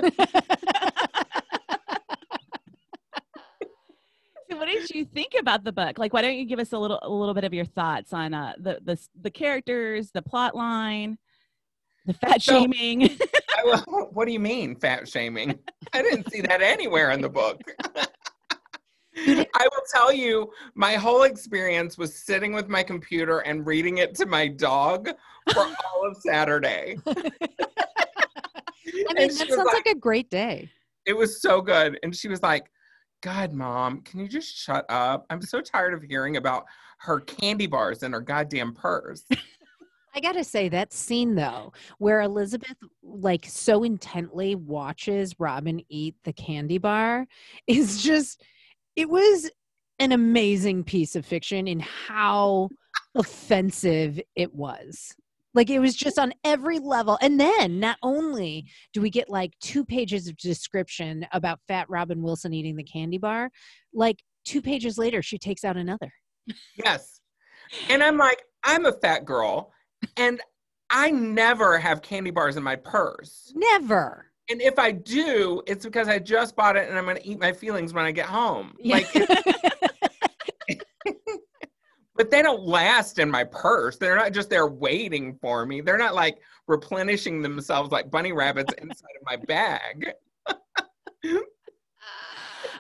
So 4.50 4.58
what 4.58 4.68
did 4.68 4.90
you 4.90 5.06
think 5.06 5.34
about 5.40 5.64
the 5.64 5.72
book? 5.72 5.98
Like, 5.98 6.14
why 6.14 6.22
don't 6.22 6.36
you 6.36 6.46
give 6.46 6.60
us 6.60 6.74
a 6.74 6.78
little 6.78 7.00
a 7.02 7.10
little 7.10 7.34
bit 7.34 7.44
of 7.44 7.54
your 7.54 7.66
thoughts 7.66 8.14
on 8.14 8.34
uh, 8.34 8.54
the 8.58 8.80
the 8.84 9.00
the 9.22 9.32
characters, 9.32 10.12
the 10.12 10.22
plot 10.22 10.56
line, 10.56 11.18
the 12.06 12.14
fat 12.14 12.42
So- 12.42 12.60
shaming? 12.62 13.10
I 13.58 13.82
what 13.88 14.26
do 14.26 14.34
you 14.34 14.40
mean 14.40 14.76
fat 14.76 15.08
shaming? 15.08 15.58
I 15.94 16.02
didn't 16.02 16.32
see 16.32 16.42
that 16.42 16.62
anywhere 16.62 17.12
in 17.12 17.22
the 17.22 17.30
book. 17.30 17.62
I 19.16 19.68
will 19.72 19.84
tell 19.94 20.12
you, 20.12 20.52
my 20.74 20.94
whole 20.96 21.24
experience 21.24 21.98
was 22.00 22.16
sitting 22.16 22.52
with 22.52 22.68
my 22.68 22.82
computer 22.84 23.40
and 23.40 23.66
reading 23.66 24.00
it 24.00 24.16
to 24.16 24.26
my 24.26 24.48
dog 24.48 25.10
for 25.54 25.60
all 25.62 26.08
of 26.08 26.18
Saturday. 26.18 26.98
I 27.08 27.14
mean, 27.14 29.06
And 29.10 29.18
that 29.18 29.32
sounds 29.32 29.52
like, 29.56 29.74
like- 29.86 29.86
a 29.86 29.96
great 29.96 30.30
day. 30.30 30.70
It 31.06 31.14
was 31.14 31.42
so 31.42 31.62
good. 31.62 32.00
And 32.02 32.16
she 32.16 32.28
was 32.28 32.42
like, 32.42 32.66
God, 33.24 33.54
mom, 33.54 34.02
can 34.02 34.20
you 34.20 34.28
just 34.28 34.54
shut 34.54 34.86
up? 34.90 35.26
I'm 35.30 35.42
so 35.42 35.62
tired 35.62 35.94
of 35.94 36.04
hearing 36.04 36.36
about 36.36 36.66
her 37.00 37.22
candy 37.22 37.68
bars 37.68 38.04
and 38.04 38.14
her 38.14 38.20
goddamn 38.20 38.74
purse. 38.74 39.24
I 40.16 40.20
gotta 40.20 40.44
say 40.44 40.68
that 40.70 40.92
scene 40.92 41.34
though, 41.34 41.72
where 42.00 42.22
Elizabeth 42.22 42.76
like 43.02 43.46
so 43.48 43.84
intently 43.84 44.56
watches 44.56 45.40
Robin 45.40 45.82
eat 45.90 46.16
the 46.26 46.34
candy 46.34 46.78
bar, 46.78 47.26
is 47.68 48.04
just 48.04 48.44
it 48.98 49.10
was 49.10 49.50
an 50.00 50.12
amazing 50.12 50.84
piece 50.84 51.16
of 51.16 51.26
fiction 51.26 51.66
in 51.66 51.80
how 51.80 52.68
offensive 53.16 54.20
it 54.36 54.54
was. 54.54 55.16
Like 55.54 55.70
it 55.70 55.80
was 55.80 55.96
just 55.96 56.18
on 56.18 56.34
every 56.44 56.80
level. 56.80 57.18
And 57.22 57.40
then 57.40 57.80
not 57.80 57.98
only 58.02 58.66
do 58.94 59.02
we 59.02 59.10
get 59.10 59.30
like 59.30 59.54
two 59.62 59.86
pages 59.86 60.28
of 60.28 60.38
description 60.38 61.26
about 61.32 61.60
fat 61.68 61.90
Robin 61.90 62.22
Wilson 62.22 62.54
eating 62.54 62.76
the 62.76 62.84
candy 62.84 63.18
bar, 63.18 63.50
like 63.94 64.24
two 64.46 64.62
pages 64.62 64.98
later, 64.98 65.22
she 65.22 65.38
takes 65.38 65.64
out 65.64 65.78
another. 65.78 66.12
Yes. 66.84 67.22
And 67.90 68.04
I'm 68.04 68.18
like, 68.18 68.44
I'm 68.64 68.86
a 68.86 68.92
fat 68.92 69.26
girl 69.26 69.72
and 70.18 70.42
I 70.90 71.12
never 71.12 71.78
have 71.78 72.02
candy 72.02 72.32
bars 72.32 72.58
in 72.58 72.64
my 72.64 72.76
purse. 72.76 73.52
Never. 73.56 74.28
And 74.50 74.62
if 74.62 74.78
I 74.78 74.92
do, 74.92 75.64
it's 75.66 75.86
because 75.86 76.08
I 76.10 76.20
just 76.20 76.56
bought 76.56 76.76
it 76.76 76.90
and 76.90 76.98
I'm 76.98 77.06
going 77.06 77.16
to 77.18 77.28
eat 77.28 77.40
my 77.40 77.54
feelings 77.54 77.94
when 77.94 78.04
I 78.06 78.12
get 78.12 78.26
home. 78.26 78.76
Yeah. 78.80 78.98
Like, 78.98 79.73
but 82.16 82.30
they 82.30 82.42
don't 82.42 82.64
last 82.64 83.20
in 83.20 83.30
my 83.30 83.44
purse. 83.44 83.98
They're 83.98 84.16
not 84.16 84.34
just 84.34 84.50
there 84.50 84.68
waiting 84.68 85.38
for 85.42 85.66
me. 85.66 85.82
They're 85.82 85.98
not 85.98 86.16
like 86.16 86.40
replenishing 86.68 87.42
themselves 87.42 87.92
like 87.92 88.12
bunny 88.12 88.32
rabbits 88.32 88.74
inside 88.78 89.16
of 89.20 89.26
my 89.26 89.38
bag. 89.38 90.14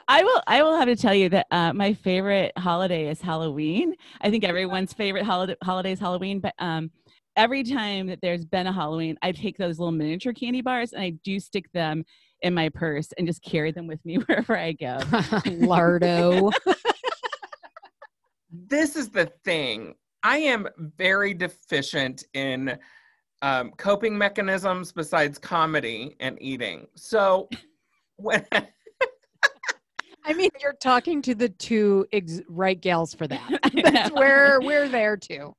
I 0.08 0.24
will. 0.24 0.42
I 0.48 0.64
will 0.64 0.76
have 0.76 0.88
to 0.88 0.96
tell 0.96 1.14
you 1.14 1.30
that 1.30 1.48
uh, 1.52 1.72
my 1.74 1.94
favorite 1.94 2.52
holiday 2.58 3.08
is 3.10 3.22
Halloween. 3.22 3.96
I 4.22 4.30
think 4.30 4.44
everyone's 4.44 4.94
favorite 4.94 5.24
holiday 5.24 5.56
holiday 5.64 5.94
is 5.94 6.00
Halloween, 6.00 6.40
but 6.40 6.54
um, 6.60 6.92
every 7.36 7.64
time 7.64 8.08
that 8.08 8.20
there's 8.22 8.46
been 8.46 8.68
a 8.68 8.74
Halloween, 8.74 9.18
I 9.22 9.32
take 9.32 9.58
those 9.58 9.80
little 9.80 9.92
miniature 9.92 10.34
candy 10.34 10.62
bars 10.62 10.94
and 10.94 11.02
I 11.02 11.12
do 11.24 11.40
stick 11.40 11.72
them 11.74 12.04
in 12.42 12.54
my 12.54 12.70
purse 12.70 13.10
and 13.18 13.26
just 13.26 13.42
carry 13.44 13.72
them 13.72 13.88
with 13.88 14.04
me 14.06 14.16
wherever 14.26 14.58
I 14.58 14.74
go. 14.74 14.98
Lardo. 15.64 16.52
This 18.54 18.96
is 18.96 19.10
the 19.10 19.26
thing. 19.44 19.96
I 20.22 20.38
am 20.38 20.68
very 20.78 21.34
deficient 21.34 22.24
in 22.34 22.78
um, 23.42 23.72
coping 23.78 24.18
mechanisms 24.18 24.92
besides 24.92 25.38
comedy 25.38 26.16
and 26.20 26.42
eating. 26.42 26.88
So 26.96 27.50
when 28.18 28.46
I 30.26 30.32
mean, 30.34 30.52
you're 30.62 30.78
talking 30.82 31.22
to 31.24 31.36
the 31.36 31.50
two 31.50 32.06
ex- 32.14 32.40
right 32.48 32.80
gals 32.80 33.14
for 33.14 33.28
that. 33.28 33.60
That's 33.84 34.12
where 34.14 34.62
we're 34.62 34.88
there 34.88 35.18
too. 35.18 35.54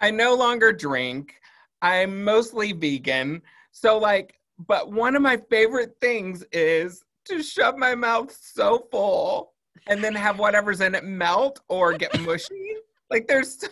I 0.00 0.10
no 0.10 0.34
longer 0.34 0.72
drink, 0.72 1.34
I'm 1.82 2.24
mostly 2.24 2.72
vegan. 2.72 3.42
So 3.72 3.98
like, 3.98 4.38
but 4.66 4.90
one 4.90 5.16
of 5.16 5.20
my 5.20 5.38
favorite 5.50 5.96
things 6.00 6.44
is 6.52 7.02
to 7.26 7.42
shove 7.42 7.76
my 7.76 7.94
mouth 7.94 8.34
so 8.40 8.86
full 8.90 9.52
and 9.86 10.02
then 10.02 10.14
have 10.14 10.38
whatever's 10.38 10.80
in 10.80 10.94
it 10.94 11.04
melt 11.04 11.60
or 11.68 11.92
get 11.92 12.18
mushy. 12.20 12.74
like 13.10 13.26
there's 13.26 13.58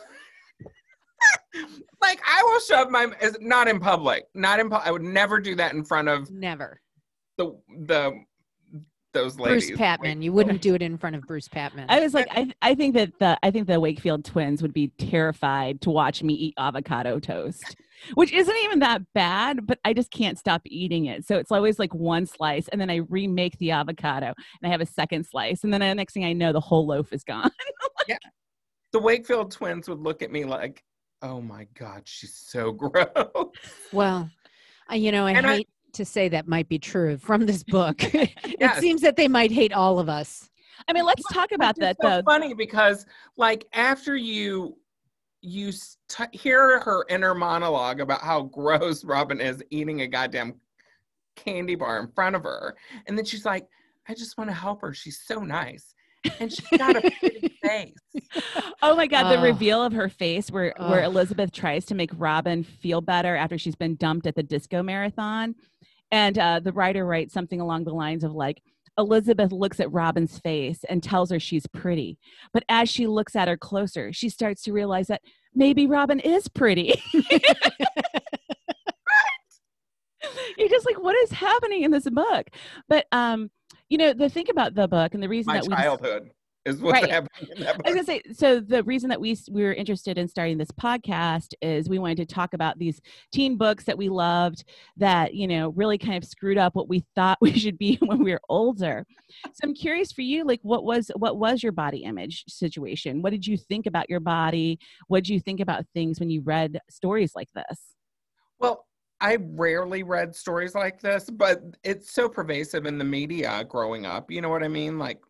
like 2.01 2.21
I 2.27 2.43
will 2.43 2.61
shove 2.61 2.91
my 2.91 3.09
is 3.21 3.37
not 3.41 3.69
in 3.69 3.81
public, 3.81 4.25
not 4.35 4.61
in 4.61 4.73
I 4.73 4.91
would 4.91 5.03
never 5.03 5.41
do 5.41 5.55
that 5.57 5.75
in 5.75 5.85
front 5.85 6.09
of 6.09 6.31
Never. 6.31 6.81
the 7.37 7.59
the 7.87 8.13
those 9.13 9.39
ladies. 9.39 9.69
Bruce 9.69 9.79
Patman. 9.79 10.23
You 10.23 10.33
wouldn't 10.33 10.61
do 10.61 10.75
it 10.75 10.83
in 10.83 10.99
front 10.99 11.17
of 11.17 11.23
Bruce 11.23 11.49
Patman. 11.49 11.87
I 11.89 12.01
was 12.01 12.15
like, 12.15 12.29
I, 12.31 12.53
I 12.63 12.75
think 12.75 12.95
that 12.95 13.19
the 13.19 13.39
I 13.43 13.51
think 13.51 13.67
the 13.67 13.81
Wakefield 13.81 14.25
twins 14.25 14.63
would 14.63 14.73
be 14.75 14.89
terrified 14.99 15.81
to 15.83 15.91
watch 15.91 16.23
me 16.23 16.35
eat 16.35 16.55
avocado 16.59 17.19
toast, 17.19 17.77
which 18.15 18.33
isn't 18.33 18.57
even 18.65 18.81
that 18.81 19.03
bad, 19.15 19.67
but 19.67 19.79
I 19.85 19.93
just 19.95 20.11
can't 20.11 20.39
stop 20.39 20.63
eating 20.67 21.07
it. 21.07 21.27
So 21.27 21.39
it's 21.39 21.51
always 21.51 21.79
like 21.79 21.95
one 21.95 22.27
slice, 22.27 22.69
and 22.69 22.81
then 22.81 22.91
I 22.91 22.97
remake 23.09 23.57
the 23.59 23.71
avocado, 23.71 24.27
and 24.27 24.35
I 24.65 24.69
have 24.69 24.81
a 24.81 24.87
second 24.87 25.25
slice, 25.25 25.65
and 25.65 25.73
then 25.73 25.81
the 25.81 25.95
next 25.95 26.13
thing 26.13 26.25
I 26.25 26.33
know, 26.33 26.53
the 26.53 26.61
whole 26.61 26.87
loaf 26.87 27.13
is 27.13 27.25
gone. 27.25 27.51
Yeah, 28.07 28.17
The 28.93 29.01
Wakefield 29.01 29.51
twins 29.51 29.87
would 29.89 29.99
look 30.01 30.23
at 30.23 30.31
me 30.31 30.45
like, 30.45 30.83
"Oh 31.21 31.43
my 31.43 31.67
god, 31.79 32.03
she's 32.07 32.35
so 32.35 32.73
gross." 32.73 33.07
well, 33.93 34.31
I, 34.89 34.95
you 34.95 35.13
know, 35.13 35.27
I 35.27 35.33
And 35.33 35.47
I- 35.47 35.57
hate 35.57 35.69
to 35.99 36.05
say 36.05 36.29
that 36.31 36.49
might 36.49 36.69
be 36.69 36.79
true 36.79 37.19
from 37.19 37.45
this 37.47 37.63
book. 37.63 37.97
it 38.15 38.81
seems 38.81 39.03
that 39.03 39.17
they 39.17 39.29
might 39.29 39.53
hate 39.53 39.73
all 39.73 39.99
of 39.99 40.09
us. 40.09 40.49
I 40.89 40.93
mean, 40.93 41.05
let's 41.05 41.23
talk 41.33 41.53
about 41.53 41.77
Which 41.77 41.83
that 41.83 41.97
so 42.01 42.09
though. 42.09 42.23
funny 42.23 42.55
because 42.55 43.05
like 43.37 43.67
after 43.75 44.17
you 44.17 44.79
you 45.43 45.69
s- 45.69 45.99
t- 46.09 46.25
hear 46.33 46.81
her 46.81 47.05
inner 47.09 47.35
monologue 47.35 48.01
about 48.01 48.23
how 48.23 48.43
gross 48.43 49.05
Robin 49.05 49.41
is 49.41 49.63
eating 49.71 50.01
a 50.01 50.07
goddamn 50.07 50.55
candy 51.37 51.75
bar 51.77 52.01
in 52.01 52.09
front 52.09 52.35
of 52.35 52.43
her, 52.43 52.77
and 53.07 53.17
then 53.17 53.25
she's 53.25 53.45
like, 53.45 53.67
"I 54.09 54.15
just 54.15 54.37
want 54.39 54.51
to 54.51 54.55
help 54.55 54.81
her. 54.81 54.93
She's 54.95 55.21
so 55.25 55.41
nice." 55.41 55.95
And 56.41 56.53
she's 56.53 56.79
got 56.79 56.97
a 56.97 57.01
pretty 57.21 57.57
face. 57.63 57.95
Oh 58.83 58.97
my 58.97 59.07
god, 59.07 59.31
the 59.31 59.39
Oh. 59.39 59.43
reveal 59.45 59.81
of 59.83 59.93
her 59.93 60.09
face 60.09 60.51
where 60.51 60.75
where 60.79 61.05
Elizabeth 61.05 61.53
tries 61.53 61.85
to 61.87 61.95
make 61.95 62.11
Robin 62.17 62.65
feel 62.65 63.01
better 63.01 63.37
after 63.37 63.57
she's 63.59 63.77
been 63.77 63.95
dumped 63.97 64.27
at 64.27 64.35
the 64.35 64.43
disco 64.43 64.83
marathon. 64.83 65.55
And 66.11 66.39
uh, 66.39 66.61
the 66.61 66.73
writer 66.73 67.05
writes 67.05 67.35
something 67.35 67.61
along 67.61 67.85
the 67.85 67.93
lines 67.93 68.25
of 68.25 68.33
like 68.33 68.63
Elizabeth 68.99 69.53
looks 69.53 69.79
at 69.81 69.93
Robin's 69.93 70.39
face 70.39 70.85
and 70.89 71.03
tells 71.03 71.31
her 71.31 71.39
she's 71.39 71.67
pretty. 71.67 72.19
But 72.53 72.65
as 72.69 72.89
she 72.89 73.07
looks 73.07 73.37
at 73.37 73.49
her 73.49 73.57
closer, 73.57 74.13
she 74.13 74.29
starts 74.29 74.63
to 74.63 74.73
realize 74.73 75.07
that 75.07 75.23
maybe 75.55 75.87
Robin 75.87 76.19
is 76.21 76.49
pretty. 76.49 77.01
You're 80.59 80.69
just 80.69 80.87
like, 80.87 81.01
what 81.01 81.17
is 81.23 81.31
happening 81.31 81.85
in 81.85 81.93
this 81.93 82.09
book? 82.11 82.49
But 82.89 83.07
um, 83.13 83.51
you 83.89 83.99
know, 83.99 84.13
the 84.13 84.29
thing 84.29 84.51
about 84.51 84.75
the 84.75 84.89
book 84.89 85.15
and 85.15 85.23
the 85.23 85.29
reason 85.29 85.53
My 85.53 85.61
that 85.61 85.69
we 85.69 85.75
childhood 85.75 86.31
is 86.69 86.81
what's 86.81 87.01
Right. 87.01 87.11
happening 87.11 87.67
I 87.67 87.73
was 87.85 87.95
gonna 87.95 88.05
say, 88.05 88.23
so 88.33 88.61
the 88.61 88.83
reason 88.85 89.09
that 89.11 89.21
we 89.21 89.37
we 89.51 89.63
were 89.63 89.73
interested 89.73 90.19
in 90.19 90.29
starting 90.29 90.59
this 90.59 90.71
podcast 90.71 91.55
is 91.63 91.89
we 91.89 91.99
wanted 91.99 92.19
to 92.19 92.27
talk 92.27 92.55
about 92.55 92.79
these 92.79 93.01
teen 93.33 93.57
books 93.57 93.85
that 93.85 93.99
we 93.99 94.09
loved 94.09 94.65
that 94.97 95.35
you 95.35 95.49
know 95.49 95.71
really 95.71 95.99
kind 95.99 96.23
of 96.23 96.29
screwed 96.29 96.59
up 96.59 96.75
what 96.75 96.89
we 96.89 97.05
thought 97.15 97.39
we 97.43 97.59
should 97.59 97.79
be 97.79 97.97
when 98.07 98.23
we 98.23 98.33
were 98.33 98.41
older. 98.49 99.05
So 99.45 99.61
I'm 99.65 99.75
curious 99.75 100.13
for 100.13 100.23
you, 100.23 100.45
like 100.45 100.61
what 100.63 100.85
was 100.85 101.11
what 101.17 101.39
was 101.39 101.63
your 101.63 101.73
body 101.73 101.99
image 102.05 102.45
situation? 102.49 103.23
What 103.23 103.31
did 103.31 103.47
you 103.47 103.57
think 103.57 103.87
about 103.87 104.09
your 104.09 104.21
body? 104.21 104.79
What 105.09 105.25
did 105.25 105.31
you 105.31 105.41
think 105.41 105.61
about 105.61 105.85
things 105.95 106.21
when 106.21 106.31
you 106.31 106.43
read 106.43 106.79
stories 106.91 107.33
like 107.35 107.49
this? 107.55 107.95
Well, 108.59 108.87
I 109.21 109.37
rarely 109.41 110.05
read 110.05 110.35
stories 110.35 110.75
like 110.75 111.01
this, 111.01 111.29
but 111.29 111.61
it's 111.83 112.13
so 112.13 112.29
pervasive 112.29 112.87
in 112.87 112.99
the 112.99 113.05
media 113.05 113.65
growing 113.69 114.07
up. 114.07 114.31
You 114.31 114.41
know 114.41 114.49
what 114.49 114.63
I 114.63 114.69
mean? 114.69 114.99
Like, 114.99 115.21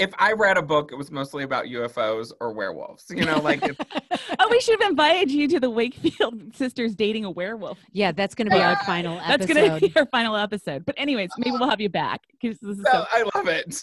if 0.00 0.10
I 0.18 0.32
read 0.32 0.56
a 0.56 0.62
book, 0.62 0.92
it 0.92 0.94
was 0.96 1.10
mostly 1.10 1.44
about 1.44 1.66
UFOs 1.66 2.32
or 2.40 2.52
werewolves. 2.52 3.04
You 3.10 3.26
know, 3.26 3.38
like 3.38 3.60
it's, 3.62 3.78
oh, 4.38 4.48
we 4.50 4.60
should 4.60 4.80
have 4.80 4.90
invited 4.90 5.30
you 5.30 5.46
to 5.48 5.60
the 5.60 5.68
Wakefield 5.68 6.40
sisters 6.56 6.94
dating 6.94 7.26
a 7.26 7.30
werewolf. 7.30 7.78
Yeah, 7.92 8.10
that's 8.10 8.34
going 8.34 8.48
to 8.48 8.56
be 8.56 8.62
our 8.62 8.76
final 8.84 9.16
That's 9.28 9.44
episode. 9.44 9.54
going 9.54 9.80
to 9.80 9.88
be 9.88 9.96
our 9.96 10.06
final 10.06 10.36
episode. 10.36 10.86
But 10.86 10.94
anyways, 10.98 11.28
maybe 11.36 11.52
we'll 11.52 11.68
have 11.68 11.82
you 11.82 11.90
back 11.90 12.22
because 12.32 12.58
this 12.60 12.78
is 12.78 12.84
so 12.84 12.90
so, 12.90 13.06
I 13.12 13.24
love 13.34 13.48
it. 13.48 13.82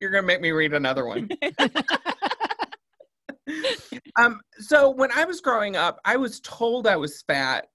You're 0.00 0.10
gonna 0.10 0.26
make 0.26 0.40
me 0.40 0.52
read 0.52 0.72
another 0.72 1.04
one. 1.04 1.28
um, 4.16 4.40
so 4.58 4.90
when 4.90 5.10
I 5.12 5.24
was 5.24 5.40
growing 5.40 5.76
up, 5.76 6.00
I 6.04 6.16
was 6.16 6.40
told 6.40 6.86
I 6.86 6.96
was 6.96 7.22
fat 7.22 7.66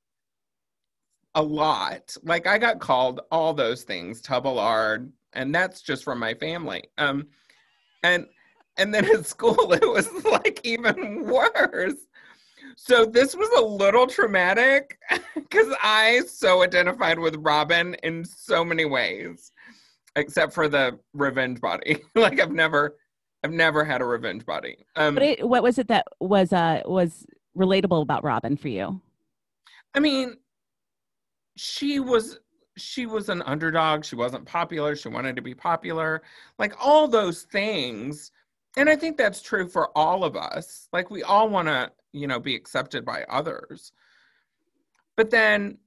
a 1.36 1.42
lot. 1.42 2.16
Like 2.24 2.48
I 2.48 2.58
got 2.58 2.80
called 2.80 3.22
all 3.30 3.54
those 3.54 3.84
things, 3.84 4.22
tubblard, 4.22 5.12
and 5.34 5.54
that's 5.54 5.82
just 5.82 6.04
from 6.04 6.20
my 6.20 6.34
family. 6.34 6.84
Um, 6.98 7.28
and 8.04 8.28
and 8.78 8.94
then 8.94 9.06
at 9.06 9.26
school 9.26 9.74
it 9.74 9.88
was 9.88 10.10
like 10.26 10.60
even 10.63 11.26
worse. 11.26 11.96
So 12.76 13.06
this 13.06 13.36
was 13.36 13.50
a 13.60 13.66
little 13.66 14.08
traumatic 14.08 14.98
because 15.36 15.74
I 15.82 16.22
so 16.28 16.63
identified 16.63 17.20
with 17.20 17.36
Robin 17.38 17.96
in 18.04 18.26
so 18.26 18.63
many 18.63 18.86
ways, 18.86 19.52
except 20.16 20.54
for 20.54 20.68
the 20.68 21.00
revenge 21.13 21.62
body. 21.62 22.02
like 22.16 22.39
I've 22.39 22.52
never, 22.52 22.98
I've 23.44 23.52
never 23.52 23.84
had 23.84 24.02
a 24.02 24.06
revenge 24.06 24.46
body. 24.46 24.78
Um, 24.96 25.16
What, 25.16 25.24
it, 25.24 25.48
what 25.48 25.63
was 25.63 25.78
it 25.78 25.88
that 25.89 26.08
was 26.20 26.52
uh 26.52 26.82
was 26.86 27.26
relatable 27.56 28.02
about 28.02 28.24
Robin 28.24 28.58
for 28.58 28.70
you? 28.70 29.00
I 29.94 30.00
mean, 30.00 30.38
she 31.56 32.00
was 32.00 32.39
she 32.77 33.05
was 33.05 33.29
an 33.29 33.41
underdog. 33.43 34.03
She 34.03 34.15
wasn't 34.15 34.45
popular. 34.45 34.95
She 34.95 35.09
wanted 35.09 35.36
to 35.36 35.41
be 35.41 35.53
popular. 35.53 36.21
Like 36.57 36.73
all 36.83 37.07
those 37.07 37.43
things. 37.43 38.31
And 38.77 38.89
I 38.89 38.95
think 38.95 39.17
that's 39.17 39.41
true 39.41 39.67
for 39.67 39.95
all 39.97 40.23
of 40.23 40.36
us. 40.36 40.88
Like 40.91 41.09
we 41.09 41.23
all 41.23 41.49
want 41.49 41.67
to, 41.67 41.91
you 42.12 42.27
know, 42.27 42.39
be 42.39 42.55
accepted 42.55 43.05
by 43.05 43.23
others. 43.29 43.91
But 45.15 45.29
then 45.29 45.77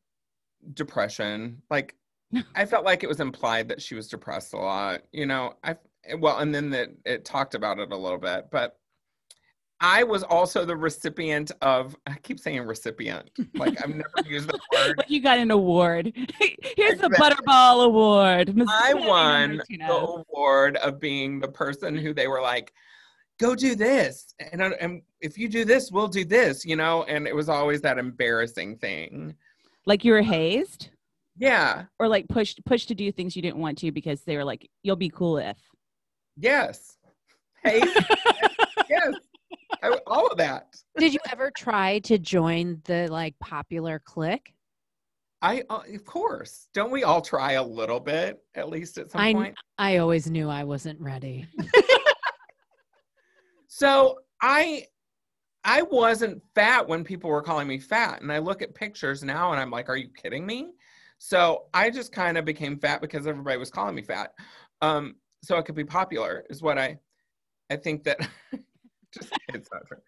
depression, 0.75 1.63
like 1.71 1.95
I 2.55 2.65
felt 2.67 2.85
like 2.85 3.03
it 3.03 3.09
was 3.09 3.21
implied 3.21 3.69
that 3.69 3.83
she 3.83 3.95
was 3.95 4.09
depressed 4.09 4.53
a 4.53 4.59
lot, 4.59 5.03
you 5.13 5.27
know. 5.27 5.55
I 5.65 5.77
well, 6.19 6.39
and 6.39 6.55
then 6.55 6.71
that 6.71 6.91
it 7.05 7.25
talked 7.25 7.55
about 7.55 7.79
it 7.81 7.93
a 7.93 7.97
little 7.97 8.19
bit, 8.19 8.47
but 8.51 8.79
I 9.81 10.05
was 10.05 10.23
also 10.23 10.65
the 10.65 10.77
recipient 10.77 11.53
of, 11.61 11.97
I 12.07 12.15
keep 12.23 12.41
saying 12.41 12.63
recipient, 12.63 13.31
like 13.55 13.83
I've 13.83 13.91
never 13.95 14.11
used 14.27 14.49
the 14.49 14.59
word. 14.73 14.95
But 14.97 15.11
you 15.11 15.21
got 15.21 15.39
an 15.39 15.51
award. 15.51 16.13
Here's 16.77 16.99
the 16.99 17.11
Butterball 17.11 17.85
Award. 17.85 18.57
Ms. 18.57 18.69
I 18.71 18.95
won 18.95 19.61
the 19.69 19.87
award 19.87 20.77
of 20.79 20.99
being 20.99 21.41
the 21.41 21.49
person 21.49 21.95
who 21.95 22.15
they 22.15 22.27
were 22.27 22.41
like, 22.41 22.73
go 23.39 23.55
do 23.55 23.75
this. 23.75 24.35
And, 24.53 24.63
and 24.63 25.03
if 25.21 25.37
you 25.37 25.49
do 25.49 25.65
this, 25.65 25.91
we'll 25.91 26.09
do 26.09 26.25
this, 26.25 26.65
you 26.65 26.77
know? 26.77 27.03
And 27.05 27.27
it 27.27 27.37
was 27.37 27.51
always 27.51 27.83
that 27.83 27.99
embarrassing 27.99 28.79
thing. 28.79 29.35
Like 29.85 30.05
you 30.05 30.13
were 30.13 30.23
hazed? 30.23 30.91
Yeah. 31.37 31.85
Or 31.99 32.09
like 32.09 32.29
pushed 32.29 32.65
pushed 32.65 32.89
to 32.89 32.95
do 32.95 33.13
things 33.13 33.37
you 33.37 33.43
didn't 33.43 33.59
want 33.59 33.79
to 33.79 33.93
because 33.93 34.23
they 34.23 34.37
were 34.37 34.45
like, 34.45 34.69
you'll 34.83 34.97
be 34.97 35.11
cool 35.11 35.37
if. 35.37 35.59
Yes. 36.39 36.97
Hazed. 37.63 37.87
yes. 38.89 39.15
I, 39.93 39.99
all 40.07 40.27
of 40.27 40.39
that. 40.39 40.75
Did 40.99 41.15
you 41.15 41.21
ever 41.31 41.51
try 41.57 42.01
to 42.01 42.19
join 42.19 42.81
the 42.85 43.09
like 43.11 43.39
popular 43.39 44.01
clique? 44.05 44.53
I 45.43 45.63
uh, 45.69 45.83
of 45.93 46.05
course. 46.05 46.69
Don't 46.75 46.91
we 46.91 47.05
all 47.05 47.21
try 47.21 47.53
a 47.53 47.63
little 47.63 48.01
bit 48.01 48.43
at 48.55 48.69
least 48.69 48.99
at 48.99 49.11
some 49.11 49.21
I, 49.21 49.33
point? 49.33 49.55
I 49.79 49.99
always 49.99 50.31
knew 50.31 50.49
I 50.49 50.65
wasn't 50.65 51.01
ready. 51.01 51.47
so 53.69 54.19
I 54.41 54.85
I 55.65 55.83
wasn't 55.83 56.43
fat 56.55 56.89
when 56.89 57.05
people 57.05 57.31
were 57.31 57.43
calling 57.43 57.69
me 57.69 57.79
fat 57.79 58.23
and 58.23 58.33
I 58.33 58.39
look 58.39 58.63
at 58.63 58.75
pictures 58.75 59.23
now 59.23 59.53
and 59.53 59.61
I'm 59.61 59.71
like 59.71 59.89
are 59.89 59.97
you 59.97 60.09
kidding 60.09 60.47
me? 60.47 60.73
So 61.19 61.65
I 61.73 61.91
just 61.91 62.13
kind 62.13 62.39
of 62.39 62.45
became 62.45 62.79
fat 62.79 63.01
because 63.01 63.27
everybody 63.27 63.59
was 63.59 63.71
calling 63.71 63.95
me 63.95 64.03
fat. 64.03 64.33
Um 64.81 65.17
so 65.43 65.57
I 65.57 65.63
could 65.63 65.75
be 65.75 65.85
popular 65.85 66.45
is 66.51 66.63
what 66.63 66.79
I 66.79 66.99
I 67.71 67.77
think 67.77 68.05
that 68.05 68.27
just 69.17 69.33
it's 69.49 69.69
not 69.73 69.87
true. 69.87 69.99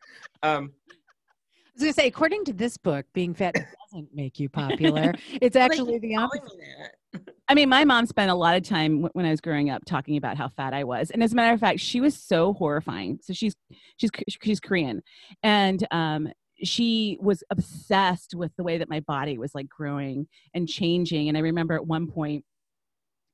Um, 0.42 0.72
I 0.88 1.70
was 1.74 1.82
gonna 1.82 1.92
say, 1.92 2.06
according 2.08 2.44
to 2.46 2.52
this 2.52 2.76
book, 2.76 3.06
being 3.12 3.34
fat 3.34 3.54
doesn't 3.92 4.14
make 4.14 4.40
you 4.40 4.48
popular. 4.48 5.14
It's 5.40 5.56
actually 5.56 5.98
the 5.98 6.16
opposite. 6.16 7.32
I 7.48 7.54
mean, 7.54 7.68
my 7.68 7.84
mom 7.84 8.06
spent 8.06 8.30
a 8.30 8.34
lot 8.34 8.56
of 8.56 8.64
time 8.64 9.08
when 9.12 9.24
I 9.24 9.30
was 9.30 9.40
growing 9.40 9.70
up 9.70 9.84
talking 9.86 10.16
about 10.16 10.36
how 10.36 10.48
fat 10.48 10.74
I 10.74 10.84
was, 10.84 11.10
and 11.10 11.22
as 11.22 11.32
a 11.32 11.36
matter 11.36 11.54
of 11.54 11.60
fact, 11.60 11.80
she 11.80 12.00
was 12.00 12.16
so 12.16 12.52
horrifying. 12.52 13.18
So 13.22 13.32
she's 13.32 13.54
she's 13.96 14.10
she's 14.42 14.60
Korean, 14.60 15.02
and 15.42 15.86
um, 15.90 16.28
she 16.64 17.18
was 17.20 17.42
obsessed 17.50 18.34
with 18.34 18.50
the 18.56 18.64
way 18.64 18.78
that 18.78 18.90
my 18.90 19.00
body 19.00 19.38
was 19.38 19.54
like 19.54 19.68
growing 19.68 20.26
and 20.54 20.68
changing. 20.68 21.28
And 21.28 21.36
I 21.36 21.40
remember 21.40 21.74
at 21.74 21.86
one 21.86 22.08
point 22.08 22.44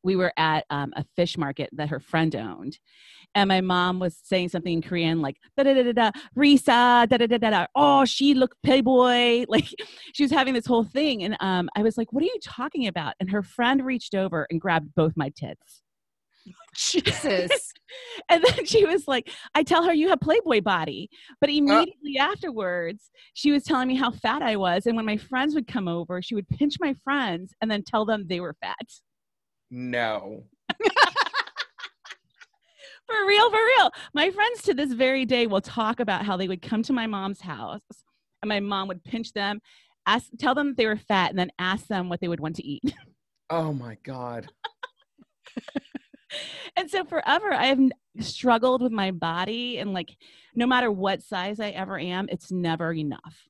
we 0.05 0.17
were 0.17 0.33
at 0.37 0.65
um, 0.71 0.93
a 0.97 1.05
fish 1.17 1.37
market 1.37 1.71
that 1.73 1.89
her 1.89 1.99
friend 1.99 2.37
owned 2.37 2.79
and 3.35 3.49
my 3.49 3.61
mom 3.61 3.99
was 3.99 4.17
saying 4.23 4.49
something 4.49 4.75
in 4.75 4.83
korean 4.83 5.21
like 5.21 5.37
da 5.57 5.65
da 5.65 5.75
da 5.75 5.83
da 5.83 5.93
da 5.93 6.11
risa 6.37 7.09
da 7.09 7.17
da 7.17 7.27
da 7.27 7.39
da 7.39 7.51
da 7.51 7.67
oh 7.75 8.05
she 8.05 8.35
looked 8.35 8.57
playboy 8.63 9.45
like 9.49 9.67
she 10.13 10.23
was 10.23 10.31
having 10.31 10.55
this 10.55 10.67
whole 10.67 10.85
thing 10.85 11.25
and 11.25 11.37
um, 11.41 11.69
i 11.77 11.83
was 11.83 11.99
like 11.99 12.13
what 12.13 12.23
are 12.23 12.27
you 12.27 12.39
talking 12.43 12.87
about 12.87 13.15
and 13.21 13.31
her 13.31 13.43
friend 13.43 13.85
reached 13.85 14.15
over 14.15 14.47
and 14.51 14.61
grabbed 14.61 14.95
both 14.95 15.13
my 15.17 15.31
tits 15.31 15.83
Jesus. 16.75 17.73
and 18.29 18.45
then 18.45 18.65
she 18.67 18.85
was 18.85 19.07
like, 19.09 19.31
I 19.55 19.63
tell 19.63 19.85
her 19.85 19.93
you 19.93 20.09
have 20.09 20.21
Playboy 20.21 20.61
body. 20.61 21.09
But 21.41 21.51
uh 21.51 21.53
immediately 21.53 22.19
uh, 22.19 22.25
afterwards, 22.25 23.11
she 23.35 23.51
was 23.51 23.65
telling 23.65 23.89
me 23.89 23.95
how 23.95 24.11
fat 24.11 24.43
I 24.43 24.57
was. 24.57 24.87
And 24.87 24.97
when 24.97 25.07
my 25.07 25.17
friends 25.17 25.55
would 25.55 25.67
come 25.67 25.89
over, 25.89 26.21
she 26.21 26.35
would 26.35 26.49
pinch 26.49 26.75
my 26.81 26.95
friends 27.05 27.55
and 27.61 27.71
then 27.71 27.83
tell 27.83 28.05
them 28.05 28.27
they 28.29 28.41
were 28.41 28.57
fat. 28.61 28.87
No. 29.71 30.45
for 33.07 33.27
real, 33.27 33.51
for 33.51 33.57
real. 33.57 33.91
My 34.15 34.31
friends 34.31 34.63
to 34.63 34.75
this 34.75 34.93
very 34.93 35.25
day 35.25 35.47
will 35.47 35.61
talk 35.61 36.01
about 36.01 36.25
how 36.25 36.37
they 36.37 36.49
would 36.49 36.63
come 36.63 36.83
to 36.85 36.93
my 36.93 37.07
mom's 37.07 37.41
house 37.41 37.83
and 38.43 38.49
my 38.49 38.61
mom 38.61 38.89
would 38.89 39.03
pinch 39.05 39.33
them, 39.33 39.61
ask, 40.07 40.27
tell 40.39 40.55
them 40.55 40.75
they 40.77 40.87
were 40.87 40.97
fat, 40.97 41.31
and 41.31 41.39
then 41.39 41.51
ask 41.59 41.87
them 41.87 42.09
what 42.09 42.21
they 42.21 42.29
would 42.29 42.41
want 42.41 42.57
to 42.57 42.67
eat. 42.67 42.83
Oh 43.51 43.75
my 43.75 43.99
God. 44.03 44.49
and 46.77 46.91
so 46.91 47.05
forever 47.05 47.53
I 47.53 47.67
have 47.67 47.79
struggled 48.21 48.81
with 48.81 48.91
my 48.91 49.11
body 49.11 49.77
and 49.79 49.93
like 49.93 50.17
no 50.55 50.67
matter 50.67 50.91
what 50.91 51.23
size 51.23 51.61
I 51.61 51.69
ever 51.69 51.99
am, 51.99 52.27
it's 52.31 52.51
never 52.51 52.95
enough 52.95 53.47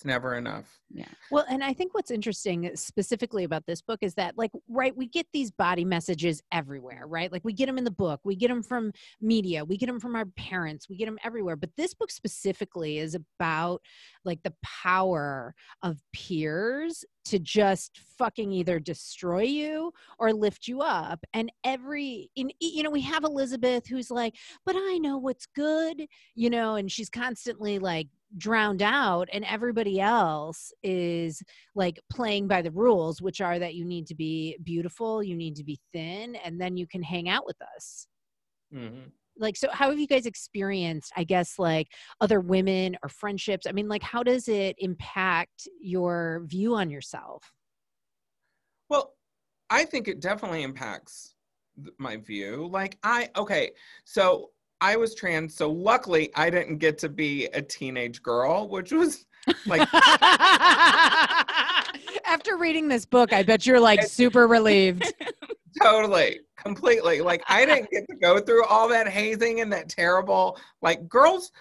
it's 0.00 0.06
never 0.06 0.34
enough. 0.34 0.80
Yeah. 0.88 1.04
Well, 1.30 1.44
and 1.50 1.62
I 1.62 1.74
think 1.74 1.92
what's 1.92 2.10
interesting 2.10 2.70
specifically 2.74 3.44
about 3.44 3.66
this 3.66 3.82
book 3.82 3.98
is 4.00 4.14
that, 4.14 4.38
like, 4.38 4.50
right, 4.66 4.96
we 4.96 5.06
get 5.06 5.26
these 5.30 5.50
body 5.50 5.84
messages 5.84 6.40
everywhere, 6.52 7.06
right? 7.06 7.30
Like, 7.30 7.44
we 7.44 7.52
get 7.52 7.66
them 7.66 7.76
in 7.76 7.84
the 7.84 7.90
book, 7.90 8.18
we 8.24 8.34
get 8.34 8.48
them 8.48 8.62
from 8.62 8.92
media, 9.20 9.62
we 9.62 9.76
get 9.76 9.88
them 9.88 10.00
from 10.00 10.16
our 10.16 10.24
parents, 10.24 10.88
we 10.88 10.96
get 10.96 11.04
them 11.04 11.18
everywhere. 11.22 11.54
But 11.54 11.76
this 11.76 11.92
book 11.92 12.10
specifically 12.10 12.96
is 12.96 13.14
about 13.14 13.82
like 14.24 14.42
the 14.42 14.54
power 14.62 15.54
of 15.82 16.00
peers 16.14 17.04
to 17.26 17.38
just 17.38 18.00
fucking 18.18 18.50
either 18.50 18.78
destroy 18.78 19.42
you 19.42 19.92
or 20.18 20.32
lift 20.32 20.66
you 20.66 20.80
up 20.80 21.22
and 21.34 21.52
every 21.64 22.30
in 22.34 22.50
you 22.60 22.82
know 22.82 22.90
we 22.90 23.02
have 23.02 23.24
elizabeth 23.24 23.86
who's 23.86 24.10
like 24.10 24.34
but 24.64 24.74
i 24.74 24.98
know 24.98 25.18
what's 25.18 25.46
good 25.54 26.06
you 26.34 26.48
know 26.48 26.76
and 26.76 26.90
she's 26.90 27.10
constantly 27.10 27.78
like 27.78 28.08
drowned 28.36 28.82
out 28.82 29.28
and 29.32 29.44
everybody 29.44 30.00
else 30.00 30.72
is 30.82 31.42
like 31.74 32.00
playing 32.10 32.46
by 32.46 32.62
the 32.62 32.70
rules 32.70 33.20
which 33.20 33.40
are 33.40 33.58
that 33.58 33.74
you 33.74 33.84
need 33.84 34.06
to 34.06 34.14
be 34.14 34.56
beautiful 34.62 35.22
you 35.22 35.34
need 35.36 35.56
to 35.56 35.64
be 35.64 35.78
thin 35.92 36.36
and 36.36 36.60
then 36.60 36.76
you 36.76 36.86
can 36.86 37.02
hang 37.02 37.28
out 37.28 37.44
with 37.44 37.56
us. 37.76 38.06
Mm-hmm. 38.72 39.08
like 39.36 39.56
so 39.56 39.68
how 39.72 39.90
have 39.90 39.98
you 39.98 40.06
guys 40.06 40.26
experienced 40.26 41.12
i 41.16 41.24
guess 41.24 41.58
like 41.58 41.88
other 42.20 42.38
women 42.40 42.96
or 43.02 43.08
friendships? 43.08 43.66
I 43.66 43.72
mean 43.72 43.88
like 43.88 44.02
how 44.02 44.22
does 44.22 44.46
it 44.46 44.76
impact 44.78 45.66
your 45.80 46.42
view 46.46 46.76
on 46.76 46.88
yourself? 46.88 47.42
Well 48.88 49.14
i 49.70 49.84
think 49.84 50.06
it 50.06 50.20
definitely 50.20 50.62
impacts 50.62 51.34
my 51.98 52.16
view. 52.16 52.68
Like 52.70 52.96
i 53.02 53.28
okay 53.36 53.72
so 54.04 54.50
I 54.80 54.96
was 54.96 55.14
trans, 55.14 55.54
so 55.54 55.70
luckily 55.70 56.30
I 56.34 56.50
didn't 56.50 56.78
get 56.78 56.98
to 56.98 57.08
be 57.08 57.46
a 57.46 57.60
teenage 57.60 58.22
girl, 58.22 58.68
which 58.68 58.92
was 58.92 59.26
like 59.66 59.88
After 62.24 62.56
reading 62.56 62.88
this 62.88 63.04
book, 63.04 63.32
I 63.32 63.42
bet 63.42 63.66
you're 63.66 63.80
like 63.80 64.04
super 64.04 64.46
relieved. 64.46 65.12
totally, 65.82 66.40
completely. 66.56 67.20
Like 67.20 67.42
I 67.48 67.66
didn't 67.66 67.90
get 67.90 68.06
to 68.08 68.16
go 68.16 68.38
through 68.40 68.64
all 68.66 68.88
that 68.88 69.08
hazing 69.08 69.60
and 69.60 69.72
that 69.72 69.88
terrible 69.88 70.58
like 70.80 71.08
girls 71.08 71.52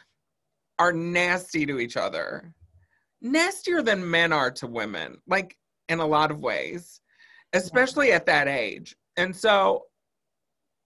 are 0.78 0.94
nasty 0.94 1.66
to 1.66 1.80
each 1.80 1.98
other. 1.98 2.54
Nastier 3.22 3.82
than 3.82 4.10
men 4.10 4.32
are 4.32 4.52
to 4.52 4.68
women, 4.68 5.18
like 5.28 5.58
in 5.90 6.00
a 6.00 6.06
lot 6.06 6.32
of 6.32 6.40
ways, 6.40 7.02
especially 7.54 8.12
at 8.14 8.26
that 8.28 8.48
age. 8.48 8.96
And 9.18 9.36
so 9.36 9.84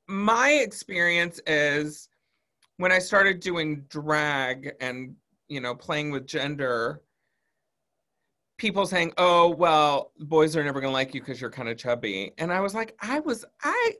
my 0.07 0.49
experience 0.51 1.39
is 1.45 2.09
when 2.77 2.91
I 2.91 2.99
started 2.99 3.39
doing 3.39 3.85
drag 3.89 4.73
and 4.81 5.15
you 5.47 5.61
know 5.61 5.75
playing 5.75 6.11
with 6.11 6.27
gender, 6.27 7.01
people 8.57 8.85
saying, 8.85 9.13
"Oh, 9.17 9.49
well, 9.49 10.11
boys 10.19 10.55
are 10.55 10.63
never 10.63 10.81
going 10.81 10.91
to 10.91 10.93
like 10.93 11.13
you 11.13 11.21
because 11.21 11.39
you're 11.39 11.49
kind 11.49 11.69
of 11.69 11.77
chubby," 11.77 12.31
and 12.37 12.51
I 12.51 12.59
was 12.61 12.73
like, 12.73 12.95
I 13.01 13.19
was 13.19 13.45
I 13.63 13.93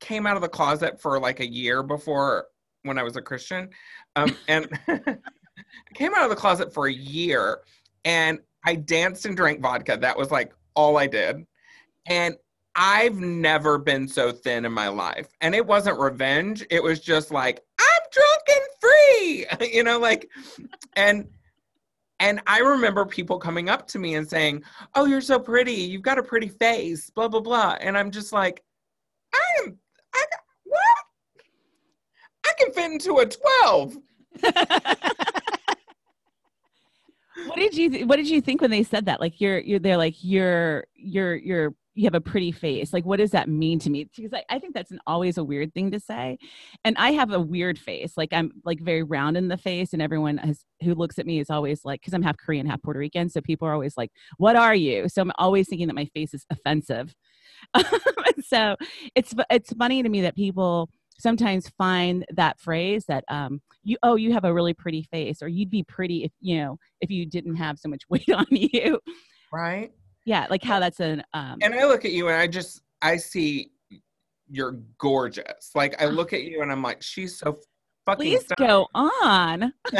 came 0.00 0.26
out 0.26 0.36
of 0.36 0.42
the 0.42 0.48
closet 0.48 1.00
for 1.00 1.18
like 1.18 1.40
a 1.40 1.48
year 1.48 1.82
before 1.82 2.46
when 2.82 2.98
I 2.98 3.02
was 3.02 3.16
a 3.16 3.22
Christian, 3.22 3.70
um, 4.16 4.36
and 4.48 4.68
I 4.88 5.18
came 5.94 6.14
out 6.14 6.24
of 6.24 6.30
the 6.30 6.36
closet 6.36 6.72
for 6.72 6.86
a 6.86 6.92
year, 6.92 7.60
and 8.04 8.40
I 8.64 8.74
danced 8.74 9.26
and 9.26 9.36
drank 9.36 9.60
vodka. 9.60 9.96
That 10.00 10.16
was 10.16 10.30
like 10.30 10.52
all 10.74 10.96
I 10.96 11.06
did, 11.06 11.46
and 12.06 12.36
I've 12.80 13.18
never 13.18 13.76
been 13.76 14.06
so 14.06 14.30
thin 14.30 14.64
in 14.64 14.72
my 14.72 14.86
life. 14.86 15.28
And 15.40 15.52
it 15.52 15.66
wasn't 15.66 15.98
revenge. 15.98 16.64
It 16.70 16.80
was 16.80 17.00
just 17.00 17.32
like, 17.32 17.60
drunk 18.12 18.42
and 18.50 18.66
free, 18.80 19.68
you 19.74 19.82
know, 19.82 19.98
like, 19.98 20.28
and, 20.96 21.28
and 22.20 22.40
I 22.46 22.58
remember 22.60 23.06
people 23.06 23.38
coming 23.38 23.68
up 23.68 23.86
to 23.88 23.98
me 23.98 24.16
and 24.16 24.28
saying, 24.28 24.62
Oh, 24.94 25.04
you're 25.04 25.20
so 25.20 25.38
pretty. 25.38 25.72
You've 25.72 26.02
got 26.02 26.18
a 26.18 26.22
pretty 26.22 26.48
face, 26.48 27.10
blah, 27.10 27.28
blah, 27.28 27.40
blah. 27.40 27.76
And 27.80 27.96
I'm 27.96 28.10
just 28.10 28.32
like, 28.32 28.64
I 29.32 29.40
am, 29.62 29.78
I, 30.14 30.24
what? 30.64 30.98
I 32.44 32.52
can 32.58 32.72
fit 32.72 32.92
into 32.92 33.18
a 33.18 33.26
12. 33.26 33.96
what 37.46 37.56
did 37.56 37.76
you 37.76 38.06
What 38.06 38.16
did 38.16 38.28
you 38.28 38.40
think 38.40 38.60
when 38.60 38.70
they 38.70 38.82
said 38.82 39.06
that? 39.06 39.20
Like 39.20 39.40
you're 39.40 39.58
you're 39.58 39.78
they're 39.78 39.96
like 39.96 40.14
you're 40.22 40.86
you're 40.94 41.36
you're 41.36 41.74
you 41.98 42.04
have 42.04 42.14
a 42.14 42.20
pretty 42.20 42.52
face. 42.52 42.92
Like 42.92 43.04
what 43.04 43.16
does 43.16 43.32
that 43.32 43.48
mean 43.48 43.80
to 43.80 43.90
me? 43.90 44.08
Because 44.16 44.32
I, 44.32 44.44
I 44.48 44.60
think 44.60 44.72
that's 44.72 44.92
an, 44.92 45.00
always 45.04 45.36
a 45.36 45.42
weird 45.42 45.74
thing 45.74 45.90
to 45.90 45.98
say, 45.98 46.38
and 46.84 46.96
I 46.96 47.10
have 47.10 47.32
a 47.32 47.40
weird 47.40 47.76
face. 47.76 48.12
Like 48.16 48.32
I'm 48.32 48.52
like 48.64 48.80
very 48.80 49.02
round 49.02 49.36
in 49.36 49.48
the 49.48 49.56
face, 49.56 49.92
and 49.92 50.00
everyone 50.00 50.36
has 50.38 50.64
who 50.80 50.94
looks 50.94 51.18
at 51.18 51.26
me 51.26 51.40
is 51.40 51.50
always 51.50 51.84
like 51.84 52.00
because 52.00 52.14
I'm 52.14 52.22
half 52.22 52.36
Korean, 52.36 52.66
half 52.66 52.80
Puerto 52.82 53.00
Rican, 53.00 53.28
so 53.28 53.40
people 53.40 53.66
are 53.66 53.72
always 53.72 53.96
like, 53.96 54.12
"What 54.36 54.54
are 54.54 54.76
you?" 54.76 55.08
So 55.08 55.22
I'm 55.22 55.32
always 55.38 55.68
thinking 55.68 55.88
that 55.88 55.96
my 55.96 56.06
face 56.14 56.34
is 56.34 56.46
offensive. 56.50 57.14
so 58.46 58.76
it's 59.16 59.34
it's 59.50 59.72
funny 59.72 60.04
to 60.04 60.08
me 60.08 60.20
that 60.20 60.36
people 60.36 60.88
sometimes 61.18 61.68
find 61.76 62.24
that 62.30 62.60
phrase 62.60 63.06
that 63.06 63.24
um 63.28 63.60
you 63.82 63.96
oh 64.04 64.14
you 64.14 64.32
have 64.32 64.44
a 64.44 64.54
really 64.54 64.72
pretty 64.72 65.02
face 65.10 65.42
or 65.42 65.48
you'd 65.48 65.70
be 65.70 65.82
pretty 65.82 66.22
if 66.22 66.30
you 66.40 66.58
know 66.58 66.78
if 67.00 67.10
you 67.10 67.26
didn't 67.26 67.56
have 67.56 67.76
so 67.76 67.88
much 67.88 68.04
weight 68.08 68.30
on 68.32 68.46
you 68.50 69.00
right 69.52 69.90
yeah 70.28 70.46
like 70.50 70.62
how 70.62 70.78
that's 70.78 71.00
an 71.00 71.22
um 71.32 71.56
and 71.62 71.74
i 71.74 71.86
look 71.86 72.04
at 72.04 72.12
you 72.12 72.28
and 72.28 72.36
i 72.36 72.46
just 72.46 72.82
i 73.00 73.16
see 73.16 73.70
you're 74.50 74.78
gorgeous 74.98 75.70
like 75.74 76.00
i 76.02 76.04
look 76.04 76.34
at 76.34 76.42
you 76.42 76.60
and 76.60 76.70
i'm 76.70 76.82
like 76.82 77.02
she's 77.02 77.38
so 77.38 77.58
fucking 78.04 78.38
please 78.38 78.44
go 78.58 78.86
on 78.94 79.72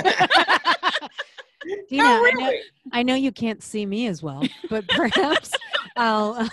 Dina, 1.89 2.03
no, 2.03 2.23
really. 2.23 2.45
I, 2.45 2.51
know, 2.51 2.53
I 2.93 3.03
know 3.03 3.15
you 3.15 3.33
can't 3.33 3.63
see 3.63 3.85
me 3.85 4.07
as 4.07 4.23
well, 4.23 4.43
but 4.71 4.87
perhaps 4.89 5.51
I'll 5.97 6.49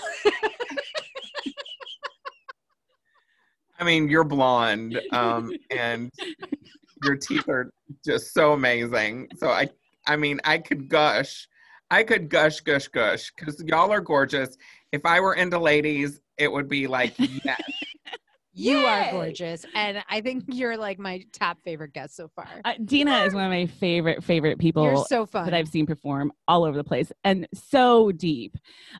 I 3.79 3.83
mean, 3.83 4.07
you're 4.07 4.23
blonde, 4.23 4.99
um, 5.11 5.51
and 5.69 6.11
your 7.03 7.15
teeth 7.17 7.47
are 7.49 7.71
just 8.05 8.33
so 8.33 8.53
amazing. 8.53 9.27
So 9.37 9.49
I, 9.49 9.69
I 10.07 10.15
mean, 10.15 10.39
I 10.45 10.57
could 10.59 10.87
gush, 10.87 11.47
I 11.91 12.03
could 12.03 12.29
gush, 12.29 12.61
gush, 12.61 12.87
gush, 12.87 13.31
because 13.31 13.61
y'all 13.63 13.91
are 13.91 14.01
gorgeous. 14.01 14.57
If 14.91 15.05
I 15.05 15.19
were 15.19 15.35
into 15.35 15.59
ladies, 15.59 16.19
it 16.37 16.51
would 16.51 16.67
be 16.67 16.87
like 16.87 17.13
yes. 17.19 17.61
You 18.57 18.77
Yay! 18.77 18.85
are 18.85 19.11
gorgeous, 19.11 19.65
and 19.75 20.01
I 20.09 20.21
think 20.21 20.45
you're 20.47 20.77
like 20.77 20.97
my 20.97 21.21
top 21.33 21.57
favorite 21.65 21.91
guest 21.91 22.15
so 22.15 22.29
far. 22.29 22.47
Uh, 22.63 22.71
Dina 22.85 23.25
is 23.25 23.33
one 23.33 23.43
of 23.43 23.49
my 23.49 23.65
favorite 23.65 24.23
favorite 24.23 24.59
people. 24.59 24.83
You're 24.83 25.05
so 25.07 25.25
fun 25.25 25.43
that 25.43 25.53
I've 25.53 25.67
seen 25.67 25.85
perform 25.85 26.31
all 26.47 26.63
over 26.63 26.77
the 26.77 26.83
place 26.85 27.11
and 27.25 27.49
so 27.53 28.13
deep. 28.13 28.55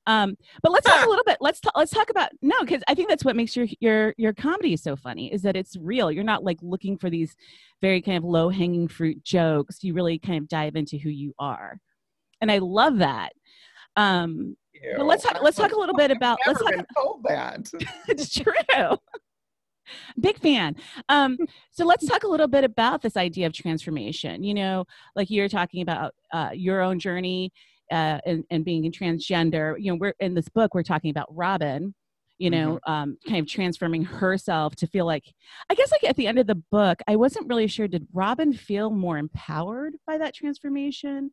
Um, 0.07 0.35
but 0.61 0.73
let's 0.73 0.85
talk 0.85 1.05
a 1.05 1.09
little 1.09 1.23
bit. 1.23 1.37
Let's 1.39 1.61
talk. 1.61 1.71
Let's 1.77 1.91
talk 1.91 2.09
about 2.09 2.31
no, 2.41 2.59
because 2.59 2.83
I 2.89 2.95
think 2.95 3.07
that's 3.07 3.23
what 3.23 3.37
makes 3.37 3.55
your 3.55 3.67
your 3.79 4.13
your 4.17 4.33
comedy 4.33 4.75
so 4.75 4.97
funny 4.97 5.31
is 5.31 5.41
that 5.43 5.55
it's 5.55 5.77
real. 5.77 6.11
You're 6.11 6.25
not 6.25 6.43
like 6.43 6.57
looking 6.61 6.97
for 6.97 7.09
these 7.09 7.33
very 7.81 8.01
kind 8.01 8.17
of 8.17 8.25
low 8.25 8.49
hanging 8.49 8.89
fruit 8.89 9.23
jokes. 9.23 9.85
You 9.85 9.93
really 9.93 10.19
kind 10.19 10.37
of 10.37 10.49
dive 10.49 10.75
into 10.75 10.97
who 10.97 11.09
you 11.09 11.33
are, 11.39 11.79
and 12.45 12.51
I 12.51 12.59
love 12.59 12.99
that. 12.99 13.33
Um, 13.95 14.55
but 14.97 15.07
let's 15.07 15.23
talk. 15.23 15.41
Let's 15.41 15.57
talk 15.57 15.71
a 15.71 15.79
little 15.79 15.95
bit 15.95 16.11
about. 16.11 16.37
let's 16.45 16.61
talk. 16.61 16.73
Told 16.95 17.23
that. 17.23 17.71
it's 18.07 18.31
true. 18.31 18.97
Big 20.19 20.37
fan. 20.37 20.75
Um, 21.09 21.37
so 21.71 21.85
let's 21.85 22.05
talk 22.05 22.23
a 22.23 22.27
little 22.27 22.47
bit 22.47 22.63
about 22.63 23.01
this 23.01 23.17
idea 23.17 23.47
of 23.47 23.53
transformation. 23.53 24.43
You 24.43 24.53
know, 24.53 24.85
like 25.15 25.31
you're 25.31 25.49
talking 25.49 25.81
about 25.81 26.13
uh, 26.31 26.51
your 26.53 26.81
own 26.81 26.99
journey 26.99 27.51
uh, 27.91 28.19
and, 28.27 28.43
and 28.51 28.63
being 28.63 28.91
transgender. 28.91 29.73
You 29.79 29.93
know, 29.93 29.97
we're 29.99 30.13
in 30.19 30.35
this 30.35 30.49
book, 30.49 30.75
we're 30.75 30.83
talking 30.83 31.09
about 31.09 31.27
Robin, 31.31 31.95
you 32.37 32.51
know, 32.51 32.79
mm-hmm. 32.87 32.91
um, 32.91 33.17
kind 33.27 33.39
of 33.39 33.47
transforming 33.47 34.03
herself 34.03 34.75
to 34.77 34.87
feel 34.87 35.05
like, 35.05 35.23
I 35.69 35.73
guess, 35.73 35.91
like 35.91 36.03
at 36.03 36.15
the 36.15 36.27
end 36.27 36.37
of 36.37 36.47
the 36.47 36.61
book, 36.71 36.99
I 37.07 37.15
wasn't 37.15 37.47
really 37.47 37.67
sure. 37.67 37.87
Did 37.87 38.07
Robin 38.13 38.53
feel 38.53 38.91
more 38.91 39.17
empowered 39.17 39.95
by 40.05 40.17
that 40.17 40.35
transformation? 40.35 41.31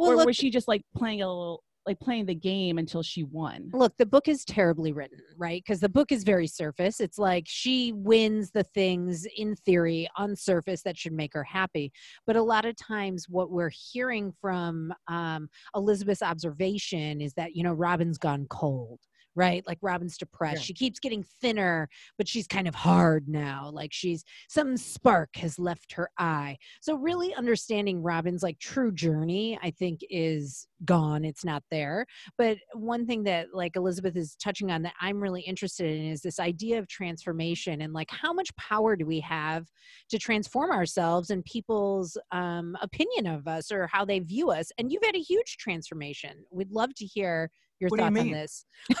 Well, 0.00 0.12
or 0.12 0.16
look, 0.16 0.26
was 0.26 0.36
she 0.36 0.50
just 0.50 0.68
like 0.68 0.82
playing 0.96 1.22
a 1.22 1.28
little 1.28 1.62
like 1.86 1.98
playing 1.98 2.26
the 2.26 2.34
game 2.34 2.78
until 2.78 3.02
she 3.02 3.24
won. 3.24 3.70
Look, 3.72 3.96
the 3.96 4.06
book 4.06 4.28
is 4.28 4.44
terribly 4.44 4.92
written, 4.92 5.18
right? 5.36 5.62
Because 5.64 5.80
the 5.80 5.88
book 5.88 6.12
is 6.12 6.24
very 6.24 6.46
surface. 6.46 7.00
It's 7.00 7.18
like 7.18 7.44
she 7.46 7.92
wins 7.92 8.50
the 8.50 8.64
things 8.64 9.26
in 9.36 9.56
theory 9.56 10.08
on 10.16 10.36
surface 10.36 10.82
that 10.82 10.98
should 10.98 11.12
make 11.12 11.32
her 11.32 11.44
happy. 11.44 11.90
But 12.26 12.36
a 12.36 12.42
lot 12.42 12.64
of 12.64 12.76
times, 12.76 13.28
what 13.28 13.50
we're 13.50 13.72
hearing 13.92 14.32
from 14.40 14.92
um, 15.08 15.48
Elizabeth's 15.74 16.22
observation 16.22 17.20
is 17.20 17.32
that, 17.34 17.56
you 17.56 17.62
know, 17.62 17.72
Robin's 17.72 18.18
gone 18.18 18.46
cold 18.50 19.00
right? 19.36 19.64
Like 19.66 19.78
Robin's 19.80 20.18
depressed. 20.18 20.56
Yeah. 20.56 20.62
She 20.62 20.74
keeps 20.74 20.98
getting 20.98 21.24
thinner, 21.40 21.88
but 22.18 22.28
she's 22.28 22.46
kind 22.46 22.66
of 22.66 22.74
hard 22.74 23.28
now. 23.28 23.70
Like 23.72 23.92
she's 23.92 24.24
some 24.48 24.76
spark 24.76 25.36
has 25.36 25.58
left 25.58 25.92
her 25.92 26.10
eye. 26.18 26.56
So 26.80 26.94
really 26.94 27.34
understanding 27.34 28.02
Robin's 28.02 28.42
like 28.42 28.58
true 28.58 28.92
journey, 28.92 29.58
I 29.62 29.70
think 29.70 30.00
is 30.10 30.66
gone. 30.84 31.24
It's 31.24 31.44
not 31.44 31.62
there. 31.70 32.06
But 32.38 32.58
one 32.74 33.06
thing 33.06 33.22
that 33.24 33.48
like 33.52 33.76
Elizabeth 33.76 34.16
is 34.16 34.36
touching 34.36 34.70
on 34.70 34.82
that 34.82 34.94
I'm 35.00 35.20
really 35.20 35.42
interested 35.42 35.90
in 35.90 36.06
is 36.06 36.22
this 36.22 36.40
idea 36.40 36.78
of 36.78 36.88
transformation 36.88 37.82
and 37.82 37.92
like 37.92 38.10
how 38.10 38.32
much 38.32 38.54
power 38.56 38.96
do 38.96 39.06
we 39.06 39.20
have 39.20 39.66
to 40.10 40.18
transform 40.18 40.70
ourselves 40.70 41.30
and 41.30 41.44
people's 41.44 42.16
um, 42.32 42.76
opinion 42.80 43.26
of 43.26 43.46
us 43.46 43.70
or 43.70 43.86
how 43.86 44.04
they 44.04 44.18
view 44.18 44.50
us. 44.50 44.70
And 44.78 44.90
you've 44.90 45.04
had 45.04 45.16
a 45.16 45.20
huge 45.20 45.56
transformation. 45.58 46.44
We'd 46.50 46.72
love 46.72 46.94
to 46.96 47.04
hear 47.04 47.50
your 47.80 47.88
what 47.88 48.00
thoughts 48.00 48.20
on 48.20 48.30
this. 48.30 48.64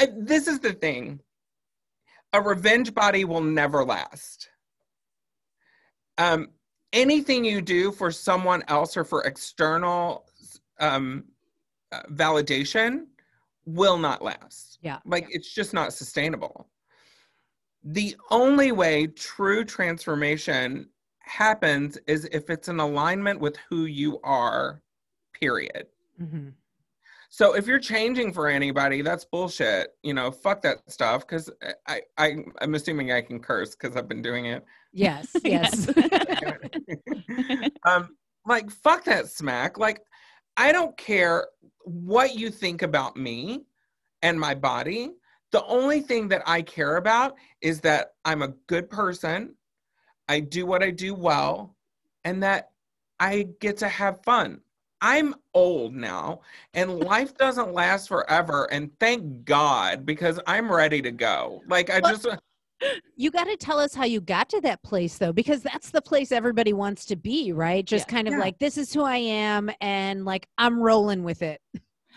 I, 0.00 0.08
this 0.16 0.46
is 0.48 0.60
the 0.60 0.72
thing 0.72 1.20
a 2.32 2.40
revenge 2.40 2.94
body 2.94 3.24
will 3.24 3.40
never 3.40 3.84
last. 3.84 4.48
Um, 6.18 6.48
anything 6.92 7.44
you 7.44 7.62
do 7.62 7.92
for 7.92 8.10
someone 8.10 8.62
else 8.68 8.96
or 8.96 9.04
for 9.04 9.22
external 9.24 10.26
um, 10.80 11.24
uh, 11.92 12.02
validation 12.10 13.06
will 13.64 13.98
not 13.98 14.22
last. 14.22 14.78
Yeah. 14.82 14.98
Like 15.04 15.26
it's 15.30 15.54
just 15.54 15.72
not 15.72 15.92
sustainable. 15.92 16.68
The 17.84 18.16
only 18.30 18.72
way 18.72 19.06
true 19.06 19.64
transformation 19.64 20.88
happens 21.20 21.98
is 22.06 22.28
if 22.32 22.50
it's 22.50 22.68
in 22.68 22.80
alignment 22.80 23.40
with 23.40 23.56
who 23.68 23.84
you 23.84 24.18
are 24.24 24.82
period. 25.38 25.86
Mm-hmm. 26.20 26.48
So 27.30 27.54
if 27.54 27.66
you're 27.66 27.78
changing 27.78 28.32
for 28.32 28.48
anybody, 28.48 29.02
that's 29.02 29.24
bullshit. 29.24 29.88
You 30.02 30.14
know, 30.14 30.30
fuck 30.30 30.62
that 30.62 30.78
stuff. 30.90 31.26
Because 31.26 31.50
I, 31.86 32.00
I, 32.16 32.36
I'm 32.60 32.74
assuming 32.74 33.12
I 33.12 33.20
can 33.20 33.38
curse 33.38 33.74
because 33.74 33.96
I've 33.96 34.08
been 34.08 34.22
doing 34.22 34.46
it. 34.46 34.64
Yes, 34.92 35.28
yes. 35.44 35.88
um, 37.84 38.16
like 38.46 38.70
fuck 38.70 39.04
that 39.04 39.28
smack. 39.28 39.78
Like, 39.78 40.00
I 40.56 40.72
don't 40.72 40.96
care 40.96 41.48
what 41.84 42.34
you 42.34 42.50
think 42.50 42.82
about 42.82 43.16
me 43.16 43.64
and 44.22 44.40
my 44.40 44.54
body. 44.54 45.12
The 45.52 45.64
only 45.66 46.00
thing 46.00 46.28
that 46.28 46.42
I 46.46 46.62
care 46.62 46.96
about 46.96 47.36
is 47.60 47.80
that 47.82 48.14
I'm 48.24 48.42
a 48.42 48.48
good 48.66 48.90
person. 48.90 49.54
I 50.28 50.40
do 50.40 50.66
what 50.66 50.82
I 50.82 50.90
do 50.90 51.14
well, 51.14 51.74
and 52.24 52.42
that 52.42 52.70
I 53.20 53.48
get 53.60 53.78
to 53.78 53.88
have 53.88 54.22
fun. 54.24 54.60
I'm 55.00 55.34
old 55.54 55.94
now 55.94 56.40
and 56.74 57.00
life 57.00 57.36
doesn't 57.36 57.72
last 57.72 58.08
forever. 58.08 58.64
And 58.72 58.90
thank 58.98 59.44
God 59.44 60.04
because 60.04 60.40
I'm 60.46 60.70
ready 60.70 61.00
to 61.02 61.10
go. 61.10 61.62
Like, 61.68 61.90
I 61.90 62.00
just. 62.00 62.26
You 63.16 63.30
got 63.32 63.44
to 63.44 63.56
tell 63.56 63.78
us 63.78 63.94
how 63.94 64.04
you 64.04 64.20
got 64.20 64.48
to 64.50 64.60
that 64.60 64.82
place, 64.84 65.18
though, 65.18 65.32
because 65.32 65.62
that's 65.62 65.90
the 65.90 66.00
place 66.00 66.30
everybody 66.30 66.72
wants 66.72 67.04
to 67.06 67.16
be, 67.16 67.52
right? 67.52 67.84
Just 67.84 68.06
yeah. 68.08 68.14
kind 68.14 68.28
of 68.28 68.34
yeah. 68.34 68.40
like, 68.40 68.58
this 68.58 68.78
is 68.78 68.92
who 68.92 69.02
I 69.02 69.16
am, 69.16 69.68
and 69.80 70.24
like, 70.24 70.46
I'm 70.58 70.78
rolling 70.78 71.24
with 71.24 71.42
it. 71.42 71.60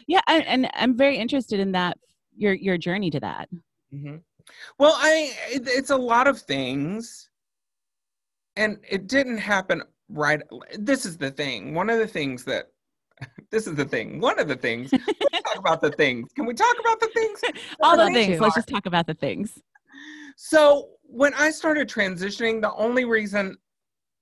Yeah. 0.08 0.22
And, 0.28 0.46
and 0.46 0.70
I'm 0.76 0.96
very 0.96 1.18
interested 1.18 1.60
in 1.60 1.72
that, 1.72 1.98
your, 2.36 2.54
your 2.54 2.78
journey 2.78 3.10
to 3.10 3.20
that. 3.22 3.50
Mm-hmm. 3.94 4.18
Well, 4.78 4.94
I, 4.98 5.34
it, 5.50 5.64
it's 5.66 5.90
a 5.90 5.98
lot 5.98 6.28
of 6.28 6.40
things. 6.40 7.30
And 8.56 8.78
it 8.88 9.08
didn't 9.08 9.38
happen 9.38 9.82
right 10.14 10.42
this 10.78 11.06
is 11.06 11.18
the 11.18 11.32
thing 11.32 11.74
one 11.74 11.90
of 11.90 11.98
the 11.98 12.08
things 12.08 12.44
that 12.44 12.71
this 13.52 13.68
is 13.68 13.76
the 13.76 13.86
thing 13.86 14.20
one 14.20 14.40
of 14.40 14.48
the 14.48 14.56
things. 14.56 14.92
Let's 14.92 15.44
talk 15.44 15.58
about 15.58 15.82
the 15.82 15.92
things. 15.92 16.32
Can 16.36 16.46
we 16.46 16.54
talk 16.54 16.76
about 16.80 17.00
the 17.00 17.10
things? 17.14 17.42
All 17.82 17.98
the 17.98 18.12
things. 18.12 18.40
let's 18.40 18.56
just 18.56 18.68
talk 18.68 18.86
about 18.86 19.08
the 19.08 19.14
things. 19.14 19.60
So 20.38 20.90
when 21.04 21.34
i 21.34 21.52
started 21.52 21.90
transitioning 21.90 22.62
the 22.62 22.74
only 22.76 23.04
reason 23.04 23.58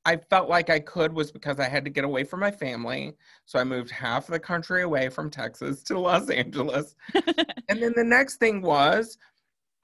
i 0.05 0.17
felt 0.17 0.49
like 0.49 0.71
i 0.71 0.79
could 0.79 1.13
was 1.13 1.31
because 1.31 1.59
i 1.59 1.69
had 1.69 1.85
to 1.85 1.91
get 1.91 2.03
away 2.03 2.23
from 2.23 2.39
my 2.39 2.51
family. 2.51 3.13
So 3.45 3.59
i 3.59 3.63
moved 3.63 3.91
half 3.91 4.27
the 4.27 4.39
country 4.39 4.83
away 4.83 5.09
from 5.09 5.29
texas 5.29 5.83
to 5.83 5.99
los 5.99 6.29
angeles. 6.29 6.95
And 7.69 7.83
then 7.83 7.93
the 7.95 8.03
next 8.03 8.37
thing 8.37 8.63
was 8.63 9.17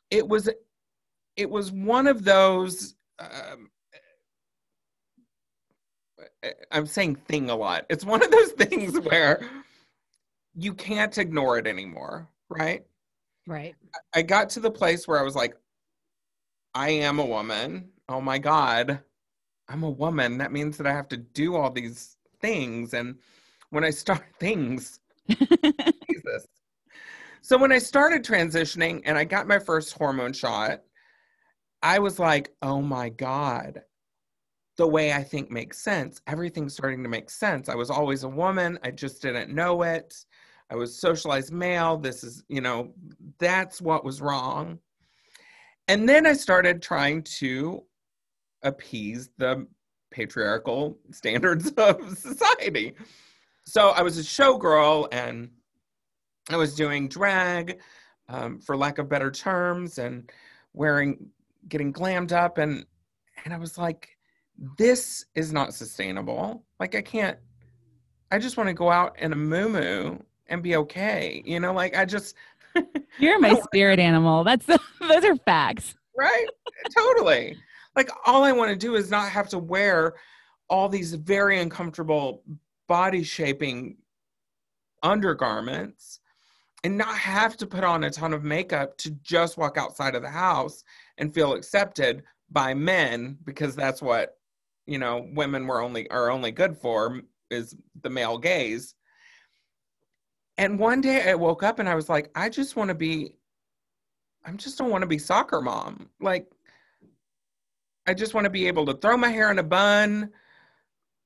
it 0.10 0.28
was 0.28 0.50
it 1.38 1.50
was 1.50 1.72
one 1.72 2.08
of 2.08 2.24
those 2.24 2.96
um, 3.20 3.70
I'm 6.72 6.86
saying 6.86 7.16
thing 7.16 7.50
a 7.50 7.56
lot. 7.56 7.86
It's 7.90 8.06
one 8.06 8.24
of 8.24 8.32
those 8.32 8.52
things 8.58 9.00
where 9.00 9.42
you 10.56 10.74
can't 10.74 11.18
ignore 11.18 11.58
it 11.58 11.68
anymore, 11.68 12.28
right? 12.50 12.86
Right. 13.48 13.76
I 14.14 14.22
got 14.22 14.50
to 14.52 14.60
the 14.60 14.72
place 14.72 15.08
where 15.08 15.20
I 15.20 15.24
was 15.24 15.36
like, 15.36 15.56
I 16.74 16.90
am 16.90 17.20
a 17.20 17.26
woman. 17.26 17.90
Oh 18.10 18.22
my 18.22 18.38
God. 18.38 19.00
I'm 19.68 19.84
a 19.84 19.90
woman. 19.90 20.38
That 20.38 20.52
means 20.52 20.78
that 20.78 20.88
I 20.88 20.94
have 20.94 21.08
to 21.10 21.18
do 21.18 21.56
all 21.56 21.72
these 21.72 22.18
things. 22.42 22.94
And 22.94 23.16
when 23.70 23.84
I 23.84 23.90
start 23.90 24.24
things, 24.40 25.00
Jesus. 25.30 26.48
So 27.42 27.58
when 27.58 27.72
I 27.72 27.78
started 27.78 28.24
transitioning 28.24 29.02
and 29.06 29.18
I 29.18 29.24
got 29.24 29.48
my 29.48 29.60
first 29.60 29.94
hormone 29.94 30.34
shot, 30.34 30.82
I 31.82 32.00
was 32.00 32.18
like, 32.18 32.52
oh 32.62 32.82
my 32.82 33.10
God, 33.10 33.84
the 34.78 34.88
way 34.88 35.14
I 35.14 35.24
think 35.24 35.50
makes 35.52 35.80
sense. 35.80 36.22
Everything's 36.28 36.74
starting 36.74 37.04
to 37.04 37.10
make 37.10 37.30
sense. 37.30 37.70
I 37.70 37.76
was 37.76 37.90
always 37.90 38.24
a 38.24 38.30
woman, 38.30 38.78
I 38.84 38.92
just 38.92 39.22
didn't 39.22 39.54
know 39.54 39.84
it. 39.84 40.16
I 40.70 40.76
was 40.76 41.00
socialized 41.00 41.54
male. 41.54 41.98
This 41.98 42.24
is, 42.24 42.44
you 42.50 42.62
know, 42.62 42.94
that's 43.38 43.82
what 43.82 44.04
was 44.04 44.20
wrong. 44.20 44.80
And 45.88 46.10
then 46.10 46.26
I 46.26 46.34
started 46.34 46.82
trying 46.82 47.22
to 47.40 47.84
appease 48.64 49.30
the 49.38 49.68
patriarchal 50.12 50.98
standards 51.12 51.72
of 51.78 52.18
society. 52.18 52.94
So 53.66 53.90
I 53.90 54.02
was 54.02 54.18
a 54.18 54.24
showgirl 54.24 55.08
and 55.12 55.50
I 56.50 56.58
was 56.58 56.76
doing 56.76 57.08
drag, 57.08 57.80
um, 58.30 58.60
for 58.60 58.78
lack 58.78 58.98
of 58.98 59.10
better 59.10 59.32
terms, 59.32 59.98
and 59.98 60.32
wearing, 60.74 61.28
getting 61.68 61.92
glammed 61.92 62.32
up, 62.32 62.60
and 62.60 62.86
and 63.44 63.54
I 63.54 63.58
was 63.58 63.78
like, 63.78 64.15
this 64.78 65.26
is 65.36 65.52
not 65.52 65.74
sustainable. 65.74 66.64
Like 66.80 66.96
I 66.96 67.02
can't. 67.02 67.38
I 68.32 68.40
just 68.40 68.58
want 68.58 68.68
to 68.68 68.74
go 68.74 68.90
out 68.90 69.20
in 69.20 69.34
a 69.34 69.36
moo 69.36 70.18
and 70.48 70.64
be 70.64 70.76
okay. 70.78 71.42
You 71.46 71.60
know, 71.60 71.74
like 71.74 71.96
I 71.96 72.06
just. 72.06 72.36
You're 73.20 73.40
my 73.40 73.56
spirit 73.56 74.00
animal. 74.00 74.44
That's 74.44 74.66
those 75.00 75.24
are 75.24 75.36
facts. 75.38 75.96
Right. 76.18 76.48
totally. 76.96 77.58
Like 77.96 78.10
all 78.26 78.44
I 78.44 78.52
want 78.52 78.72
to 78.72 78.76
do 78.76 78.96
is 78.96 79.10
not 79.10 79.30
have 79.30 79.50
to 79.50 79.60
wear 79.60 80.16
all 80.70 80.90
these 80.90 81.14
very 81.14 81.60
uncomfortable 81.60 82.44
body 82.88 83.24
shaping 83.24 83.98
undergarments 85.04 86.20
and 86.84 86.98
not 86.98 87.18
have 87.18 87.58
to 87.58 87.66
put 87.66 87.84
on 87.84 88.04
a 88.04 88.10
ton 88.10 88.34
of 88.34 88.44
makeup 88.44 88.98
to 88.98 89.12
just 89.22 89.58
walk 89.58 89.78
outside 89.78 90.16
of 90.16 90.22
the 90.22 90.30
house 90.30 90.84
and 91.18 91.34
feel 91.34 91.54
accepted 91.54 92.24
by 92.52 92.74
men 92.74 93.38
because 93.46 93.76
that's 93.76 94.02
what 94.02 94.38
you 94.86 94.98
know 94.98 95.28
women 95.34 95.68
were 95.68 95.82
only 95.82 96.10
are 96.10 96.30
only 96.30 96.52
good 96.52 96.78
for 96.78 97.22
is 97.52 97.76
the 98.02 98.10
male 98.10 98.38
gaze 98.38 98.96
and 100.58 100.80
one 100.80 101.02
day 101.02 101.30
i 101.30 101.36
woke 101.36 101.64
up 101.64 101.80
and 101.80 101.90
i 101.90 101.96
was 101.96 102.10
like 102.10 102.30
i 102.36 102.50
just 102.50 102.76
want 102.76 102.88
to 102.88 102.96
be 102.96 103.34
i 104.46 104.52
just 104.52 104.78
don't 104.78 104.90
want 104.90 105.02
to 105.02 105.08
be 105.08 105.18
soccer 105.18 105.62
mom 105.62 106.10
like 106.20 106.48
i 108.08 108.14
just 108.14 108.34
want 108.34 108.46
to 108.46 108.50
be 108.50 108.68
able 108.68 108.86
to 108.86 108.94
throw 108.96 109.18
my 109.18 109.30
hair 109.30 109.52
in 109.52 109.60
a 109.60 109.64
bun 109.64 110.30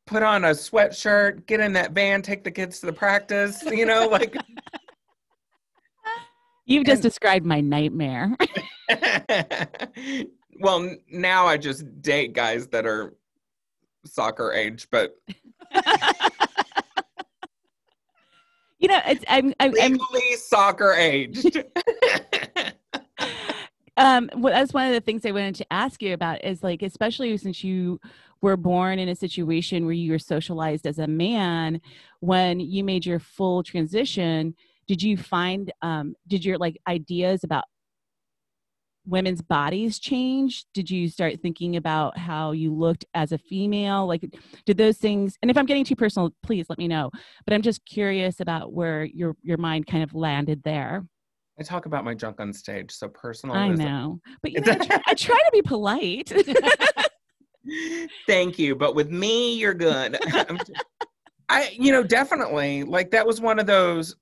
put 0.05 0.23
on 0.23 0.45
a 0.45 0.49
sweatshirt 0.49 1.45
get 1.45 1.59
in 1.59 1.73
that 1.73 1.91
van 1.91 2.21
take 2.21 2.43
the 2.43 2.51
kids 2.51 2.79
to 2.79 2.85
the 2.85 2.93
practice 2.93 3.63
you 3.63 3.85
know 3.85 4.07
like 4.11 4.35
You've 6.69 6.85
just 6.85 6.97
and, 6.97 7.03
described 7.03 7.47
my 7.47 7.61
nightmare. 7.61 8.37
well, 10.59 10.95
now 11.11 11.47
I 11.47 11.57
just 11.57 11.83
date 12.03 12.33
guys 12.33 12.67
that 12.67 12.85
are 12.85 13.15
soccer 14.05 14.53
age, 14.53 14.87
but 14.91 15.15
you 18.79 18.87
know, 18.87 18.99
it's 19.07 19.23
I'm 19.27 19.53
I'm, 19.59 19.71
legally 19.71 20.21
I'm, 20.31 20.37
soccer 20.37 20.93
aged. 20.93 21.63
um, 23.97 24.29
well, 24.35 24.53
that's 24.53 24.73
one 24.73 24.87
of 24.87 24.93
the 24.93 25.01
things 25.01 25.25
I 25.25 25.31
wanted 25.31 25.55
to 25.55 25.73
ask 25.73 26.01
you 26.01 26.13
about 26.13 26.43
is 26.43 26.63
like, 26.63 26.81
especially 26.81 27.35
since 27.37 27.63
you 27.63 27.99
were 28.41 28.57
born 28.57 28.99
in 28.99 29.09
a 29.09 29.15
situation 29.15 29.85
where 29.85 29.93
you 29.93 30.11
were 30.11 30.19
socialized 30.19 30.87
as 30.87 30.99
a 30.99 31.07
man, 31.07 31.81
when 32.21 32.59
you 32.59 32.83
made 32.83 33.05
your 33.05 33.19
full 33.19 33.63
transition 33.63 34.55
did 34.89 35.03
you 35.03 35.15
find 35.15 35.71
um, 35.83 36.15
did 36.27 36.43
your 36.43 36.57
like 36.57 36.75
ideas 36.87 37.43
about 37.43 37.63
women's 39.09 39.41
bodies 39.41 39.99
change? 39.99 40.65
Did 40.73 40.89
you 40.89 41.09
start 41.09 41.41
thinking 41.41 41.75
about 41.75 42.17
how 42.17 42.51
you 42.51 42.73
looked 42.73 43.05
as 43.13 43.31
a 43.31 43.37
female? 43.37 44.07
Like 44.07 44.33
did 44.65 44.77
those 44.77 44.97
things 44.97 45.37
and 45.41 45.49
if 45.49 45.57
i'm 45.57 45.65
getting 45.65 45.83
too 45.83 45.95
personal 45.95 46.31
please 46.43 46.67
let 46.69 46.77
me 46.77 46.87
know 46.87 47.09
but 47.45 47.53
i'm 47.53 47.61
just 47.61 47.83
curious 47.85 48.39
about 48.39 48.71
where 48.73 49.03
your 49.03 49.35
your 49.41 49.57
mind 49.57 49.87
kind 49.87 50.03
of 50.03 50.13
landed 50.13 50.61
there. 50.63 51.05
I 51.59 51.63
talk 51.63 51.87
about 51.87 52.05
my 52.05 52.13
junk 52.13 52.39
on 52.39 52.53
stage 52.53 52.91
so 52.91 53.07
personal 53.09 53.55
i 53.55 53.67
know 53.67 54.19
but 54.41 54.51
you 54.51 54.61
know, 54.61 54.71
I, 54.71 54.75
try, 54.75 55.01
I 55.07 55.13
try 55.13 55.37
to 55.37 55.49
be 55.51 55.61
polite. 55.61 56.31
Thank 58.27 58.59
you 58.59 58.75
but 58.75 58.95
with 58.95 59.09
me 59.09 59.55
you're 59.55 59.73
good. 59.73 60.17
I 61.49 61.75
you 61.77 61.91
know 61.91 62.03
definitely 62.03 62.83
like 62.83 63.11
that 63.11 63.25
was 63.25 63.41
one 63.41 63.59
of 63.59 63.65
those 63.65 64.15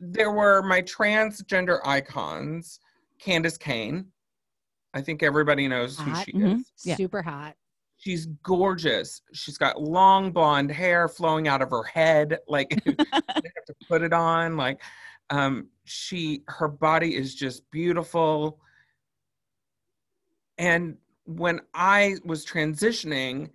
there 0.00 0.30
were 0.30 0.62
my 0.62 0.80
transgender 0.82 1.80
icons, 1.84 2.80
Candis 3.22 3.58
Cayne. 3.58 4.06
I 4.94 5.00
think 5.00 5.22
everybody 5.22 5.68
knows 5.68 5.96
hot. 5.96 6.18
who 6.18 6.24
she 6.24 6.32
mm-hmm. 6.32 6.60
is. 6.60 6.72
Yeah. 6.84 6.96
Super 6.96 7.22
hot. 7.22 7.54
She's 7.98 8.26
gorgeous. 8.42 9.20
She's 9.32 9.58
got 9.58 9.80
long 9.80 10.32
blonde 10.32 10.70
hair 10.70 11.06
flowing 11.06 11.48
out 11.48 11.62
of 11.62 11.70
her 11.70 11.82
head. 11.82 12.38
Like 12.48 12.80
you 12.86 12.94
have 13.12 13.26
to 13.26 13.74
put 13.88 14.02
it 14.02 14.12
on. 14.12 14.56
Like 14.56 14.80
um, 15.28 15.68
she, 15.84 16.42
her 16.48 16.68
body 16.68 17.14
is 17.14 17.34
just 17.34 17.70
beautiful. 17.70 18.58
And 20.58 20.96
when 21.24 21.60
I 21.74 22.16
was 22.24 22.44
transitioning, 22.44 23.50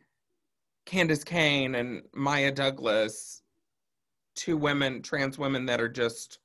Candis 0.85 1.25
Cayne 1.25 1.75
and 1.75 2.03
Maya 2.13 2.51
Douglas 2.51 3.41
two 4.35 4.57
women, 4.57 5.01
trans 5.01 5.37
women 5.37 5.65
that 5.65 5.81
are 5.81 5.89
just 5.89 6.39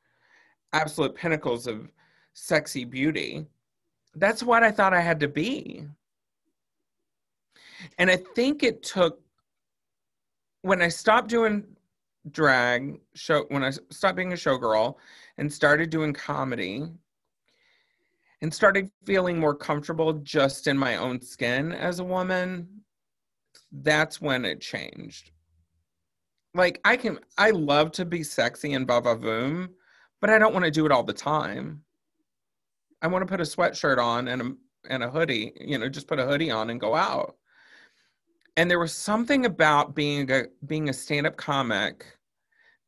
absolute 0.72 1.14
pinnacles 1.14 1.66
of 1.66 1.90
sexy 2.32 2.84
beauty. 2.84 3.46
That's 4.14 4.42
what 4.42 4.62
I 4.62 4.70
thought 4.70 4.94
I 4.94 5.00
had 5.00 5.20
to 5.20 5.28
be. 5.28 5.86
And 7.98 8.10
I 8.10 8.16
think 8.16 8.62
it 8.62 8.82
took 8.82 9.20
when 10.62 10.82
I 10.82 10.88
stopped 10.88 11.28
doing 11.28 11.64
drag 12.30 13.00
show 13.14 13.46
when 13.48 13.64
I 13.64 13.70
stopped 13.70 14.16
being 14.16 14.32
a 14.32 14.36
showgirl 14.36 14.96
and 15.38 15.50
started 15.50 15.88
doing 15.88 16.12
comedy 16.12 16.84
and 18.42 18.52
started 18.52 18.90
feeling 19.06 19.38
more 19.38 19.54
comfortable 19.54 20.12
just 20.12 20.66
in 20.66 20.76
my 20.76 20.96
own 20.96 21.22
skin 21.22 21.72
as 21.72 21.98
a 21.98 22.04
woman, 22.04 22.68
that's 23.72 24.20
when 24.20 24.44
it 24.44 24.60
changed 24.60 25.30
like 26.54 26.80
I 26.84 26.96
can 26.96 27.18
I 27.38 27.50
love 27.50 27.92
to 27.92 28.04
be 28.04 28.22
sexy 28.22 28.72
and 28.72 28.86
va 28.86 29.00
voom, 29.02 29.68
but 30.20 30.30
I 30.30 30.38
don't 30.38 30.52
want 30.52 30.64
to 30.64 30.70
do 30.70 30.86
it 30.86 30.92
all 30.92 31.02
the 31.02 31.12
time. 31.12 31.82
I 33.02 33.08
want 33.08 33.22
to 33.22 33.30
put 33.30 33.40
a 33.40 33.44
sweatshirt 33.44 33.98
on 33.98 34.28
and 34.28 34.42
a 34.42 34.52
and 34.88 35.02
a 35.02 35.10
hoodie, 35.10 35.52
you 35.60 35.78
know, 35.78 35.88
just 35.88 36.08
put 36.08 36.18
a 36.18 36.26
hoodie 36.26 36.50
on 36.50 36.70
and 36.70 36.80
go 36.80 36.94
out. 36.94 37.36
And 38.56 38.70
there 38.70 38.78
was 38.78 38.92
something 38.92 39.46
about 39.46 39.94
being 39.94 40.30
a 40.30 40.44
being 40.66 40.88
a 40.88 40.92
stand-up 40.92 41.36
comic 41.36 42.06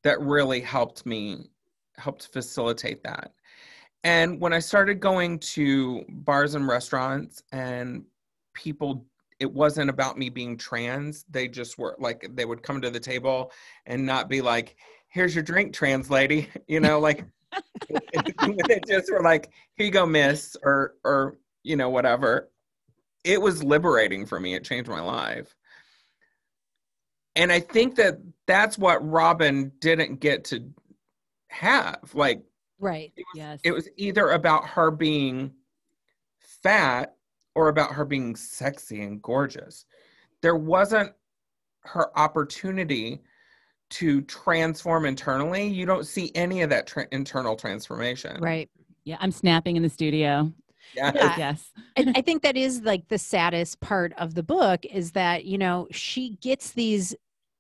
that 0.03 0.21
really 0.21 0.61
helped 0.61 1.07
me 1.07 1.51
helped 1.97 2.29
facilitate 2.33 3.03
that. 3.05 3.33
And 4.05 4.41
when 4.41 4.53
I 4.53 4.59
started 4.59 5.01
going 5.01 5.39
to 5.41 6.05
bars 6.09 6.55
and 6.55 6.67
restaurants 6.67 7.43
and 7.53 8.05
people 8.55 9.07
it 9.43 9.53
wasn't 9.53 9.91
about 9.91 10.17
me 10.17 10.31
being 10.31 10.57
trans. 10.57 11.25
They 11.29 11.49
just 11.49 11.77
were 11.77 11.97
like 11.99 12.31
they 12.33 12.45
would 12.45 12.63
come 12.63 12.81
to 12.81 12.91
the 12.91 13.01
table 13.01 13.51
and 13.87 14.07
not 14.07 14.29
be 14.29 14.41
like, 14.41 14.77
"Here's 15.09 15.35
your 15.35 15.43
drink, 15.43 15.75
trans 15.75 16.11
lady," 16.11 16.49
you 16.69 16.79
know, 16.79 17.01
like 17.01 17.25
they 18.69 18.81
just 18.87 19.11
were 19.11 19.23
like, 19.23 19.51
"Here 19.75 19.87
you 19.87 19.93
go, 19.93 20.07
miss," 20.07 20.57
or 20.63 20.95
or 21.05 21.39
you 21.63 21.77
know 21.77 21.91
whatever. 21.91 22.51
It 23.25 23.41
was 23.41 23.63
liberating 23.63 24.27
for 24.27 24.41
me. 24.41 24.55
It 24.55 24.65
changed 24.65 24.91
my 24.91 25.01
life. 25.01 25.55
And 27.37 27.51
I 27.53 27.61
think 27.61 27.97
that 27.97 28.19
that's 28.47 28.77
what 28.77 29.09
Robin 29.09 29.73
didn't 29.81 30.21
get 30.21 30.45
to 30.47 30.69
have. 31.49 32.11
Like, 32.15 32.43
right. 32.79 33.13
It 33.17 33.25
was, 33.33 33.37
yes. 33.37 33.61
It 33.65 33.73
was 33.73 33.89
either 33.97 34.31
about 34.31 34.67
her 34.67 34.91
being 34.91 35.53
fat 36.39 37.15
or 37.55 37.69
about 37.69 37.93
her 37.93 38.05
being 38.05 38.37
sexy 38.37 39.03
and 39.03 39.23
gorgeous. 39.23 39.85
There 40.43 40.57
wasn't 40.57 41.13
her 41.85 42.17
opportunity 42.19 43.23
to 43.93 44.23
transform 44.23 45.05
internally. 45.05 45.67
You 45.67 45.87
don't 45.87 46.07
see 46.07 46.33
any 46.35 46.63
of 46.63 46.71
that 46.71 46.87
tra- 46.87 47.09
internal 47.13 47.57
transformation. 47.57 48.41
Right. 48.41 48.69
Yeah, 49.05 49.17
I'm 49.21 49.33
snapping 49.33 49.77
in 49.77 49.83
the 49.83 49.89
studio. 49.89 50.53
Yes. 50.95 51.15
Yeah. 51.15 51.37
Yes. 51.39 51.71
I, 51.97 52.13
I 52.17 52.21
think 52.23 52.43
that 52.43 52.57
is 52.57 52.83
like 52.83 53.09
the 53.09 53.19
saddest 53.19 53.81
part 53.81 54.13
of 54.19 54.35
the 54.35 54.43
book 54.43 54.85
is 54.87 55.13
that, 55.13 55.45
you 55.45 55.59
know, 55.59 55.89
she 55.91 56.37
gets 56.41 56.73
these 56.73 57.15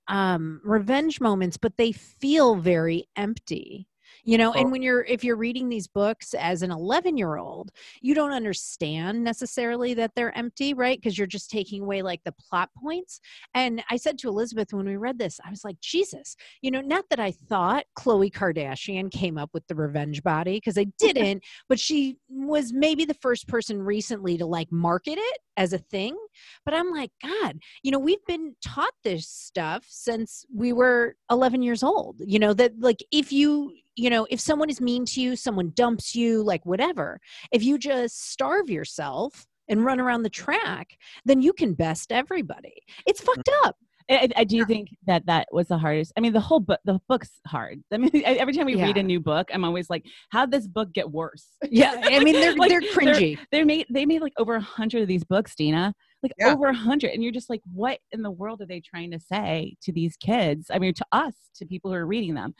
um 0.08 0.60
revenge 0.64 1.20
moments, 1.20 1.56
but 1.56 1.76
they 1.76 1.92
feel 1.92 2.56
very 2.56 3.06
empty 3.16 3.86
you 4.24 4.38
know 4.38 4.50
Oh. 4.54 4.58
and 4.58 4.70
when 4.70 4.82
you're 4.82 5.02
if 5.04 5.24
you're 5.24 5.36
reading 5.36 5.68
these 5.68 5.86
books 5.86 6.34
as 6.34 6.62
an 6.62 6.70
11 6.70 7.16
year 7.16 7.36
old 7.36 7.70
you 8.00 8.14
don't 8.14 8.32
understand 8.32 9.22
necessarily 9.24 9.94
that 9.94 10.12
they're 10.14 10.36
empty 10.36 10.74
right? 10.74 10.98
Because 10.98 11.18
you're 11.18 11.26
just 11.26 11.50
taking 11.50 11.82
away 11.82 12.02
like 12.02 12.20
the 12.24 12.32
plot 12.32 12.70
points. 12.82 13.20
And 13.54 13.82
i 13.90 13.96
said 13.96 14.18
to 14.18 14.28
elizabeth 14.28 14.72
when 14.72 14.86
we 14.86 14.96
read 14.96 15.18
this 15.18 15.40
i 15.44 15.50
was 15.50 15.64
like 15.64 15.80
jesus 15.80 16.36
you 16.60 16.70
know 16.70 16.80
not 16.80 17.04
that 17.10 17.20
i 17.20 17.30
thought 17.30 17.84
khloe 17.98 18.30
kardashian 18.32 19.10
came 19.10 19.38
up 19.38 19.50
with 19.54 19.66
the 19.68 19.74
revenge 19.74 20.22
body 20.22 20.56
because 20.56 20.78
i 20.78 20.84
didn't 20.98 21.42
but 21.68 21.78
she 21.80 22.16
was 22.28 22.72
maybe 22.72 23.04
the 23.04 23.14
first 23.14 23.48
person 23.48 23.80
recently 23.82 24.36
to 24.38 24.46
like 24.46 24.70
market 24.72 25.18
it 25.18 25.38
as 25.56 25.72
a 25.74 25.78
thing. 25.78 26.16
But 26.64 26.74
i'm 26.74 26.90
like 26.90 27.10
god 27.22 27.58
you 27.82 27.90
know 27.90 27.98
we've 27.98 28.24
been 28.26 28.54
taught 28.64 28.94
this 29.04 29.28
stuff 29.28 29.84
since 29.88 30.44
we 30.54 30.72
were 30.72 31.16
11 31.30 31.62
years 31.62 31.82
old 31.82 32.16
you 32.24 32.38
know 32.38 32.54
that 32.54 32.72
like 32.78 33.02
if 33.10 33.32
you 33.32 33.72
you 33.96 34.08
know 34.10 34.26
if 34.30 34.40
someone 34.40 34.70
is 34.70 34.80
mean 34.80 35.04
to 35.04 35.20
you 35.20 35.36
someone 35.36 35.70
dumps 35.74 36.14
you 36.14 36.42
like 36.42 36.64
whatever 36.64 37.20
if 37.52 37.62
you 37.62 37.78
just 37.78 38.30
starve 38.30 38.70
yourself 38.70 39.46
and 39.68 39.84
run 39.84 40.00
around 40.00 40.22
the 40.22 40.30
track 40.30 40.96
then 41.24 41.40
you 41.42 41.52
can 41.52 41.74
best 41.74 42.10
everybody 42.12 42.74
it's 43.06 43.20
fucked 43.20 43.50
up 43.64 43.76
I, 44.10 44.14
I- 44.14 44.40
I 44.40 44.44
do 44.44 44.64
think 44.64 44.88
that 45.06 45.26
that 45.26 45.46
was 45.52 45.68
the 45.68 45.78
hardest. 45.78 46.12
I 46.16 46.20
mean, 46.20 46.32
the 46.32 46.40
whole 46.40 46.58
book, 46.58 46.80
the 46.84 46.98
book's 47.08 47.30
hard. 47.46 47.84
I 47.92 47.98
mean, 47.98 48.10
every 48.24 48.52
time 48.52 48.66
we 48.66 48.74
read 48.74 48.96
a 48.96 49.02
new 49.02 49.20
book, 49.20 49.48
I'm 49.54 49.64
always 49.64 49.88
like, 49.88 50.04
how'd 50.30 50.50
this 50.50 50.66
book 50.66 50.92
get 50.92 51.08
worse? 51.10 51.46
yeah 51.70 51.94
i 52.02 52.18
mean 52.18 52.34
they're 52.34 52.54
Like, 52.56 52.68
they're 52.70 52.80
cringy 52.80 53.38
They 53.52 53.62
made 53.62 53.86
they 53.90 54.04
made 54.04 54.20
like 54.20 54.32
over 54.38 54.56
a 54.56 54.60
hundred 54.60 55.02
of 55.02 55.08
these 55.08 55.22
books, 55.22 55.54
Dina. 55.54 55.94
Like 56.20 56.32
Yeah. 56.36 56.52
over 56.52 56.66
a 56.66 56.74
hundred, 56.74 57.12
and 57.12 57.22
you're 57.22 57.32
just 57.32 57.48
like, 57.48 57.60
what 57.72 58.00
in 58.10 58.22
the 58.22 58.30
world 58.30 58.60
are 58.60 58.66
they 58.66 58.80
trying 58.80 59.12
to 59.12 59.20
say 59.20 59.76
to 59.82 59.92
these 59.92 60.16
kids? 60.16 60.66
I 60.70 60.80
mean, 60.80 60.94
to 60.94 61.06
us, 61.12 61.34
to 61.56 61.64
people 61.64 61.92
who 61.92 61.96
are 61.96 62.06
reading 62.06 62.34
them. 62.34 62.54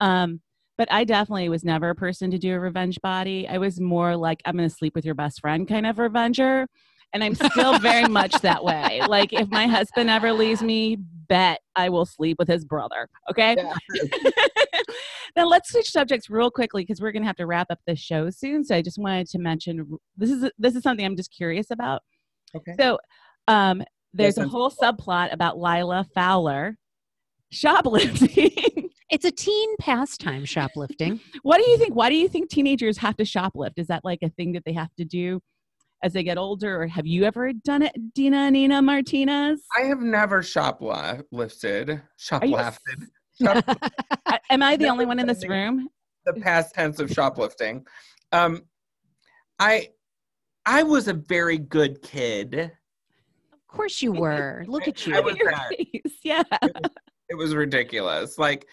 Um, 0.00 0.40
but 0.78 0.90
I 0.92 1.04
definitely 1.04 1.48
was 1.48 1.64
never 1.64 1.90
a 1.90 1.94
person 1.94 2.30
to 2.30 2.38
do 2.38 2.54
a 2.54 2.60
revenge 2.60 3.00
body. 3.00 3.48
I 3.48 3.58
was 3.58 3.80
more 3.80 4.16
like, 4.16 4.42
I'm 4.44 4.56
going 4.56 4.68
to 4.68 4.74
sleep 4.74 4.94
with 4.94 5.04
your 5.04 5.14
best 5.14 5.40
friend 5.40 5.66
kind 5.66 5.86
of 5.86 5.98
revenger. 5.98 6.66
And 7.12 7.24
I'm 7.24 7.34
still 7.34 7.78
very 7.78 8.08
much 8.08 8.32
that 8.42 8.62
way. 8.62 9.00
Like, 9.08 9.32
if 9.32 9.48
my 9.48 9.66
husband 9.66 10.10
ever 10.10 10.32
leaves 10.32 10.62
me, 10.62 10.98
bet 11.28 11.60
I 11.74 11.88
will 11.88 12.04
sleep 12.04 12.36
with 12.38 12.48
his 12.48 12.64
brother. 12.64 13.08
Okay. 13.30 13.56
Yeah. 13.56 14.10
now 15.36 15.46
let's 15.46 15.70
switch 15.70 15.90
subjects 15.90 16.28
real 16.28 16.50
quickly 16.50 16.82
because 16.82 17.00
we're 17.00 17.12
going 17.12 17.22
to 17.22 17.26
have 17.26 17.36
to 17.36 17.46
wrap 17.46 17.68
up 17.70 17.78
the 17.86 17.96
show 17.96 18.28
soon. 18.30 18.64
So 18.64 18.76
I 18.76 18.82
just 18.82 18.98
wanted 18.98 19.28
to 19.28 19.38
mention 19.38 19.98
this 20.16 20.30
is 20.30 20.50
this 20.58 20.74
is 20.74 20.82
something 20.82 21.06
I'm 21.06 21.16
just 21.16 21.32
curious 21.32 21.70
about. 21.70 22.02
Okay. 22.54 22.74
So 22.78 22.98
um, 23.48 23.82
there's 24.12 24.38
a 24.38 24.48
whole 24.48 24.70
subplot 24.70 25.32
about 25.32 25.58
Lila 25.58 26.06
Fowler 26.14 26.76
shoplifting. 27.50 28.85
It's 29.10 29.24
a 29.24 29.30
teen 29.30 29.76
pastime 29.78 30.44
shoplifting 30.44 31.20
what 31.42 31.58
do 31.58 31.70
you 31.70 31.78
think? 31.78 31.94
Why 31.94 32.08
do 32.08 32.16
you 32.16 32.28
think 32.28 32.50
teenagers 32.50 32.98
have 32.98 33.16
to 33.16 33.24
shoplift? 33.24 33.74
Is 33.76 33.86
that 33.88 34.04
like 34.04 34.20
a 34.22 34.30
thing 34.30 34.52
that 34.52 34.64
they 34.64 34.72
have 34.72 34.94
to 34.96 35.04
do 35.04 35.40
as 36.02 36.12
they 36.12 36.22
get 36.22 36.36
older, 36.38 36.82
or 36.82 36.86
have 36.86 37.06
you 37.06 37.24
ever 37.24 37.52
done 37.52 37.82
it, 37.82 37.92
Dina 38.14 38.50
Nina 38.50 38.82
Martinez? 38.82 39.62
I 39.76 39.82
have 39.82 40.00
never 40.00 40.42
shoplifted. 40.42 41.88
Are 41.90 42.02
Shoplifted. 42.18 43.06
Shop, 43.40 43.80
Am 44.50 44.62
I 44.62 44.76
the 44.76 44.88
only 44.88 45.06
one 45.06 45.18
in 45.18 45.26
this 45.26 45.46
room? 45.46 45.88
the 46.26 46.34
past 46.34 46.74
tense 46.74 46.98
of 46.98 47.10
shoplifting. 47.10 47.86
Um, 48.32 48.62
I 49.58 49.90
I 50.66 50.82
was 50.82 51.08
a 51.08 51.14
very 51.14 51.58
good 51.58 52.02
kid. 52.02 52.54
of 53.52 53.66
course 53.68 54.02
you 54.02 54.12
were 54.12 54.64
look 54.68 54.88
at 54.88 55.06
you 55.06 55.14
Look 55.14 55.24
was 55.24 55.36
your 55.38 55.52
face. 55.70 56.18
Yeah. 56.22 56.42
It 57.28 57.36
was 57.36 57.54
ridiculous. 57.54 58.38
Like 58.38 58.66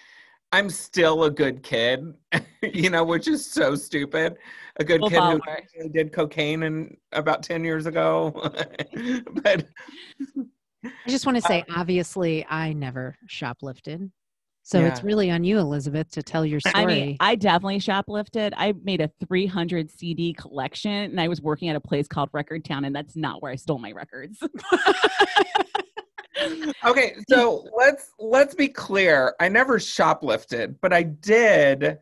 I'm 0.54 0.70
still 0.70 1.24
a 1.24 1.32
good 1.32 1.64
kid, 1.64 2.14
you 2.62 2.92
know, 2.92 3.04
which 3.04 3.28
is 3.28 3.44
so 3.44 3.76
stupid. 3.76 4.38
A 4.78 4.84
good 4.84 5.00
Full 5.00 5.10
kid 5.10 5.20
who 5.20 5.42
actually 5.50 5.90
did 5.90 6.14
cocaine 6.14 6.64
and 6.64 6.96
about 7.12 7.42
10 7.42 7.64
years 7.64 7.88
ago. 7.88 8.32
but 9.44 9.66
I 10.86 11.10
just 11.10 11.26
want 11.26 11.38
to 11.38 11.42
say, 11.42 11.62
uh, 11.62 11.74
obviously, 11.76 12.46
I 12.48 12.74
never 12.74 13.16
shoplifted. 13.28 14.12
So 14.66 14.80
it's 14.80 15.04
really 15.04 15.30
on 15.30 15.44
you, 15.44 15.58
Elizabeth, 15.58 16.10
to 16.12 16.24
tell 16.24 16.46
your 16.46 16.62
story. 16.62 16.76
I 16.76 16.86
mean, 16.86 17.18
I 17.20 17.36
definitely 17.36 17.80
shoplifted. 17.80 18.54
I 18.56 18.74
made 18.84 19.02
a 19.02 19.12
300 19.28 19.92
CD 19.92 20.34
collection 20.34 20.92
and 20.92 21.20
I 21.20 21.28
was 21.28 21.42
working 21.42 21.68
at 21.68 21.76
a 21.76 21.82
place 21.82 22.08
called 22.08 22.30
Record 22.32 22.64
Town, 22.64 22.86
and 22.86 22.96
that's 22.96 23.16
not 23.18 23.42
where 23.42 23.52
I 23.52 23.56
stole 23.56 23.80
my 23.80 23.92
records. 23.92 24.42
okay, 26.86 27.16
so 27.30 27.68
let's 27.78 28.12
let's 28.20 28.56
be 28.56 28.68
clear. 28.68 29.36
I 29.40 29.50
never 29.50 29.80
shoplifted, 29.80 30.76
but 30.82 30.94
I 30.94 31.04
did 31.04 31.98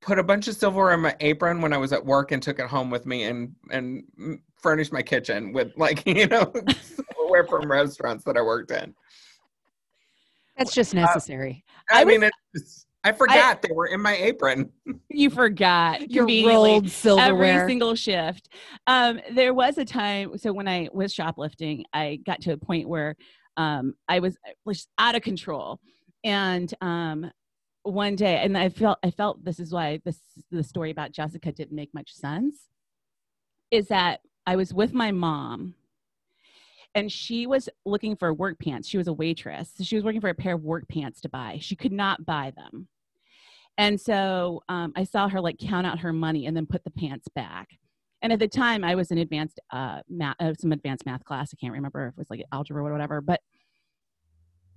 put 0.00 0.18
a 0.18 0.22
bunch 0.22 0.48
of 0.48 0.56
silverware 0.56 0.94
in 0.94 1.00
my 1.00 1.16
apron 1.20 1.60
when 1.62 1.72
I 1.72 1.78
was 1.78 1.92
at 1.92 2.04
work 2.04 2.32
and 2.32 2.42
took 2.42 2.58
it 2.58 2.66
home 2.66 2.90
with 2.90 3.06
me 3.06 3.24
and 3.24 3.54
and 3.70 4.04
furnished 4.56 4.92
my 4.92 5.02
kitchen 5.02 5.52
with 5.52 5.72
like 5.76 6.02
you 6.06 6.26
know 6.26 6.52
silverware 6.82 7.46
from 7.46 7.70
restaurants 7.70 8.24
that 8.24 8.36
I 8.36 8.42
worked 8.42 8.70
in. 8.70 8.94
That's 10.56 10.72
just 10.72 10.94
necessary. 10.94 11.64
I, 11.90 12.02
I 12.02 12.04
was- 12.04 12.20
mean, 12.20 12.30
it's, 12.54 12.86
I 13.04 13.12
forgot 13.12 13.60
they 13.60 13.72
were 13.74 13.86
in 13.88 14.00
my 14.00 14.16
apron. 14.16 14.70
you 15.10 15.28
forgot. 15.28 16.10
Your 16.10 16.26
rolled 16.26 16.88
silverware. 16.88 17.60
Every 17.60 17.68
single 17.70 17.94
shift. 17.94 18.48
Um, 18.86 19.20
there 19.34 19.52
was 19.52 19.76
a 19.76 19.84
time, 19.84 20.38
so 20.38 20.54
when 20.54 20.66
I 20.66 20.88
was 20.90 21.12
shoplifting, 21.12 21.84
I 21.92 22.20
got 22.24 22.40
to 22.42 22.52
a 22.52 22.56
point 22.56 22.88
where 22.88 23.14
um, 23.56 23.94
I 24.08 24.20
was, 24.20 24.36
was 24.64 24.88
out 24.98 25.14
of 25.14 25.22
control. 25.22 25.80
And 26.24 26.72
um, 26.80 27.30
one 27.82 28.16
day, 28.16 28.36
and 28.42 28.56
I 28.56 28.68
felt, 28.68 28.98
I 29.02 29.10
felt 29.10 29.44
this 29.44 29.60
is 29.60 29.72
why 29.72 30.00
this 30.04 30.18
the 30.50 30.62
story 30.62 30.90
about 30.90 31.12
Jessica 31.12 31.52
didn't 31.52 31.76
make 31.76 31.92
much 31.92 32.12
sense. 32.12 32.56
Is 33.70 33.88
that 33.88 34.20
I 34.46 34.56
was 34.56 34.72
with 34.72 34.94
my 34.94 35.10
mom, 35.12 35.74
and 36.94 37.10
she 37.10 37.46
was 37.46 37.68
looking 37.84 38.16
for 38.16 38.32
work 38.32 38.58
pants. 38.58 38.88
She 38.88 38.98
was 38.98 39.08
a 39.08 39.12
waitress, 39.12 39.72
so 39.76 39.84
she 39.84 39.96
was 39.96 40.04
looking 40.04 40.20
for 40.20 40.30
a 40.30 40.34
pair 40.34 40.54
of 40.54 40.62
work 40.62 40.88
pants 40.88 41.20
to 41.22 41.28
buy. 41.28 41.58
She 41.60 41.76
could 41.76 41.92
not 41.92 42.24
buy 42.24 42.52
them. 42.56 42.88
And 43.76 44.00
so 44.00 44.62
um, 44.68 44.92
I 44.96 45.04
saw 45.04 45.28
her 45.28 45.40
like 45.40 45.58
count 45.58 45.86
out 45.86 45.98
her 46.00 46.12
money 46.12 46.46
and 46.46 46.56
then 46.56 46.66
put 46.66 46.84
the 46.84 46.90
pants 46.90 47.28
back. 47.34 47.68
And 48.24 48.32
at 48.32 48.38
the 48.38 48.48
time, 48.48 48.84
I 48.84 48.94
was 48.94 49.10
in 49.10 49.18
advanced 49.18 49.60
uh, 49.70 50.00
math, 50.08 50.36
uh, 50.40 50.54
some 50.58 50.72
advanced 50.72 51.04
math 51.04 51.22
class. 51.24 51.50
I 51.52 51.60
can't 51.60 51.74
remember 51.74 52.06
if 52.06 52.14
it 52.14 52.18
was 52.18 52.30
like 52.30 52.42
algebra 52.52 52.82
or 52.82 52.90
whatever, 52.90 53.20
but 53.20 53.38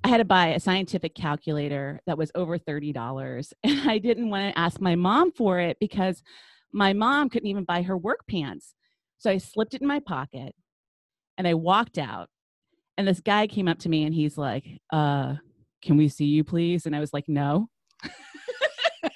I 0.03 0.09
had 0.09 0.17
to 0.17 0.25
buy 0.25 0.47
a 0.47 0.59
scientific 0.59 1.15
calculator 1.15 2.01
that 2.07 2.17
was 2.17 2.29
over 2.35 2.57
thirty 2.57 2.91
dollars, 2.91 3.53
and 3.63 3.89
I 3.89 3.99
didn't 3.99 4.29
want 4.29 4.53
to 4.53 4.59
ask 4.59 4.81
my 4.81 4.95
mom 4.95 5.31
for 5.31 5.61
it 5.61 5.77
because 5.79 6.21
my 6.73 6.91
mom 6.91 7.29
couldn't 7.29 7.47
even 7.47 7.63
buy 7.63 7.83
her 7.83 7.97
work 7.97 8.27
pants. 8.29 8.75
So 9.17 9.31
I 9.31 9.37
slipped 9.37 9.73
it 9.73 9.81
in 9.81 9.87
my 9.87 10.01
pocket, 10.01 10.53
and 11.37 11.47
I 11.47 11.53
walked 11.53 11.97
out. 11.97 12.27
And 12.97 13.07
this 13.07 13.21
guy 13.21 13.47
came 13.47 13.69
up 13.69 13.79
to 13.79 13.89
me 13.89 14.03
and 14.03 14.13
he's 14.13 14.37
like, 14.37 14.65
uh, 14.91 15.35
"Can 15.81 15.95
we 15.95 16.09
see 16.09 16.25
you, 16.25 16.43
please?" 16.43 16.85
And 16.85 16.93
I 16.93 16.99
was 16.99 17.13
like, 17.13 17.29
"No." 17.29 17.69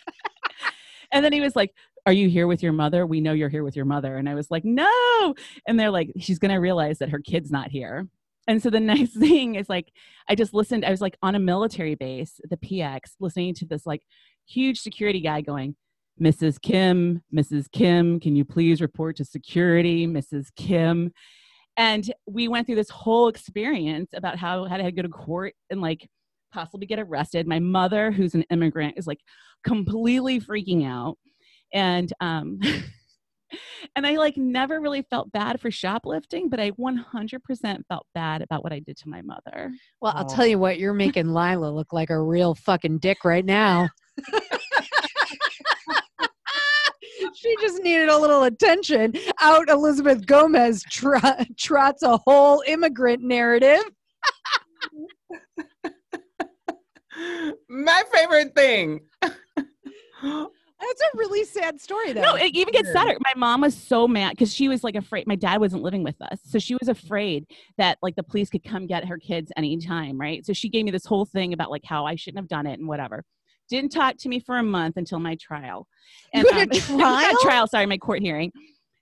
and 1.11 1.25
then 1.25 1.33
he 1.33 1.41
was 1.41 1.57
like, 1.57 1.73
Are 2.05 2.13
you 2.13 2.29
here 2.29 2.47
with 2.47 2.63
your 2.63 2.73
mother? 2.73 3.05
We 3.05 3.21
know 3.21 3.33
you're 3.33 3.49
here 3.49 3.63
with 3.63 3.75
your 3.75 3.85
mother. 3.85 4.17
And 4.17 4.27
I 4.27 4.35
was 4.35 4.49
like, 4.49 4.65
No. 4.65 5.33
And 5.67 5.79
they're 5.79 5.91
like, 5.91 6.11
She's 6.19 6.39
going 6.39 6.51
to 6.51 6.57
realize 6.57 6.99
that 6.99 7.09
her 7.09 7.19
kid's 7.19 7.51
not 7.51 7.71
here. 7.71 8.07
And 8.47 8.61
so 8.61 8.69
the 8.69 8.79
next 8.81 9.17
thing 9.17 9.55
is 9.55 9.69
like, 9.69 9.91
I 10.27 10.35
just 10.35 10.53
listened. 10.53 10.85
I 10.85 10.91
was 10.91 11.01
like 11.01 11.17
on 11.21 11.35
a 11.35 11.39
military 11.39 11.95
base, 11.95 12.39
the 12.49 12.57
PX, 12.57 12.99
listening 13.19 13.53
to 13.55 13.65
this 13.65 13.85
like 13.85 14.01
huge 14.47 14.79
security 14.79 15.21
guy 15.21 15.41
going, 15.41 15.75
Mrs. 16.21 16.61
Kim, 16.61 17.23
Mrs. 17.33 17.71
Kim, 17.71 18.19
can 18.19 18.35
you 18.35 18.45
please 18.45 18.81
report 18.81 19.15
to 19.17 19.25
security, 19.25 20.07
Mrs. 20.07 20.47
Kim? 20.55 21.11
And 21.77 22.11
we 22.27 22.47
went 22.47 22.67
through 22.67 22.75
this 22.75 22.89
whole 22.89 23.27
experience 23.27 24.11
about 24.13 24.37
how 24.37 24.65
how 24.65 24.77
to 24.77 24.91
go 24.91 25.01
to 25.01 25.09
court 25.09 25.53
and 25.69 25.81
like 25.81 26.07
possibly 26.51 26.85
get 26.85 26.99
arrested. 26.99 27.47
My 27.47 27.59
mother, 27.59 28.11
who's 28.11 28.35
an 28.35 28.43
immigrant, 28.49 28.95
is 28.97 29.07
like 29.07 29.19
completely 29.63 30.39
freaking 30.39 30.85
out. 30.85 31.17
And 31.73 32.11
um 32.19 32.59
and 33.95 34.05
I 34.07 34.15
like 34.17 34.37
never 34.37 34.79
really 34.79 35.01
felt 35.09 35.31
bad 35.31 35.59
for 35.59 35.71
shoplifting, 35.71 36.49
but 36.49 36.59
I 36.59 36.71
100% 36.71 37.81
felt 37.87 38.05
bad 38.15 38.41
about 38.41 38.63
what 38.63 38.73
I 38.73 38.79
did 38.79 38.97
to 38.97 39.09
my 39.09 39.21
mother. 39.21 39.71
Well, 40.01 40.13
I'll 40.15 40.25
Oh. 40.29 40.35
tell 40.35 40.45
you 40.47 40.57
what, 40.59 40.79
you're 40.79 40.93
making 40.93 41.33
Lila 41.33 41.69
look 41.71 41.91
like 41.93 42.09
a 42.09 42.21
real 42.21 42.55
fucking 42.55 42.99
dick 42.99 43.23
right 43.25 43.45
now. 43.45 43.89
she 47.35 47.55
just 47.61 47.81
needed 47.83 48.09
a 48.09 48.17
little 48.17 48.43
attention. 48.43 49.13
Out 49.41 49.69
Elizabeth 49.69 50.25
Gomez 50.25 50.83
tr- 50.89 51.15
trots 51.57 52.03
a 52.03 52.17
whole 52.17 52.63
immigrant 52.67 53.21
narrative. 53.23 53.83
My 57.69 58.03
favorite 58.13 58.53
thing. 58.55 59.01
That's 60.81 61.01
a 61.01 61.17
really 61.17 61.45
sad 61.45 61.79
story, 61.79 62.11
though. 62.11 62.21
No, 62.21 62.35
it 62.35 62.55
even 62.55 62.73
gets 62.73 62.91
sadder. 62.91 63.15
My 63.23 63.33
mom 63.37 63.61
was 63.61 63.75
so 63.75 64.07
mad 64.07 64.31
because 64.31 64.53
she 64.53 64.67
was 64.67 64.83
like 64.83 64.95
afraid. 64.95 65.27
My 65.27 65.35
dad 65.35 65.59
wasn't 65.59 65.83
living 65.83 66.03
with 66.03 66.19
us, 66.21 66.39
so 66.43 66.57
she 66.57 66.75
was 66.75 66.89
afraid 66.89 67.45
that 67.77 67.99
like 68.01 68.15
the 68.15 68.23
police 68.23 68.49
could 68.49 68.63
come 68.63 68.87
get 68.87 69.05
her 69.05 69.17
kids 69.17 69.51
anytime, 69.55 70.19
right? 70.19 70.45
So 70.45 70.53
she 70.53 70.69
gave 70.69 70.85
me 70.85 70.91
this 70.91 71.05
whole 71.05 71.25
thing 71.25 71.53
about 71.53 71.69
like 71.69 71.83
how 71.85 72.05
I 72.05 72.15
shouldn't 72.15 72.39
have 72.39 72.49
done 72.49 72.65
it 72.65 72.79
and 72.79 72.87
whatever. 72.87 73.23
Didn't 73.69 73.91
talk 73.91 74.17
to 74.17 74.29
me 74.29 74.39
for 74.39 74.57
a 74.57 74.63
month 74.63 74.97
until 74.97 75.19
my 75.19 75.37
trial. 75.39 75.87
You 76.33 76.49
had 76.51 76.73
um, 76.73 76.77
a 76.77 76.79
trial? 76.79 77.37
trial, 77.41 77.67
sorry, 77.67 77.85
my 77.85 77.97
court 77.97 78.21
hearing. 78.21 78.51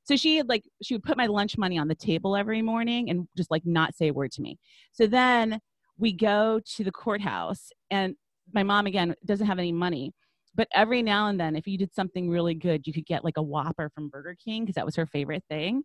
So 0.03 0.15
she 0.15 0.37
had 0.37 0.49
like 0.49 0.63
she 0.83 0.95
would 0.95 1.03
put 1.03 1.17
my 1.17 1.27
lunch 1.27 1.57
money 1.57 1.77
on 1.77 1.87
the 1.87 1.95
table 1.95 2.35
every 2.35 2.61
morning 2.61 3.09
and 3.09 3.27
just 3.37 3.51
like 3.51 3.65
not 3.65 3.95
say 3.95 4.09
a 4.09 4.13
word 4.13 4.31
to 4.33 4.41
me. 4.41 4.57
So 4.91 5.07
then 5.07 5.59
we 5.97 6.13
go 6.13 6.59
to 6.75 6.83
the 6.83 6.91
courthouse 6.91 7.69
and 7.89 8.15
my 8.53 8.63
mom 8.63 8.87
again 8.87 9.15
doesn't 9.25 9.47
have 9.47 9.59
any 9.59 9.71
money. 9.71 10.13
But 10.55 10.67
every 10.73 11.01
now 11.01 11.27
and 11.27 11.39
then, 11.39 11.55
if 11.55 11.67
you 11.67 11.77
did 11.77 11.93
something 11.93 12.29
really 12.29 12.55
good, 12.55 12.85
you 12.85 12.93
could 12.93 13.05
get 13.05 13.23
like 13.23 13.37
a 13.37 13.43
Whopper 13.43 13.89
from 13.93 14.09
Burger 14.09 14.35
King 14.43 14.63
because 14.63 14.75
that 14.75 14.85
was 14.85 14.95
her 14.95 15.05
favorite 15.05 15.43
thing. 15.49 15.83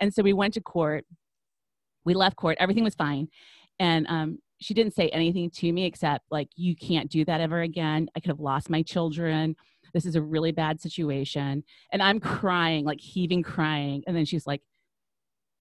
And 0.00 0.12
so 0.12 0.22
we 0.22 0.32
went 0.32 0.54
to 0.54 0.60
court. 0.60 1.04
We 2.04 2.14
left 2.14 2.36
court. 2.36 2.56
Everything 2.60 2.84
was 2.84 2.94
fine. 2.94 3.28
And 3.78 4.06
um, 4.08 4.38
she 4.60 4.74
didn't 4.74 4.94
say 4.94 5.08
anything 5.08 5.50
to 5.50 5.72
me 5.72 5.84
except, 5.84 6.24
like, 6.30 6.48
you 6.56 6.76
can't 6.76 7.10
do 7.10 7.24
that 7.24 7.40
ever 7.40 7.60
again. 7.62 8.08
I 8.16 8.20
could 8.20 8.30
have 8.30 8.40
lost 8.40 8.70
my 8.70 8.82
children. 8.82 9.56
This 9.92 10.06
is 10.06 10.16
a 10.16 10.22
really 10.22 10.52
bad 10.52 10.80
situation. 10.80 11.64
And 11.92 12.02
I'm 12.02 12.20
crying, 12.20 12.84
like 12.84 13.00
heaving, 13.00 13.42
crying. 13.42 14.02
And 14.06 14.16
then 14.16 14.24
she's 14.24 14.46
like, 14.46 14.62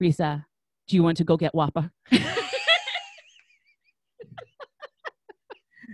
Risa, 0.02 0.46
do 0.88 0.96
you 0.96 1.04
want 1.04 1.18
to 1.18 1.24
go 1.24 1.38
get 1.38 1.54
Whopper? 1.54 1.92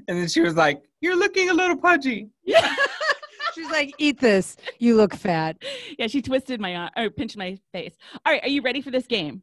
And 0.09 0.17
then 0.17 0.27
she 0.27 0.41
was 0.41 0.55
like, 0.55 0.81
You're 1.01 1.17
looking 1.17 1.49
a 1.49 1.53
little 1.53 1.77
pudgy. 1.77 2.27
Yeah. 2.43 2.75
She's 3.55 3.69
like, 3.69 3.93
eat 3.97 4.19
this. 4.19 4.57
You 4.79 4.95
look 4.95 5.15
fat. 5.15 5.57
yeah, 5.97 6.07
she 6.07 6.21
twisted 6.21 6.59
my 6.61 6.75
arm 6.75 6.89
or 6.97 7.09
pinched 7.09 7.37
my 7.37 7.57
face. 7.73 7.93
All 8.25 8.31
right, 8.33 8.43
are 8.43 8.49
you 8.49 8.61
ready 8.61 8.81
for 8.81 8.91
this 8.91 9.07
game? 9.07 9.41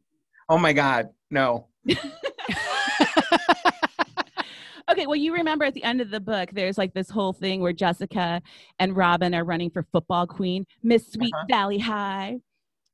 Oh 0.49 0.57
my 0.57 0.73
God. 0.73 1.09
No. 1.29 1.67
Okay, 4.89 5.05
well, 5.05 5.17
you 5.17 5.33
remember 5.33 5.65
at 5.65 5.73
the 5.73 5.83
end 5.83 5.99
of 5.99 6.09
the 6.11 6.19
book, 6.21 6.49
there's 6.53 6.77
like 6.77 6.93
this 6.93 7.09
whole 7.09 7.33
thing 7.33 7.59
where 7.59 7.73
Jessica 7.73 8.41
and 8.79 8.95
Robin 8.95 9.35
are 9.35 9.43
running 9.43 9.69
for 9.69 9.83
football 9.91 10.25
queen, 10.25 10.65
Miss 10.81 11.11
Sweet 11.11 11.33
Uh-huh. 11.33 11.45
Valley 11.49 11.77
High. 11.79 12.37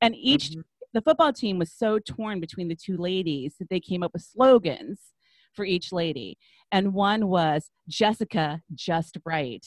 And 0.00 0.16
each, 0.16 0.50
Mhm. 0.50 0.64
the 0.92 1.00
football 1.02 1.32
team 1.32 1.56
was 1.56 1.70
so 1.70 2.00
torn 2.00 2.40
between 2.40 2.66
the 2.66 2.74
two 2.74 2.96
ladies 2.96 3.54
that 3.60 3.68
they 3.70 3.78
came 3.78 4.02
up 4.02 4.12
with 4.12 4.22
slogans 4.22 5.12
for 5.52 5.64
each 5.64 5.92
lady. 5.92 6.36
And 6.74 6.92
one 6.92 7.28
was 7.28 7.70
Jessica 7.88 8.60
just 8.74 9.16
right. 9.24 9.64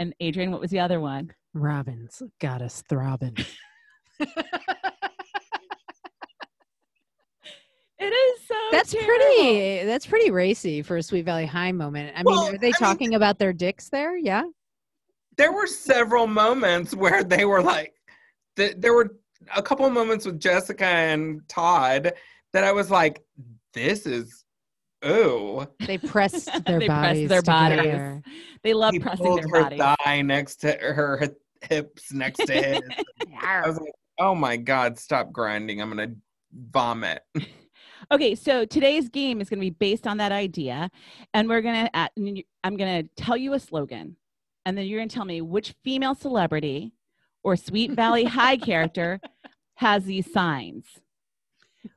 And 0.00 0.12
Adrian, 0.18 0.50
what 0.50 0.60
was 0.60 0.72
the 0.72 0.80
other 0.80 0.98
one? 0.98 1.30
Robin's 1.54 2.20
got 2.40 2.60
us 2.62 2.82
throbbing. 2.88 3.36
It 8.00 8.04
is 8.14 8.46
so 8.46 8.54
That's 8.70 8.92
terrible. 8.92 9.08
pretty. 9.08 9.84
That's 9.84 10.06
pretty 10.06 10.30
racy 10.30 10.82
for 10.82 10.98
a 10.98 11.02
Sweet 11.02 11.24
Valley 11.24 11.46
High 11.46 11.72
moment. 11.72 12.12
I 12.14 12.18
mean, 12.18 12.26
Well, 12.26 12.44
are 12.54 12.56
they 12.58 12.68
I 12.68 12.70
mean- 12.70 12.72
talking 12.74 13.14
about 13.16 13.40
their 13.40 13.52
dicks 13.52 13.88
there? 13.88 14.16
Yeah. 14.16 14.44
There 15.36 15.50
were 15.52 15.66
several 15.66 16.28
moments 16.28 16.94
where 16.94 17.24
they 17.24 17.44
were 17.44 17.60
like, 17.60 17.94
th- 18.56 18.76
there 18.78 18.94
were 18.94 19.16
a 19.56 19.62
couple 19.62 19.84
of 19.84 19.92
moments 19.92 20.26
with 20.26 20.38
Jessica 20.38 20.86
and 20.86 21.40
Todd 21.48 22.12
that 22.52 22.62
I 22.62 22.70
was 22.70 22.88
like, 22.88 23.20
This 23.74 24.06
is, 24.06 24.44
ooh. 25.06 25.66
They 25.80 25.98
pressed 25.98 26.46
their 26.66 26.78
They 26.80 26.86
pressed 26.86 27.02
bodies. 27.02 27.28
their 27.28 27.42
bodies. 27.42 27.78
together. 27.78 28.22
They 28.62 28.74
love 28.74 28.92
he 28.92 28.98
pressing 29.00 29.24
pulled 29.26 29.38
their 29.42 29.48
her 29.48 29.62
bodies. 29.70 29.78
thigh 30.04 30.22
next 30.22 30.56
to 30.56 30.72
her 30.72 31.28
hips 31.62 32.12
next 32.12 32.38
to 32.46 32.52
his. 32.52 32.80
I 33.42 33.66
was 33.68 33.78
like, 33.78 33.92
oh 34.18 34.34
my 34.34 34.56
god, 34.56 34.98
stop 34.98 35.32
grinding! 35.32 35.80
I'm 35.80 35.88
gonna 35.90 36.14
vomit. 36.52 37.22
Okay, 38.12 38.36
so 38.36 38.64
today's 38.64 39.08
game 39.08 39.40
is 39.40 39.50
going 39.50 39.58
to 39.58 39.66
be 39.66 39.70
based 39.70 40.06
on 40.06 40.16
that 40.18 40.30
idea, 40.32 40.88
and 41.34 41.46
we're 41.48 41.60
going 41.60 41.86
to. 41.86 42.44
I'm 42.64 42.76
going 42.76 43.02
to 43.04 43.10
tell 43.22 43.36
you 43.36 43.52
a 43.52 43.60
slogan, 43.60 44.16
and 44.64 44.78
then 44.78 44.86
you're 44.86 45.00
going 45.00 45.08
to 45.08 45.14
tell 45.14 45.24
me 45.26 45.42
which 45.42 45.74
female 45.84 46.14
celebrity 46.14 46.92
or 47.42 47.56
Sweet 47.56 47.90
Valley 47.90 48.24
High 48.24 48.56
character 48.56 49.20
has 49.74 50.04
these 50.04 50.32
signs. 50.32 50.86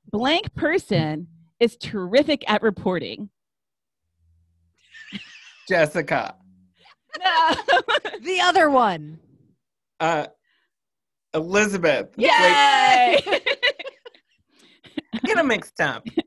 Blank 0.10 0.54
person 0.56 1.28
is 1.62 1.78
terrific 1.78 2.44
at 2.50 2.62
reporting. 2.64 3.30
Jessica, 5.70 6.36
No. 7.24 7.52
The 8.24 8.42
other 8.42 8.70
one. 8.70 9.20
uh, 10.00 10.28
Elizabeth. 11.34 12.10
Yay! 12.18 12.30
I 12.30 13.20
get 15.24 15.38
them 15.38 15.48
mixed 15.48 15.80
up. 15.80 16.06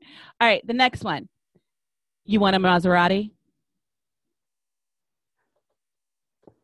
All 0.41 0.47
right, 0.47 0.65
the 0.65 0.73
next 0.73 1.03
one. 1.03 1.27
You 2.25 2.39
want 2.39 2.55
a 2.55 2.59
Maserati? 2.59 3.31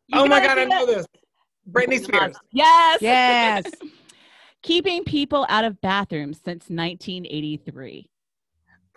You 0.07 0.19
oh 0.19 0.25
my 0.27 0.43
god, 0.43 0.57
I 0.57 0.65
know 0.65 0.85
this. 0.85 1.05
Britney 1.69 2.01
Spears. 2.03 2.35
Yes. 2.51 3.01
Yes. 3.01 3.65
Keeping 4.63 5.03
people 5.03 5.45
out 5.49 5.63
of 5.65 5.79
bathrooms 5.81 6.37
since 6.37 6.63
1983. 6.69 8.09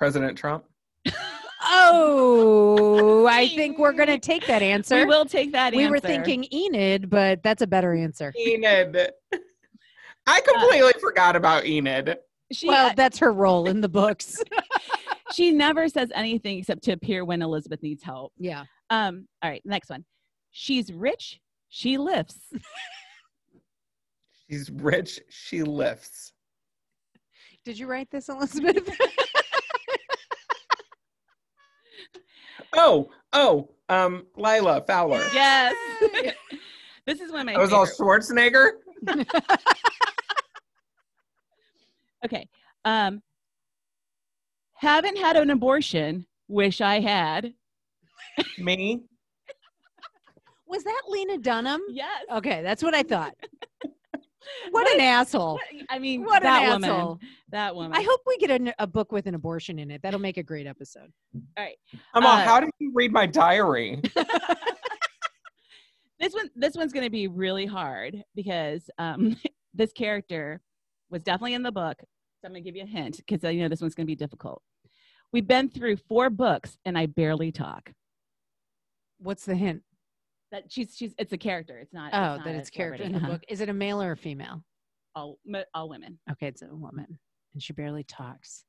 President 0.05 0.37
Trump. 0.37 0.65
Oh, 1.67 3.27
I 3.27 3.49
think 3.57 3.79
we're 3.79 3.95
going 3.95 4.11
to 4.11 4.19
take 4.19 4.47
that 4.49 4.61
answer. 4.61 4.97
We 4.97 5.05
will 5.07 5.25
take 5.25 5.53
that 5.53 5.73
answer. 5.73 5.79
We 5.79 5.89
were 5.89 5.99
thinking 5.99 6.47
Enid, 6.53 7.09
but 7.09 7.43
that's 7.43 7.63
a 7.63 7.67
better 7.67 7.95
answer. 7.95 8.31
Enid. 8.39 9.13
I 10.27 10.41
completely 10.43 10.93
forgot 11.01 11.37
about 11.37 11.65
Enid. 11.65 12.19
she, 12.53 12.69
Well, 12.69 12.93
that's 12.95 13.17
her 13.21 13.33
role 13.33 13.67
in 13.67 13.81
the 13.81 13.89
books. 13.89 14.43
she 15.33 15.53
never 15.53 15.89
says 15.89 16.11
anything 16.15 16.59
except 16.59 16.83
to 16.85 16.93
appear 16.93 17.25
when 17.25 17.41
Elizabeth 17.41 17.83
needs 17.83 18.03
help. 18.03 18.35
yeah. 18.37 18.65
Um, 18.91 19.27
all 19.43 19.49
right, 19.49 19.63
next 19.65 19.89
one. 19.89 20.05
She's 20.51 20.93
rich, 20.93 21.41
she 21.71 21.97
lifts. 21.97 22.41
She's 24.51 24.71
rich. 24.71 25.19
She 25.31 25.63
lifts. 25.63 26.35
Did 27.65 27.79
you 27.79 27.87
write 27.87 28.11
this, 28.11 28.29
Elizabeth? 28.29 28.87
Oh, 32.73 33.11
oh, 33.33 33.71
um, 33.89 34.27
Lila 34.37 34.83
Fowler. 34.87 35.25
Yes. 35.33 35.75
this 37.07 37.21
is 37.21 37.31
one 37.31 37.43
of 37.43 37.47
my 37.47 37.53
That 37.55 37.61
was 37.61 37.73
all 37.73 37.87
Schwarzenegger. 37.87 38.73
Okay. 42.25 42.49
Um, 42.85 43.23
haven't 44.75 45.19
had 45.19 45.37
an 45.37 45.51
abortion. 45.51 46.27
Wish 46.49 46.81
I 46.81 47.01
had. 47.01 47.53
Me. 48.59 49.03
Was 50.67 50.85
that 50.85 51.03
Lena 51.09 51.39
Dunham? 51.39 51.81
Yes. 51.89 52.25
Okay, 52.33 52.63
that's 52.63 52.83
what 52.83 52.95
I 52.95 53.03
thought. 53.03 53.35
What 54.71 54.93
an 54.95 55.01
asshole. 55.01 55.59
I 55.91 55.99
mean, 55.99 56.23
What 56.25 56.43
that 56.43 56.63
an 56.63 56.73
woman. 56.73 56.91
asshole. 56.91 57.21
That 57.51 57.75
woman. 57.75 57.97
I 57.97 58.03
hope 58.03 58.21
we 58.27 58.37
get 58.39 58.51
a, 58.51 58.75
a 58.83 58.87
book 58.87 59.13
with 59.13 59.27
an 59.27 59.35
abortion 59.35 59.79
in 59.79 59.91
it. 59.91 60.03
That'll 60.03 60.21
make 60.21 60.37
a 60.37 60.43
great 60.43 60.67
episode. 60.67 61.11
All 61.35 61.65
right. 61.65 61.77
I'm 62.15 62.25
all, 62.25 62.33
Uh, 62.33 62.45
how 62.45 62.61
did 62.61 62.71
you 62.79 62.93
read 62.95 63.13
my 63.13 63.27
diary? 63.27 64.01
This 66.21 66.33
one. 66.33 66.49
This 66.55 66.77
one's 66.77 66.93
going 66.93 67.05
to 67.05 67.11
be 67.11 67.27
really 67.29 67.67
hard 67.67 68.23
because 68.35 68.89
um, 68.99 69.37
this 69.75 69.93
character 69.93 70.61
was 71.11 71.23
definitely 71.23 71.55
in 71.55 71.63
the 71.63 71.73
book. 71.73 71.97
So 72.01 72.47
I'm 72.47 72.53
going 72.53 72.63
to 72.63 72.71
give 72.71 72.77
you 72.77 72.85
a 72.85 72.87
hint 72.87 73.17
because 73.19 73.45
I 73.45 73.55
know 73.55 73.69
this 73.69 73.81
one's 73.81 73.95
going 73.95 74.07
to 74.07 74.11
be 74.11 74.15
difficult. 74.17 74.63
We've 75.33 75.47
been 75.47 75.69
through 75.69 75.97
four 76.09 76.31
books 76.31 76.79
and 76.85 76.97
I 76.97 77.07
barely 77.07 77.51
talk. 77.51 77.93
What's 79.19 79.45
the 79.45 79.57
hint? 79.57 79.83
That 80.55 80.71
she's 80.71 80.95
she's 80.97 81.13
it's 81.19 81.33
a 81.33 81.37
character. 81.37 81.79
It's 81.79 81.93
not. 81.93 82.15
Oh, 82.15 82.37
not 82.37 82.45
that 82.45 82.55
a 82.55 82.59
it's 82.59 82.71
character 82.71 83.03
in 83.03 83.11
the 83.11 83.19
Uh-huh. 83.19 83.27
book. 83.33 83.43
Is 83.49 83.61
it 83.61 83.69
a 83.69 83.73
male 83.73 84.01
or 84.01 84.13
a 84.13 84.17
female? 84.17 84.63
All 85.17 85.37
all 85.75 85.89
women. 85.89 86.17
Okay, 86.31 86.47
it's 86.47 86.63
a 86.63 86.67
woman, 86.73 87.19
and 87.55 87.61
she 87.61 87.73
barely 87.73 88.05
talks. 88.05 88.65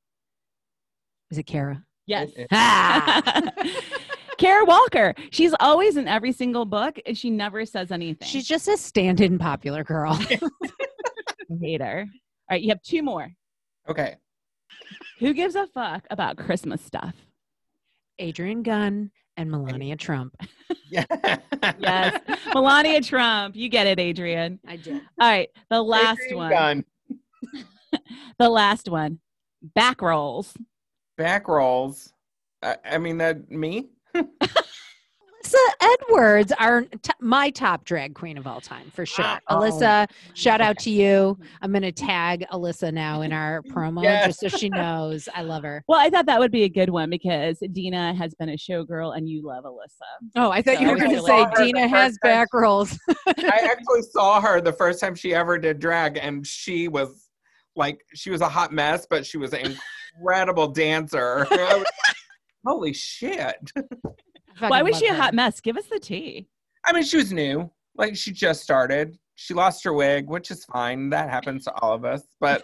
Is 1.30 1.38
it 1.38 1.44
Cara? 1.44 1.84
Yes. 2.06 2.30
Ah! 2.50 3.22
Cara 4.38 4.64
Walker. 4.64 5.14
She's 5.30 5.54
always 5.60 5.96
in 5.96 6.08
every 6.08 6.32
single 6.32 6.64
book 6.64 6.98
and 7.06 7.16
she 7.16 7.30
never 7.30 7.64
says 7.64 7.92
anything. 7.92 8.26
She's 8.26 8.46
just 8.48 8.66
a 8.68 8.76
stand-in 8.76 9.38
popular 9.38 9.84
girl. 9.84 10.12
I 10.30 10.38
hate 11.60 11.80
her. 11.82 12.00
All 12.10 12.54
right, 12.54 12.60
you 12.62 12.68
have 12.70 12.82
two 12.82 13.02
more. 13.04 13.30
Okay. 13.88 14.16
Who 15.20 15.32
gives 15.34 15.54
a 15.54 15.66
fuck 15.68 16.04
about 16.10 16.36
Christmas 16.36 16.80
stuff? 16.82 17.14
Adrian 18.18 18.62
Gunn 18.62 19.10
and 19.36 19.50
Melania 19.50 19.96
Trump. 19.96 20.34
Yeah. 20.88 21.04
Yes. 21.80 22.20
Melania 22.54 23.00
Trump. 23.00 23.56
You 23.56 23.68
get 23.68 23.88
it, 23.88 23.98
Adrian. 23.98 24.60
I 24.68 24.76
did. 24.76 24.94
All 25.20 25.28
right, 25.28 25.48
the 25.68 25.82
last 25.82 26.20
Adrian 26.26 26.36
one. 26.36 26.84
The 28.38 28.48
last 28.48 28.88
one. 28.88 29.18
Back 29.74 30.00
rolls. 30.00 30.54
Back 31.16 31.48
rolls. 31.48 32.12
I, 32.62 32.76
I 32.84 32.98
mean 32.98 33.18
that 33.18 33.50
me. 33.50 33.88
Alyssa 35.46 35.94
Edwards, 36.10 36.52
our 36.58 36.82
t- 36.82 37.12
my 37.20 37.50
top 37.50 37.84
drag 37.84 38.14
queen 38.14 38.36
of 38.38 38.46
all 38.46 38.60
time 38.60 38.90
for 38.92 39.06
sure. 39.06 39.38
Alyssa, 39.48 40.08
shout 40.34 40.60
out 40.60 40.78
to 40.80 40.90
you. 40.90 41.38
I'm 41.62 41.72
gonna 41.72 41.92
tag 41.92 42.44
Alyssa 42.52 42.92
now 42.92 43.20
in 43.22 43.32
our 43.32 43.62
promo 43.70 44.02
Yes. 44.02 44.26
just 44.26 44.40
so 44.40 44.48
she 44.58 44.68
knows 44.68 45.28
I 45.34 45.42
love 45.42 45.62
her. 45.62 45.84
Well, 45.86 46.00
I 46.00 46.10
thought 46.10 46.26
that 46.26 46.40
would 46.40 46.50
be 46.50 46.64
a 46.64 46.68
good 46.68 46.90
one 46.90 47.10
because 47.10 47.58
Dina 47.72 48.14
has 48.14 48.34
been 48.34 48.48
a 48.50 48.56
showgirl 48.56 49.16
and 49.16 49.28
you 49.28 49.42
love 49.42 49.64
Alyssa. 49.64 50.30
Oh, 50.36 50.50
I 50.50 50.62
thought 50.62 50.76
So 50.76 50.80
you 50.80 50.88
were 50.90 50.96
gonna 50.96 51.22
say 51.22 51.40
love 51.40 51.50
her 51.54 51.58
the 51.58 51.72
Dina 51.72 51.86
has 51.88 52.18
back 52.22 52.48
she- 52.52 52.58
rolls. 52.58 52.98
I 53.28 53.32
actually 53.70 54.02
saw 54.10 54.40
her 54.40 54.60
the 54.60 54.72
first 54.72 55.00
time 55.00 55.14
she 55.14 55.34
ever 55.34 55.58
did 55.58 55.78
drag, 55.78 56.18
and 56.20 56.44
she 56.46 56.88
was 56.88 57.28
like, 57.76 58.00
she 58.14 58.30
was 58.30 58.40
a 58.40 58.48
hot 58.48 58.72
mess, 58.72 59.06
but 59.08 59.24
she 59.24 59.38
was 59.38 59.52
an 59.52 59.76
incredible 60.18 60.68
dancer. 60.68 61.46
Holy 62.66 62.92
shit. 62.92 63.56
Why 64.58 64.82
was 64.82 64.92
love 64.92 65.00
she 65.00 65.08
a 65.08 65.14
her. 65.14 65.22
hot 65.22 65.34
mess? 65.34 65.60
Give 65.60 65.76
us 65.76 65.86
the 65.86 65.98
tea. 65.98 66.48
I 66.84 66.92
mean, 66.92 67.02
she 67.02 67.16
was 67.16 67.32
new. 67.32 67.70
Like, 67.96 68.16
she 68.16 68.32
just 68.32 68.62
started. 68.62 69.18
She 69.34 69.54
lost 69.54 69.84
her 69.84 69.92
wig, 69.92 70.28
which 70.28 70.50
is 70.50 70.64
fine. 70.64 71.10
That 71.10 71.28
happens 71.30 71.64
to 71.64 71.74
all 71.80 71.92
of 71.92 72.04
us. 72.04 72.22
But, 72.40 72.62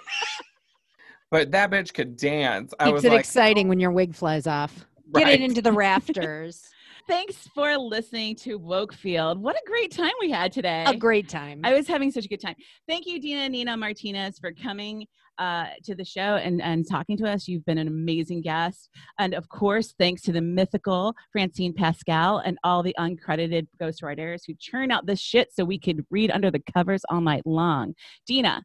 but 1.30 1.50
that 1.50 1.70
bitch 1.70 1.92
could 1.92 2.16
dance. 2.16 2.72
I 2.78 2.86
Keeps 2.86 2.94
was 2.94 3.04
it 3.04 3.10
like, 3.10 3.20
exciting 3.20 3.66
oh. 3.66 3.70
when 3.70 3.80
your 3.80 3.90
wig 3.90 4.14
flies 4.14 4.46
off. 4.46 4.86
Get 5.14 5.28
it 5.28 5.40
into 5.42 5.60
the 5.60 5.72
rafters. 5.72 6.71
Thanks 7.08 7.48
for 7.54 7.76
listening 7.76 8.36
to 8.36 8.58
Wokefield. 8.58 9.38
What 9.38 9.56
a 9.56 9.62
great 9.66 9.90
time 9.90 10.12
we 10.20 10.30
had 10.30 10.52
today. 10.52 10.84
a 10.86 10.96
great 10.96 11.28
time. 11.28 11.60
I 11.64 11.72
was 11.72 11.88
having 11.88 12.10
such 12.10 12.24
a 12.24 12.28
good 12.28 12.40
time. 12.40 12.54
Thank 12.86 13.06
you, 13.06 13.20
Dina 13.20 13.48
Nina 13.48 13.76
Martinez, 13.76 14.38
for 14.38 14.52
coming 14.52 15.06
uh, 15.38 15.66
to 15.84 15.94
the 15.94 16.04
show 16.04 16.36
and, 16.36 16.62
and 16.62 16.88
talking 16.88 17.16
to 17.16 17.28
us. 17.28 17.48
You've 17.48 17.64
been 17.64 17.78
an 17.78 17.88
amazing 17.88 18.42
guest. 18.42 18.88
And 19.18 19.34
of 19.34 19.48
course, 19.48 19.94
thanks 19.98 20.22
to 20.22 20.32
the 20.32 20.40
mythical 20.40 21.14
Francine 21.32 21.74
Pascal 21.74 22.38
and 22.38 22.58
all 22.62 22.82
the 22.82 22.94
uncredited 22.98 23.66
ghostwriters 23.80 24.42
who 24.46 24.54
churn 24.58 24.90
out 24.90 25.06
this 25.06 25.20
shit 25.20 25.52
so 25.52 25.64
we 25.64 25.78
could 25.78 26.04
read 26.10 26.30
under 26.30 26.50
the 26.50 26.62
covers 26.72 27.02
all 27.08 27.20
night 27.20 27.42
long. 27.44 27.94
Dina, 28.26 28.62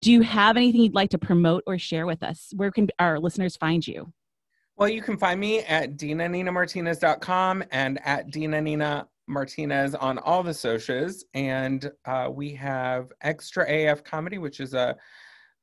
do 0.00 0.12
you 0.12 0.22
have 0.22 0.56
anything 0.56 0.82
you'd 0.82 0.94
like 0.94 1.10
to 1.10 1.18
promote 1.18 1.64
or 1.66 1.78
share 1.78 2.06
with 2.06 2.22
us? 2.22 2.52
Where 2.56 2.70
can 2.70 2.88
our 2.98 3.18
listeners 3.18 3.56
find 3.56 3.86
you? 3.86 4.12
Well, 4.76 4.88
you 4.88 5.02
can 5.02 5.16
find 5.16 5.38
me 5.38 5.60
at 5.60 5.96
dinaninamartinez.com 5.96 7.64
and 7.70 8.00
at 8.04 8.30
Dina 8.30 8.60
Nina 8.60 9.06
Martinez 9.28 9.94
on 9.94 10.18
all 10.18 10.42
the 10.42 10.52
socials. 10.54 11.24
And 11.34 11.90
uh, 12.04 12.28
we 12.32 12.50
have 12.54 13.12
Extra 13.22 13.64
AF 13.68 14.02
Comedy, 14.02 14.38
which 14.38 14.58
is 14.58 14.74
a 14.74 14.96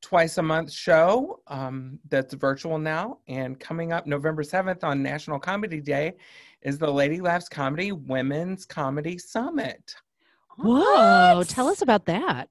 twice 0.01 0.37
a 0.37 0.41
month 0.41 0.71
show 0.71 1.41
um, 1.47 1.99
that's 2.09 2.33
virtual 2.33 2.79
now. 2.79 3.19
And 3.27 3.59
coming 3.59 3.91
up 3.91 4.07
November 4.07 4.43
7th 4.43 4.83
on 4.83 5.03
National 5.03 5.39
Comedy 5.39 5.81
Day 5.81 6.13
is 6.61 6.77
the 6.77 6.89
Lady 6.91 7.19
Laughs 7.21 7.49
Comedy 7.49 7.91
Women's 7.91 8.65
Comedy 8.65 9.17
Summit. 9.17 9.93
Whoa, 10.57 11.35
What? 11.37 11.49
tell 11.49 11.67
us 11.67 11.81
about 11.81 12.05
that. 12.05 12.49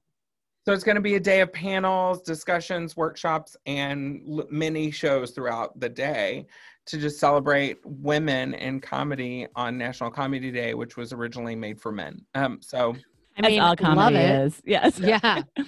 So 0.65 0.73
it's 0.73 0.83
going 0.83 0.95
to 0.95 1.01
be 1.01 1.15
a 1.15 1.19
day 1.19 1.41
of 1.41 1.51
panels, 1.51 2.21
discussions, 2.21 2.95
workshops, 2.95 3.57
and 3.65 4.21
l- 4.29 4.47
mini 4.51 4.91
shows 4.91 5.31
throughout 5.31 5.79
the 5.79 5.89
day 5.89 6.45
to 6.85 6.97
just 6.99 7.19
celebrate 7.19 7.77
women 7.83 8.53
in 8.53 8.79
comedy 8.79 9.47
on 9.55 9.77
National 9.77 10.11
Comedy 10.11 10.51
Day, 10.51 10.75
which 10.75 10.97
was 10.97 11.13
originally 11.13 11.55
made 11.55 11.81
for 11.81 11.91
men. 11.91 12.23
Um, 12.35 12.59
so 12.61 12.95
I 13.37 13.47
mean, 13.47 13.59
As 13.59 13.63
all 13.63 13.69
love 13.69 13.77
comedy 13.79 14.17
it. 14.17 14.41
is. 14.41 14.61
Yes. 14.65 14.99
Yeah. 14.99 15.43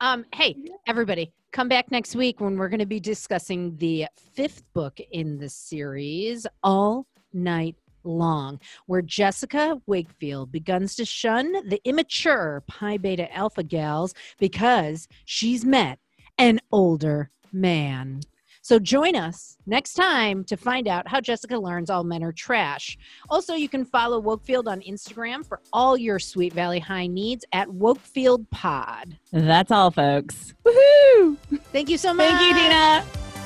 Um, 0.00 0.24
hey, 0.32 0.54
everybody, 0.86 1.32
come 1.50 1.68
back 1.68 1.90
next 1.90 2.14
week 2.14 2.40
when 2.40 2.56
we're 2.56 2.68
going 2.68 2.78
to 2.78 2.86
be 2.86 3.00
discussing 3.00 3.76
the 3.78 4.06
fifth 4.32 4.62
book 4.72 5.00
in 5.10 5.38
the 5.38 5.48
series, 5.48 6.46
All 6.62 7.08
Night 7.32 7.74
Long, 8.04 8.60
where 8.86 9.02
Jessica 9.02 9.80
Wakefield 9.86 10.52
begins 10.52 10.94
to 10.96 11.04
shun 11.04 11.52
the 11.68 11.80
immature 11.84 12.62
Pi 12.66 12.96
Beta 12.96 13.32
Alpha 13.34 13.62
gals 13.62 14.14
because 14.38 15.08
she's 15.24 15.64
met 15.64 15.98
an 16.38 16.60
older 16.72 17.30
man. 17.52 18.20
So 18.62 18.78
join 18.78 19.16
us 19.16 19.56
next 19.66 19.94
time 19.94 20.44
to 20.44 20.56
find 20.56 20.88
out 20.88 21.08
how 21.08 21.22
Jessica 21.22 21.56
learns 21.56 21.88
all 21.88 22.04
men 22.04 22.22
are 22.22 22.32
trash. 22.32 22.98
Also, 23.30 23.54
you 23.54 23.66
can 23.66 23.82
follow 23.82 24.20
Wokefield 24.20 24.66
on 24.66 24.80
Instagram 24.82 25.46
for 25.46 25.62
all 25.72 25.96
your 25.96 26.18
Sweet 26.18 26.52
Valley 26.52 26.78
High 26.78 27.06
needs 27.06 27.46
at 27.52 27.66
Wokefield 27.68 28.50
Pod. 28.50 29.16
That's 29.32 29.70
all, 29.70 29.90
folks. 29.90 30.52
Woohoo! 30.66 31.38
Thank 31.72 31.88
you 31.88 31.96
so 31.96 32.12
much. 32.12 32.28
Thank 32.28 32.42
you, 32.42 32.62
Dina. 32.62 33.04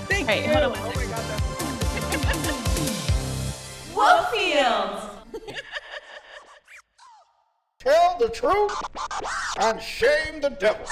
thank 0.08 0.28
Hey, 0.28 1.38
you. 1.46 1.51
Wokefield! 4.02 5.10
Tell 7.78 8.18
the 8.18 8.28
truth 8.28 8.74
and 9.60 9.80
shame 9.80 10.40
the 10.40 10.50
devil. 10.50 10.86